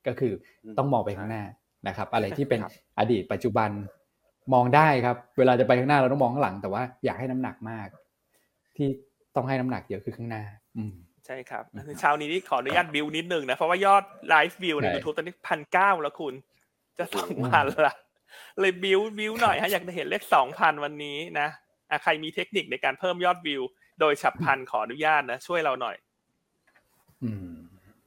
[0.06, 0.32] ก็คือ
[0.78, 1.44] ต้องมองไปข้างหน้า
[1.88, 2.60] นะครับ อะไรที่เป็น
[2.98, 3.70] อดีตปัจจุบัน
[4.54, 7.88] มองได้ครับ เวลาจะไปข้างหน้าเราต้องมองข้างหลัง แต่ว่าอยากให้น้ำหนักมาก
[8.76, 8.88] ที่
[9.36, 10.42] ต้องให้น้ำหนักเยอะคือข้างหน้า
[10.76, 10.94] อืม
[11.26, 11.64] ใช่ครับ
[12.00, 16.34] เช้านี้นี่ขออนุญาตบิวนิดนึงนะ เพราะว่ายอด live view ในยูทูบตอนนี้พันเก้าแล้วคุณ
[16.98, 17.94] จะสองพันละ
[18.60, 21.48] เลยบิวบิวหน่อยฮะอยากจะเห็นเลขสองพันวันนี้นะ
[21.90, 23.62] อะใครมีเทคนิคในการเพิ่มยอดวิว
[24.00, 25.96] โดยฉับพลันขออนุญาตนะ ช่วยเราหน่อย
[27.24, 27.54] อืม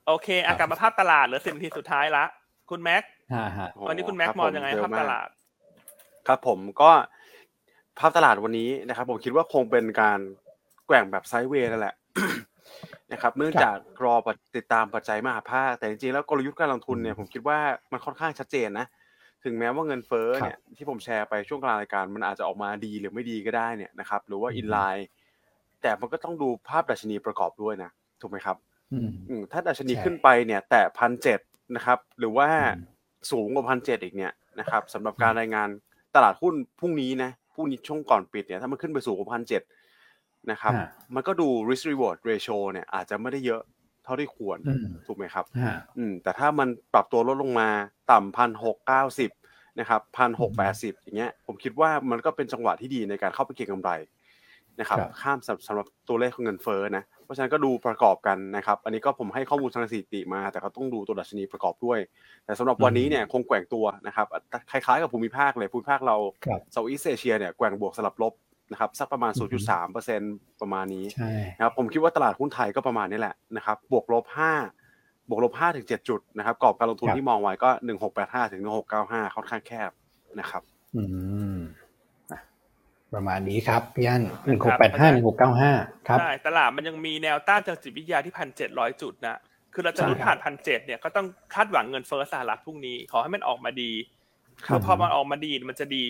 [0.07, 2.23] โอเคอากลับมาภาพตลาดเหลือสิบนาทีสุดท้ายละ
[2.69, 3.03] คุณแม็ก
[3.88, 5.28] วันนี้คุณแม็กมองยังไงภาพตลาด
[6.28, 6.91] ครับผมก็
[7.99, 10.19] ภาพตลาดวันนี้นะครับ ผมคิดว่าคงเป็นการ
[10.88, 11.95] แกว่งแบบไซด์เวย์นั่นแหละ
[13.11, 14.15] นะครับเนื่องจากรอ
[14.55, 17.59] ติดตามปัจจัยมหาภาคแต่จริงๆแล้วกลยุทธ์การลงทุนเนี่ยผมคิดว่า
[17.91, 18.86] มันค่อนข้างชัดเจนนะ
[19.45, 25.07] ถึงแม้ว่าเงินเฟ้อเนี่ยที่ผมแชร์ไปช่วงกลางรายการมันอาจจะออกมาดีหรือไม่ดีก็ได้เนี่ยนะครับหรือว่าอินไลน์
[25.81, 27.91] แต่มันก็ต้องดูภาพดัชนีประกอบด้วยนะ
[28.21, 28.57] ถูกไหมครับ
[29.51, 31.39] ถ้าดัชนีขึ้นไปเนี่ย แต่พันเจ็ด
[31.75, 32.47] นะครับ หรือว่า
[33.31, 35.69] สูงกว่าพันเจ็ดอีกเนี่ยนะครับสำหรับการรายงาน
[36.15, 39.61] ตลาดหุ้นพรุ่งนี้นะพรุ่งนี้ช่วงก่อนปิดเนี่ยถ้ามันขึ้นไปสูงกว่าพันเจ็ด
[40.51, 40.73] นะครับ
[41.15, 43.61] มันก็ดู risk reward ratio เนี่ยอาจจะไม่ได้เยอะ
[44.06, 44.58] เท่าที่ควร
[45.08, 45.45] ถูกไหมครับ
[45.97, 47.70] อืมแต่ถ้ามันปรับตัวลดลงมา
[48.12, 49.32] ต่ำพันหกเก้าสิบ
[49.80, 53.91] นะครับพันหกแปดสิบอย่างเงี้ย ผมคิดว่ามันก็เป็นจังหวะที่ดีในการเข้าไปเก็งกำไร
[54.80, 55.38] นะครับ ข้าม
[55.68, 61.99] สำหรับตัวเลขของเงินเฟ้อนะเพราะฉะนั้นก็ดูประกอบกันนะครับ อันนี้ก็ผมให้ข้อมูลทางสถิติมา แต่ก็ต้องดูตัวดัชนีประกอบด้วย
[62.45, 64.28] แต่สำหรับวันนี้เนี่ยคงแกว่งตัวนะครับ
[64.72, 66.18] คล้ายๆกับภูมิภาคเลยภูมิภาคเรา
[66.72, 68.34] เซาท์อีสเอเชียเนี่ยแกว่งบวกสลับลบ
[68.72, 69.32] นะครับสักประมาณ
[69.95, 71.05] 0.3%ประมาณนี้
[71.57, 77.70] นะครับผมคิดว่าตลาดหุ้นไทยก็ประมาณนี้แหละนะครับบวกลบ 5 บวกลบ5ถึง7จุดนะครับกรอบการลงทุนที่มองไว้ก็
[78.11, 78.61] 1685ถึง
[78.99, 79.91] 1695 ค่อนข้างแคบ
[80.39, 80.61] นะครับ
[80.95, 81.03] อื
[81.55, 81.57] ม
[83.13, 85.72] ประมาณนี้ครับพี่อันหนึ่งหกแปดห้าหนึ่งหกเก้าห้า
[86.07, 89.38] ครับใช่ตลาดมันยังมีแนวต้านทางจิตวิทยาที่พันเจ็ดร้อยจุดนะ
[89.74, 93.91] คือเราจะลุ้นผ่านพันเจ็ดเนี่ยก็ต้องคาดหวังเงินเฟ้อสหรัฐพรุ่งนี้ ขอให้มันออกมาดี
[94.66, 96.03] คือพอมันออกมาดีมันจะดี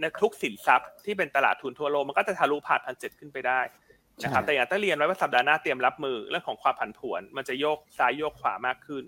[0.00, 3.60] ในทุกสินทรัพย์ที่เป็นตลาดทุนทั่วโลกมันก็จะทะลุผ่านพันเจ็ดขึ้นไปได้
[4.22, 9.04] นะครับแต่อย่างต้องเรียนไว้ว่าสัปดาห์หน้าเตรียมรับมือเรื่องของความผันผวน มันจะโยกซ้ายโยกขวามากขึ้น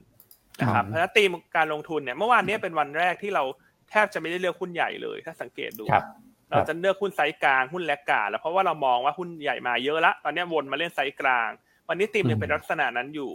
[0.61, 3.45] นะครับเพราะฉะนั้นตีมการลงทุนเนี่ยเมื่อวานนี้เป็นวันแรกที่เรา
[3.91, 5.85] แทบจะไม่ได้เลือกหุ้นใหญ่เลย ถ้าสังเกตดู
[6.51, 11.49] เราจะเลือกหุ้นไซส์กลางหุ้น laggard แล้วเพราะว่าเรามองว่าหุ้นใหญ่มาเยอะละตอนนี้วนมาเล่นไซส์กลาง
[11.89, 13.33] วันนี้ตีมยังเป็นลักษณะนั้นอยู่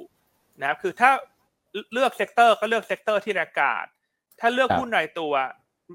[0.59, 1.09] นะครับคือถ้า
[1.93, 3.73] เลือก sector ก็เลือก sector ที่ laggard
[4.39, 5.33] ถ้าเลือกหุ้นรายตัว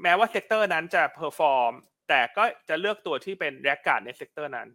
[0.03, 1.73] แม้ว่า sector นั้นจะ perform
[2.09, 4.69] แต่ก็จะเลือกตัวที่เป็น laggard ใน sector นั้น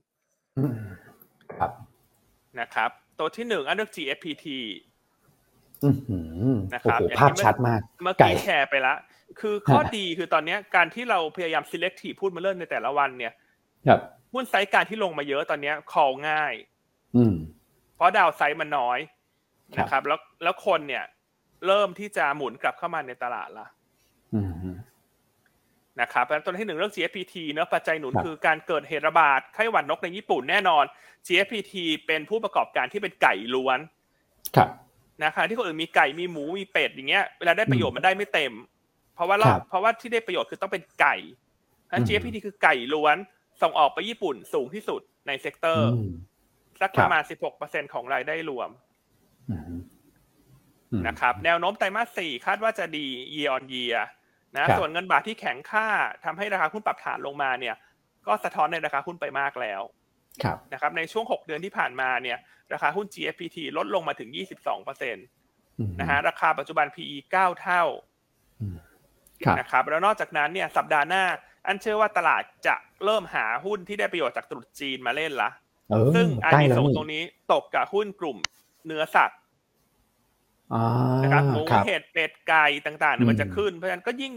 [1.58, 1.72] ครับ
[2.60, 2.90] นะครับ
[3.20, 4.46] ตัวที่หนึ่งอั้นเลือก GFPT
[6.74, 8.98] นะครับภาพชัดมาก เมื่อกี้แชร์ไปแล้ว
[9.40, 13.34] คือข้อดีคือตอนนี้การที่เราพยายาม selective พูดมาเริ่มในแต่ละวันเนี่ย
[14.34, 16.54] หุ้นไซส์กลางที่ลงมาเยอะตอนนี้ call ง่าย
[17.16, 17.36] อืม
[17.96, 19.00] เพราะดาวไซส์มันน้อย
[19.80, 21.04] นะครับ แล้วแล้วคนเนี่ย
[21.68, 23.68] เริ่มที่จะหมุนกลับเข้ามาในตลาดละ
[26.02, 30.84] นะครับแล้วตัวที่หนึ่งเรื่อง GFPT เนอะปัจจัยหนุนคือการเกิดเหตุระบาดไข้หวัดนกในญี่ปุ่นแน่นอน
[31.28, 31.74] GFPT
[32.08, 33.80] เป็นผู้ประกอบการที่เป็นไก่ล้วน
[34.56, 34.70] ครับ
[35.24, 38.54] นะครับที่คนอื่นมีไก่มีหมูมีเป็ดอย่างเงี้ยเวลาได้ประโยชน์มันได้ไม่เต็ม
[39.16, 41.16] เพราะว่าเราเพราะว่าที่ได้ประโยชน์คือต้องเป็นไก่
[41.92, 43.18] นั้น GFPT คือไก่ล้วน
[43.62, 45.90] ส่งออกไปญี่ปุ่นสูงที่สุดใน sector
[46.82, 47.22] สักประมาณ
[47.58, 48.70] 16%ของรายได้รวม
[51.08, 53.98] นะครับ แนวโน้มไตรมาสสี่คาดว่าจะดี year on year
[54.58, 55.88] นะส่วนเงินบาทที่แข็งค่า
[56.26, 57.76] ทำให้ราคาหุ้นปรับฐานลงมาเนี่ย
[58.28, 59.82] ก็สะท้อนในราคาหุ้นไปมากแล้ว
[60.74, 62.38] นะครับในช่วง 6 เดือนที่ผ่านมาเนี่ย
[62.74, 64.30] ราคาหุ้น GFPT ลดลงมาถึง
[64.76, 67.84] 22%นะฮะราคาปัจจุบัน PE 9 เท่า
[69.60, 71.24] นะครับแล้วนอกจากนั้นเนี่ยสัปดาห์หน้า
[71.68, 75.50] อันเชื่อว่าตลาดจะเริ่มหาหุ้นที่ได้ประโยชน์จากตรุษจีนมาเล่นละ
[76.16, 78.38] ซึ่งอันนี้ส่งตรงนี้ตกกับหุ้นกลุ่ม
[78.86, 79.40] เนื้อสัตว์
[81.24, 84.34] นะครับหมูเห็ดเป็ดไก่ต่างๆมันจะขึ้น เพราะฉะนั้นก็ยิ่ง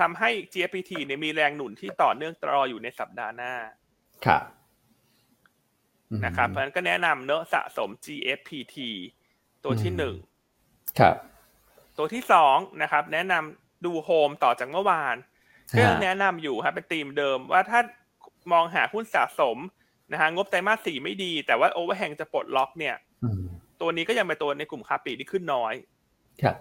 [0.00, 3.52] ทำให้ GPT เนี่ยมีแรงหนุนที่ต่อเนื่องรออยู่ในสัปดาห์หน้า
[4.26, 4.42] ครับ
[6.24, 8.76] นะครับ เพราะฉะนั้นก็แนะนำเนอะสะสม GFPT
[9.64, 10.14] ตัวที่หนึ่ง
[10.98, 11.16] ครับ
[11.98, 15.16] ตัวที่สองนะครับ แนะนำดูโฮมต่อจากเมื่อวาน
[15.76, 17.80] ก็ยังแนะนำอยู่ครับเป็นธีมเดิมว่าถ้า
[18.52, 19.56] มองหาหุ้นสะสม
[20.12, 22.96] นะฮะงบไตรมาสสี่ไม่ดี แต่ว่า overhang จะปลดล็อกเนี่ย
[23.82, 25.74] ตัวนี้ก็ยังเป็นตัวในกลุ่มค้าปลีกที่ขึ้นน้อย
[26.42, 26.56] ครับ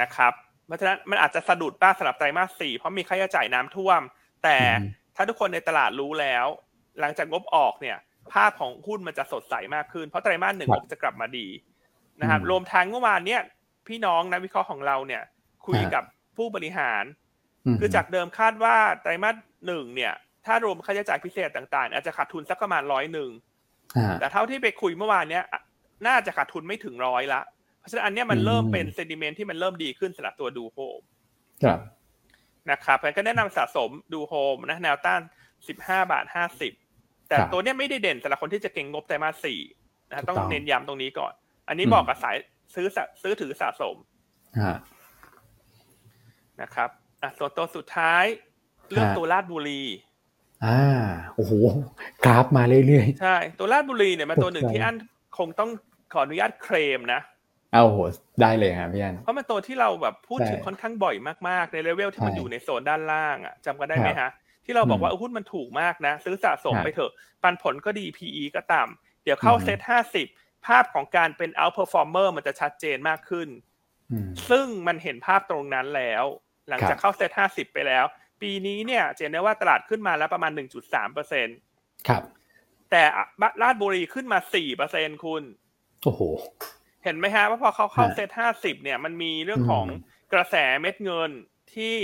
[0.00, 0.32] นะครับ
[0.66, 4.00] เพราะฉะนั้นมันอาจจะสะดุดบ้างสำหรับไตรมาสสี่เพราะมีค่าใช้จ่ายน้ำท่วม
[4.44, 4.58] แต่
[5.16, 6.46] ถ้าทุกคนในตลาดรู้แล้ว
[7.00, 7.96] หลังจากงบออกเนี่ย
[8.32, 11.46] ภาพของหุ้นมันจะสดใสมากขึ้น เพราะไตรมาสหนึ่งจะกลับมาดี
[12.20, 13.42] นะครับรวมทั้งเมื่อวานเนี่ย
[13.88, 15.22] พี่น้องนักวิเคราะห์ของเราเนี่ย
[15.66, 16.04] คุยกับ
[16.36, 17.04] ผู้บริหาร
[17.80, 19.36] คือจากเดิมคาดว่าไตรมาส
[19.66, 20.14] หนึ่งเนี่ย
[20.46, 23.30] ถ้ารวมค่าใช้จ่ายพิเศษต่างๆ อาจจะขาดทุนสักประมาณร้อยหนึ่ง
[24.20, 25.44] แต่เท่าที่ไปคุยเมื่อวานเนี้ย
[26.06, 27.40] น่าจะขาดทุนไม่ถึงร้อยแล้ว
[27.78, 31.00] เพราะฉะนั้นอันนี้มันเริ่มเป็น sentiment ที่มันเริ่มดีขึ้นสำหรับตัวดูโฮม
[31.64, 31.78] ครับ
[32.70, 35.20] นะครับก็แนะนำสะสมดูโฮมนะแนวต้าน
[35.68, 36.72] สิบห้าบาทห้าสิบ
[37.28, 39.60] แต่ตัวนี้ไม่ได้เด่นสำหรับคนที่จะเก็งงบไตรมาสสี่
[40.10, 41.32] นะต้องเน้นย้ำตรงนี้ก่อน
[41.68, 42.36] อันนี้บอกกับสาย
[42.74, 42.86] ซื้อ
[43.22, 43.96] ซื้อถือสะสม
[46.62, 46.90] นะครับ
[47.22, 48.24] อะส่วนตัวสุดท้าย
[48.90, 49.82] เรื่องตัวราชบุรี
[50.64, 50.80] อ่า
[51.34, 51.52] โอ้โห
[52.24, 54.96] กราฟมาเรื่อยๆใช่ ตัวราชบุรีเนี่ยมาตัวหนึ่งที่อัน
[55.38, 55.70] คงต้อง
[56.12, 57.20] ขออนุญาตเคลมนะ
[57.72, 57.98] โอ้โห
[58.42, 61.16] ได้เลยครับพี่อันเพราะมันตัวที่เราแบบพูดถึงค่อนข้างบ่อย
[61.48, 64.30] มากๆ ในเลเวลที่มันอยู่ในโซนด้านล่างอะจำกันได้ไหมฮะ
[64.64, 70.26] ที่เราบอกว่าหุ้นมันถูกมากนะ ซื้อสะสมไปเถอะ ปันผลก็ดี PE ก็ต่ำเดี๋ยวเข้าเซตห้าสิบ
[70.66, 73.48] ภาพของการเป็น outperformer มันจะชัดเจนมากขึ้น
[74.50, 76.24] ซึ่งมันเห็นภาพตรงนั้นแล้ว
[76.68, 78.04] หลังจากเข้าเซตห้าสิบไปแล้ว
[78.42, 81.56] ปีนี้เนี่ยเจนได้ว่าตลาดขึ้นมาแล้วประมาณหนึ่งจุดสามเปอร์เซ็นต์
[82.08, 82.22] ครับ
[82.90, 83.02] แต่
[83.62, 85.42] ลาดบุรีขึ้นมาสี่เปอร์เซ็นคุณ
[86.06, 86.22] โอ้โห
[87.04, 89.86] เห็นไหมฮะว่าพอเขาเข้าเซตห้าสิบเนี่ย มันมีเรื่องของ
[90.32, 91.30] กระแสเม็ดเงิน
[91.74, 91.96] ที่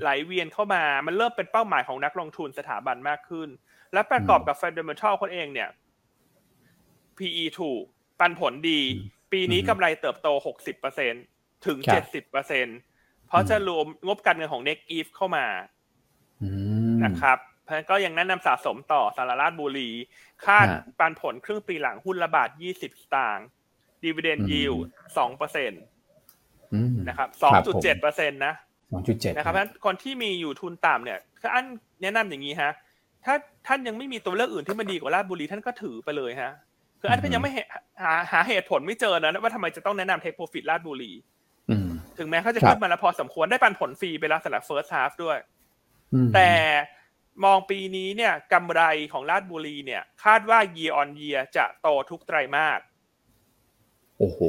[0.00, 3.48] ไหลเวียนเข้ามา มันเริ่มเป็นเป้าหมายของนักลงทุนสถาบันมากขึ้น
[3.92, 5.68] และประกอบกับ fundamental คนเองเนี่ย
[7.18, 7.82] PE ถูก
[8.20, 8.80] ปันผลดี
[9.32, 10.28] ปีนี้กำไรเติบโต
[10.96, 11.78] 60%ถึง
[12.52, 15.46] 70%เพราะจะรวมงบการเงินของ Next Eve เข้ามา
[17.04, 17.38] นะครับ
[17.68, 19.90] เพราะก็ยังแนะนำสะสมต่อสารราชบุรี
[20.44, 20.66] คาด
[20.98, 23.46] ปันผลครึ่งปีหลังหุ้นละบาท20สตางค์
[24.02, 24.74] ดีเวเดนยิว
[25.36, 27.28] 2%นะครับ
[27.82, 28.54] 2.7%นะ
[28.92, 31.64] สองจุดเจ็ดนะครับเพราะฉะนั้นคนที่มีอยู่ทุนต่ำเนี่ยถ้าอัน
[32.02, 32.72] แนะนำอย่างนี้ฮะ
[33.24, 33.34] ถ้า
[33.66, 36.52] ท่านยังไม่มีตัวเลือกอื่นที่มันดีกว่าราชบุรีท่านก็ถือไปเลยฮะ
[37.00, 37.50] คืออันก็ยังไม่
[38.02, 41.12] หาหาเหตุผลไม่เจอนะว่าทำไมจะต้องแนะนำ take profit ราชบุรี
[42.18, 45.38] ถึงแม้เขาจะขึ้นมาแล้วพอสมควรได้ปันผลฟรีไปแล้วสำหรับ first half ด้วย
[46.34, 46.50] แต่
[47.44, 48.82] มองปีนี้เนี่ยกำไร
[49.12, 52.80] ของราชบุรีเนี่ย คาดว่า year on year จะโตทุกไตรมาส
[54.18, 54.40] โอ้โห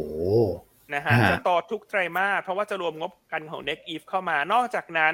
[0.93, 5.13] นะฮะจะโตทุกไตรมาสเพราะว่าจะรวมงบกันของ Nexif เข้ามา นอกจากนั้น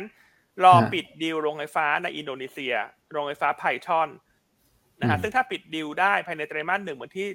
[0.64, 2.74] รอปิดดีลโรงไฟฟ้าในอินโดนีเซีย
[3.12, 4.10] โรงไฟฟ้าไพทอน
[5.02, 7.28] นะฮะซึ่งถ้าปิดดีลได้ภายในไตรมาสหนึ่งเหมือนที่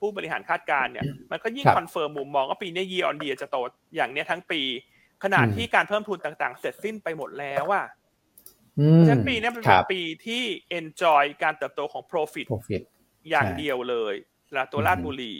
[0.00, 3.56] ผู้บริหารคาดการณ์เนี่ย มันก็ยิ่ง confirm มุมมองว่าปีนี้ยีออนดีจะโต
[3.96, 4.60] อย่างเนี้ยทั้งปี
[5.24, 7.66] ขณะที่การเพิ่มทุนต่างๆ เสร็จสิ้นไปหมดแล้ว
[8.98, 10.42] ว่าฉะนั้นปีนี้เป็นปีที่
[10.78, 12.46] enjoy การเติบโตของ profit
[13.30, 14.14] อย่างเดียวเลย
[14.56, 15.34] ละตัวราชบุรี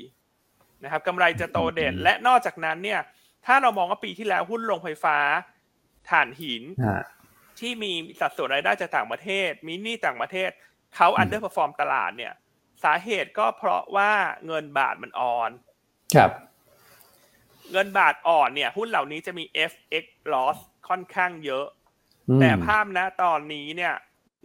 [0.83, 3.01] นะครับกำไรจะโตเด่น และนอกจากนั้นเนี่ย
[3.47, 5.17] ถ้าเรามองว่าปีที่แล้วหุ้นโรงไฟฟ้า
[6.11, 6.63] ถ่านหิน
[7.61, 10.51] ที่มีสัดส่วนรายได้จากต่างประเทศมีหนี้ต่างประเทศ
[10.97, 12.33] เขา underperform ตลาดเนี่ย
[12.85, 14.13] สาเหตุก็เพราะว่า
[14.47, 15.51] เงินบาทมันอ่อน
[16.15, 16.31] ครับ
[17.73, 20.57] เงินบาทอ่อนเนี่ย หุ้นเหล่านี้จะมี FX loss
[20.89, 21.67] ค่อนข้างเยอะ
[22.41, 23.95] แต่ภาพนะตอนนี้เนี่ย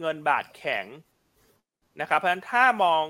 [0.00, 0.84] เงินบาทแข็ง
[2.00, 3.04] นะครับเพราะฉะนั้นถ้ามอง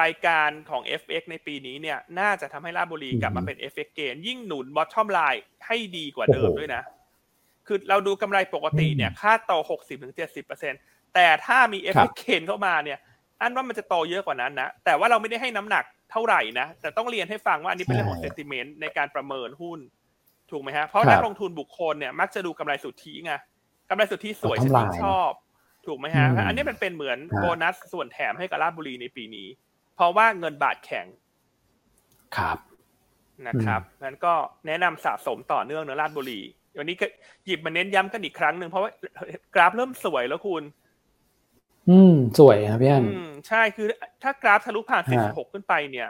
[0.00, 6.82] รายการของ FX ในปีนี้เนี่ย น่าจะทำให้ราบุรีกลับมาเป็น FX เกนยิ่งหนุน bottom line ให้ดีกว่าเดิมด้วยนะ
[7.66, 9.52] คือเราดูกำไรปกติเนี่ยค่าโต
[10.34, 12.98] 60-70%แต่ถ้ามี FX เกนเข้ามาเนี่ย
[13.40, 19.78] อันว่ามันจะโตเยอะกว่านั้นนะ แต่ว่าเราไม่ได้ให้น้ำหนักเท่าไหร่นะ แต่ต้องเรียนให้ฟังว่าอันนี้เป็นเรื่องของเซนติเมนต์ในการประเมินหุ้น
[20.50, 23.32] ถูกไหมฮะ เพราะนักลงทุนบุคคลเนี่ยมักจะดูกำไรสุทธิไง
[23.90, 25.32] กำไรสุทธิสวยฉันชอบ
[25.86, 29.48] ถูกไหมฮะ อันนี้มันเป็นเหมือนโบนัสส่วนแถมให้กับราบุรีในปีนี้
[29.94, 31.06] เพราะว่าเงินบาทแข็ง
[32.36, 32.58] ครับ
[33.46, 34.34] นะครับนั้นก็
[34.66, 36.40] แนะนำสะสมต่อเนื่องในราชบุรี
[36.78, 37.06] วันนี้ก็
[37.46, 38.90] หยิบมาเน้นย้ำกันอีกครั้งหนึ่งเพราะว่า
[39.54, 40.62] กราฟเริ่มสวยแล้วคุณ
[41.90, 43.04] อืม สวยครับพี่อัน
[43.48, 43.86] ใช่คือ
[44.22, 46.08] ถ้ากราฟทะลุผ่าน46ขึ้นไปเนี่ย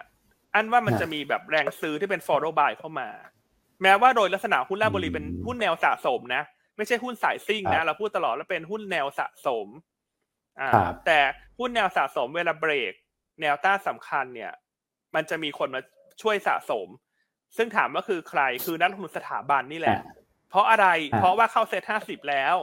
[0.55, 3.09] อันว่ามันจะมีแบบแรงซื้อที่เป็น follow buy เข้ามา
[3.83, 6.43] แม้ว่าโดยลักษณะหุ้นราชบุรีเป็นหุ้นแนวสะสมนะ
[6.77, 9.67] ไม่ใช่หุ้นสายซิ่งนะเราพูดตลอดแล้วเป็นหุ้นแนวสะสม
[10.61, 10.71] อ่า
[11.07, 11.19] แต่
[11.59, 12.93] หุ้นแนวสะสมเวลาเบรก
[13.41, 14.53] แนวต้านสำคัญเนี่ย
[15.15, 15.81] มันจะมีคนมา
[16.23, 16.89] ช่วยสะสม
[17.57, 19.99] ซึ่งถามว่าคือใครคือนักลงทุนสถาบันนี่แหละ
[20.51, 20.87] เพราะอะไร
[21.19, 22.57] เพราะว่าเข้าเซ็ตห้าสิบแล้ว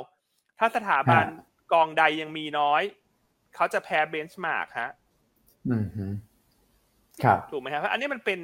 [0.59, 1.25] ถ้าสถาบัน
[1.73, 2.81] กองใดยังมีน้อย
[3.55, 4.91] เขาจะแพ้ benchmark ฮะ
[5.69, 5.85] อืม
[7.23, 8.39] ครับ ถูกไหมครับอันนี้มันเป็น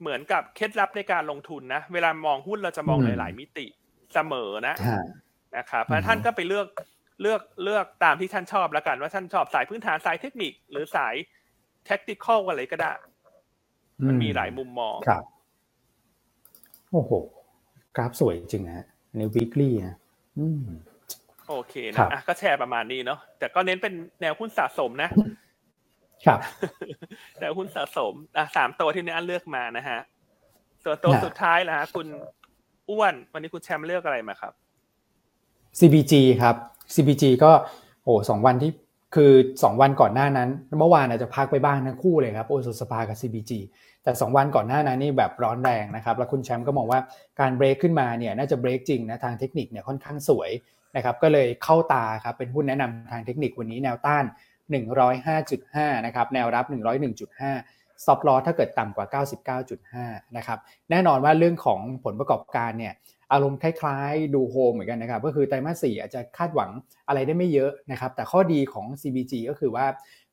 [0.00, 3.66] เหมือนกับเคล็ดลับในการลงทุนนะ เวลามองหุ้นเราจะมองหลาย ๆ มิติ
[4.14, 4.74] เสมอนะ
[5.56, 6.66] นะครับเพราะท่านก็ไปเลือก
[7.22, 11.14] เลือกเลือกตามที่ท่านชอบแล้วกันว่าท่านชอบสายพื้นฐานสายเทคนิค หรือสาย
[11.86, 12.92] tactical อะไรก็ได้
[14.06, 15.24] มันมีหลายมุมมองครับ
[16.92, 17.12] โอ้โห
[17.96, 18.86] กราฟสวยจริงนะ
[19.16, 19.96] ในวีคลี่นะ
[20.38, 20.64] อืม
[21.48, 25.10] โอเคนะะก็แชร์ประมาณนี้เนาะแต่ก็เน้นเป็นแนวหุ้นสะสมนะ
[26.26, 26.38] ครับ
[27.40, 30.00] แนวหุ้นสะสมอะสามตัวที่นี้อันเลือกมานะฮะ
[30.84, 32.06] ตัวตัวสุดท้ายแล้วฮะคุณ
[32.90, 34.52] อ้วน วันนี้คุณแชมป์เลือกอะไรมาครับ
[35.78, 36.12] CBG
[36.42, 36.56] ครับ
[36.94, 37.50] CBG ก็
[38.04, 38.72] โอ้สองวันที่
[39.14, 40.48] คือสองวันก่อนหน้านั้น
[40.78, 43.52] เมื่อวานอาจจะพักไปบ้างทั้งคู่เลยครับโอสุสภากับ CBG
[44.02, 47.00] แต่2วันก่อนหน้านั้นนี่แบบร้อนแรงนะครับ แล้วคุณแชมป์ก็มองว่า
[47.40, 50.50] การเบรกขึ้นมาเนี่ยน่าจะเบรกจริงนะทางเทคนิคเนี่ยค่อนข้างสวย
[50.96, 54.24] นะครับก็เลยเข้าตาครับเป็นหุ้นแนะนำทางเทคนิควันนี้แนวต้าน
[54.74, 56.64] 105.5 นะครับ แนวรับ
[57.14, 59.06] 101.5ซอฟลอถ้าเกิดต่ำกว่า
[59.76, 60.58] 99.5 นะครับ
[60.90, 62.94] แน่นอนว่าเรื่องของผลประกอบการเนี่ย
[63.32, 66.70] อารมณ์คล้ายๆ ดูโฮมเหมือนกันนะครับ ก็คือไตรมาสสี่อาจจะคาดหวัง
[67.08, 69.86] อะไรได้ไม่เยอะนะครับ แต่ข้อดีของ CBG ก็คือว่า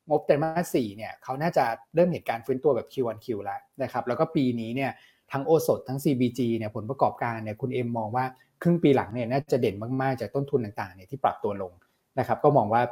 [0.08, 1.64] งบไตรมาสสี่เนี่ยเขาน่าจะ
[1.94, 4.90] เริ่มเหตุการณ์ฟื้นตัวแบบ Q1Q แล้วนะครับ แล้วก็ปีนี้เนี่ย
[5.32, 8.24] ทั้งโอสถทั้ง CBG เนี่ยผลประกอบการเนี่ยคุณเอ็มมองว่า
[8.62, 11.72] ครึ่งปีหลังเนี่ยน่าจะเด่นมากๆ จากต้นทุนต่างๆเนี่ยที่ปรับตัวลง
[12.18, 12.82] นะครับก็มองว่า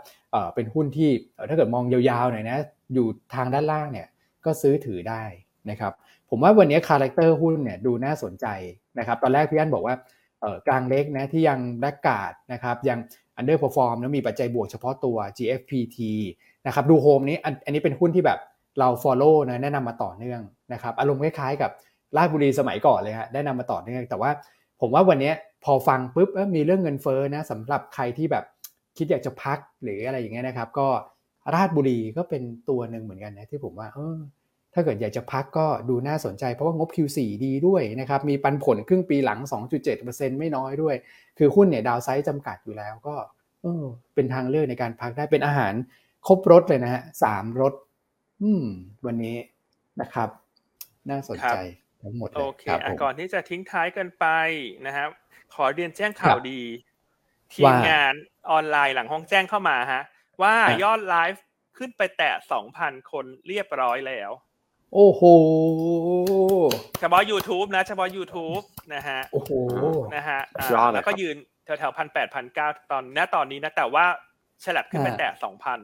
[0.55, 1.11] เป็นหุ้นที่
[1.49, 2.59] ถ้าเกิดมองยาวๆหน่อยนะ
[2.95, 4.09] อยู่ทางด้านล่างเนี่ย
[4.45, 5.23] ก็ซื้อถือได้
[5.71, 5.93] นะครับ
[6.31, 8.47] ผมว่าวันนี้ character หุ้นเนี่ยดูน่าสนใจ
[8.99, 9.95] นะครับตอนแรกพี่อันบอกว่า
[10.69, 12.99] กลางเล็กนะที่ยัง laggard นะครับยัง
[13.39, 15.99] underperform แล้วมีปัจจัยบวกเฉพาะตัว GFPT
[16.67, 18.39] นะครับดูโฮมนี้อันนี้เป็นหุ้นที่แบบ
[18.79, 20.41] เรา follow นะแนะนำมาต่อเนื่อง
[20.73, 21.71] นะครับอารมณ์คล้ายๆกับ
[22.17, 24.31] ราชบุรีสมัยก่อนเลยฮะได้นำมาต่อเนื่องแต่ว่า
[24.81, 25.33] ผมว่าวันนี้
[25.65, 28.45] พอฟังปุ๊บมีเรื่องเงินเฟ้อนะสำหรับใครที่แบบ
[28.97, 30.89] คิดอยากจะพักหรืออะไรอย่างเงี้ยนะครับ ก็
[31.55, 34.19] ราชบุรีก็เป็นตัวหนึ่งเหมือนกันนะที่ผมว่าเออ
[34.75, 39.39] ถ้าเกิดอยากจะพักก็ดูน่าสนใจเพราะว่างบ Q4 ดีด้วยนะครับ มีปันผลครึ่งปีหลัง
[39.91, 40.95] 2.7%ไม่น้อยด้วย
[41.39, 43.15] คือหุ้นเนี่ยดาวไซด์จำกัดอยู่แล้วก็
[43.63, 43.85] เออ
[44.15, 45.75] เป็นทางเลือกในการพักได้เป็นอาหาร
[46.27, 47.73] ครบรสเลยนะฮะสามรส
[48.43, 48.65] อืม
[49.07, 49.37] วันนี้
[50.01, 50.29] นะครับ
[51.11, 51.57] น่าสนใจ
[52.03, 52.65] ทั้งหมดเลยโอเค
[53.03, 54.27] ก่อนที่จะทิ้งท้ายกันไป
[54.87, 55.09] นะครับ
[55.55, 56.61] ขอเรียนแจ้งข่าวดี
[57.55, 58.15] ทีมงาน
[58.51, 60.03] ออนไลน์หลังห้องแจ้งเข้ามาฮะ
[60.43, 61.45] ว่ายอดไลฟ์
[61.79, 64.31] ขึ้นไปแตะสองพันคนเรียบร้อยแล้ว
[64.95, 65.23] โอ้โห
[67.01, 69.51] เฉพาะ YouTube นะเฉพาะ YouTube นะฮะโอ้โห
[70.15, 70.41] นะฮะ
[70.93, 74.05] แล้วก็ยืนแถวๆพันแปดพันเก้าตอนนี้ตอนนี้นะ แต่ว่า
[74.65, 75.79] ฉลับขึ้นไปแตะสองพัน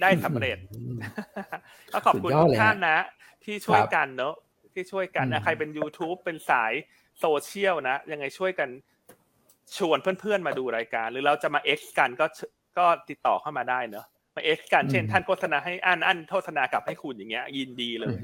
[0.00, 0.58] ได้สำเร็จ
[1.92, 2.98] ก็ขอบคุณทุกท่านนะ
[3.44, 4.34] ที่ช่วยกันเนอะ
[4.72, 6.72] ที่ช่วยกันนะใครเป็น YouTube เป็นสาย
[7.20, 8.68] โซเชียลนะ ยังไงช่วยกัน
[9.76, 12.26] ชวนเพื่อนๆมาดูรายการ หรือเราจะมา X กันก็
[12.78, 14.06] ก็ติดต่อเข้ามาได้เนอะ
[14.36, 18.16] มาเอ็กกันเช่น ท่านโฆษณาให้อันอันโฆษณากลับให้คุณอย่างเงี้ย ยินดีเลย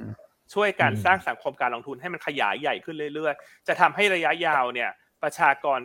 [0.55, 4.91] ช่วยการสร้างสังคมการลงทุนให้มันขยายใหญ่ขึ้นเรื่อยๆ จะทำให้ระยะยาวเนี่ย
[5.23, 5.79] ประชากร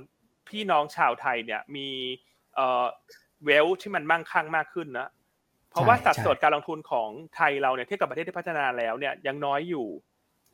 [0.50, 1.90] พี่น้องชาวไทยเนี่ยมี
[2.56, 2.86] เอ่อ
[3.46, 5.10] เวลที่มันมั่งคั่งมากขึ้นนะ
[5.72, 9.88] เพราะว่าสัดส่วนการลงทุนของไทยเราเนี่ยเทียบกับประเทศที่พัฒนาแล้วเนี่ยยังน้อยอยู่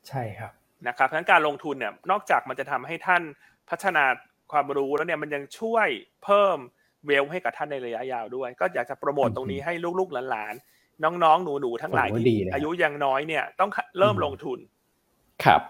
[0.08, 0.52] ใช่ครับ
[0.88, 3.22] นะครับเพราะการลงทุนเนี่ยนอกจากมันจะทำให้ท่าน
[3.70, 4.04] พัฒนา
[4.52, 5.88] ความรู้แล้วเนี่ยมันยังช่วย
[6.24, 6.58] เพิ่ม
[7.06, 13.70] เวลให้กับท่านในระยะยาวด้วย ก็อยากจะโปรโมทตรงนี้ให้ลูกๆหลานๆน้องๆหนูๆทั้งหลายที่อายุยังน้อยเนี่ย ต้อง
[14.00, 14.60] เริ่มลงทุน
[15.44, 15.62] ครับ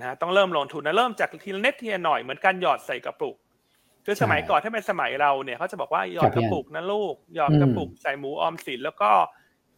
[0.00, 3.36] นะต้องเริ่มลงทุนนะเริ่มจากทีละเน็ตทีละหน่อยเหมือนการหยอดใส่กระปุก
[4.04, 9.10] คือสมัยก่อนถ้าเป็นสมัยเราเนี่ยเขาจะบอกว่าหยอดกระปุกนะลูกหยอดกระปุกใส่หมูออมสินแล้วก็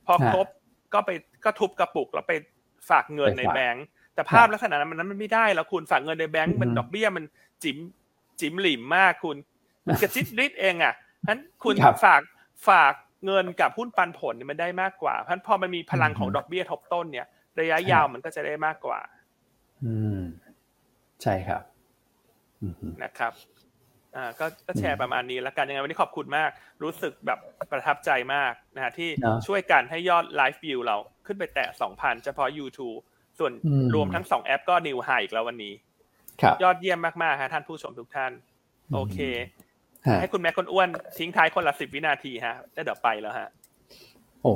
[0.07, 0.47] พอครบ
[0.95, 1.11] ก็ไป
[1.45, 2.33] ก็ทุบกระปุกแล้วไป
[2.91, 7.25] ฝากเงินในแบงก์ แต่ภาพลักษณะนั้นมันไม่ได้แล้วคุณฝากเงินในแบงก์มันดอกเบี้ยมัน
[7.63, 7.77] จิ๋ม
[8.41, 9.37] จิ๋มหลิมมากคุณ
[9.87, 10.95] มันกระจิตริดเองอะ
[11.29, 12.23] นั้นคุณฝาก
[12.69, 12.93] ฝาก
[13.27, 17.27] เงินกับหุ้นปันผลมันได้มากกว่าเพราะพอมันมีพลังของดอกเบี้ยทบต้นเนี่ย
[17.61, 19.01] ระยะยาวมันก็จะได้มากกว่า
[19.85, 20.21] อืม
[21.23, 21.63] ใช่ครับ
[23.03, 23.33] นะครับ
[24.17, 24.31] อ่า
[24.67, 26.51] ก็แชร์ประมาณนี้แล้วกันยังไงวันนี้ขอบคุณมาก
[26.83, 27.39] รู้สึกแบบ
[27.71, 29.09] ประทับใจมากนะฮะที่
[29.47, 30.97] ช่วยกันให้ยอดไลฟ์วิวเรา
[31.27, 33.01] ขึ้นไปแตะสองพันเฉพาะ YouTube
[33.39, 33.53] ส่วน
[33.95, 35.73] รวมทั้งสองแอปก็นิวไฮอีกแล้ววันนี้
[36.63, 38.33] ยอดเยี่ยมมากๆฮะท่านผู้ชมทุกท่าน
[38.95, 39.19] โอเค
[40.21, 43.49] ให้คุณแม่คนอ้วนทิ้งท้ายคนละสิบวินาทีฮะแล้วเดี๋ยวไปแล้วฮะ
[44.43, 44.53] โอ้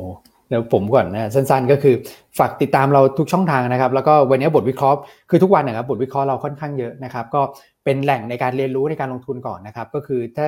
[0.48, 1.94] เดี๋ยวผมก่อนนะสั้นๆ ก็คือ
[2.38, 4.98] ฝากติดตามเราทุกช่องทางนะครับ แล้วก็วันนี้บทวิเคราะห์
[5.30, 7.42] คือทุกวันนะครับบทวิเคราะห์เราค่อนข้างเยอะนะครับ ก็
[7.84, 10.46] เป็นแหล่งในการเรียนรู้ในการลงทุนก่อนนะครับ ก็คือถ้า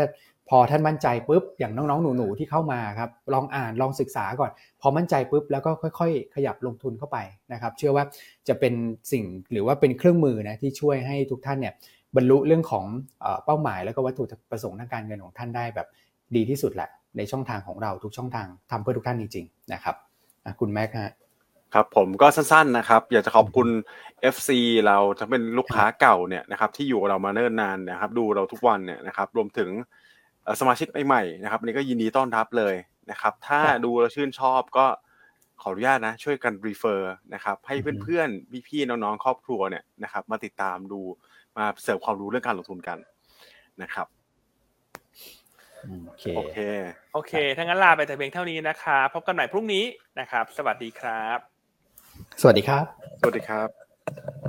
[0.48, 7.18] พอท่านมั่นใจปุ๊บอย่างน้องๆ หนูๆที่เข้ามาครับลองอ่านลองศึกษาก่อน พอมั่นใจปุ๊บแล้วก็ค่อยๆ ขยับลงทุนเข้าไป
[7.52, 8.04] นะครับ เชื่อว่า
[8.48, 8.74] จะเป็น
[9.12, 11.74] สิ่งหรือว่าเป็นเครื่องมือนะที่ช่วยให้ทุกท่านเนี่ย
[12.16, 12.84] บรรลุเรื่องของ
[13.44, 15.88] เป้าหมาย แล้วก็วัตถุประสงค์ทางการเงินของท่านได้แบบ
[16.36, 19.94] ดีที่สุดแหละในช่องทางของเราทุกช่องทางทำเพื่อทุกท่านจริงๆนะครับ
[20.60, 21.12] คุณแม็กฮะ
[21.74, 23.68] ครับผมก็สั้นๆนะครับ อยากจะขอบคุณ
[24.34, 24.50] FC
[24.86, 29.70] เราจะเป็นลูกค้าเก่าเนี่ยนะครับที่อยู่กับเรามาเนิ่นนานนะครับ ดูเราทุกวันเนี่ยนะครับ รวมถึง
[30.60, 32.74] สมาชิกใหม่ๆนะครับอันนี้ก็ยินดีต้อนรับเลย
[33.10, 34.86] นะครับ ถ้าดูแล้วชื่นชอบก็
[35.62, 41.00] ขออนุญาตนะ ช่วยกัน refer นะครับ ให้เพื่อนๆพี่ๆน้องๆครอบครัวเนี่ยนะครับ มาติดตามดู
[41.56, 42.98] มาเสิร์ฟความรู้เรื่องการลงทุนกัน
[43.82, 44.06] นะครับ
[46.06, 46.58] โอเคโอเค
[47.14, 49.84] โอเคถ้างั้นลาไปแต่เพียงเท่านี้นะครับพบกันใหม่พรุ่งนี้
[50.20, 51.38] นะครับ สวัสดีครับ
[52.40, 52.84] สวัสดีครับ
[53.20, 54.47] สวัสดีครับ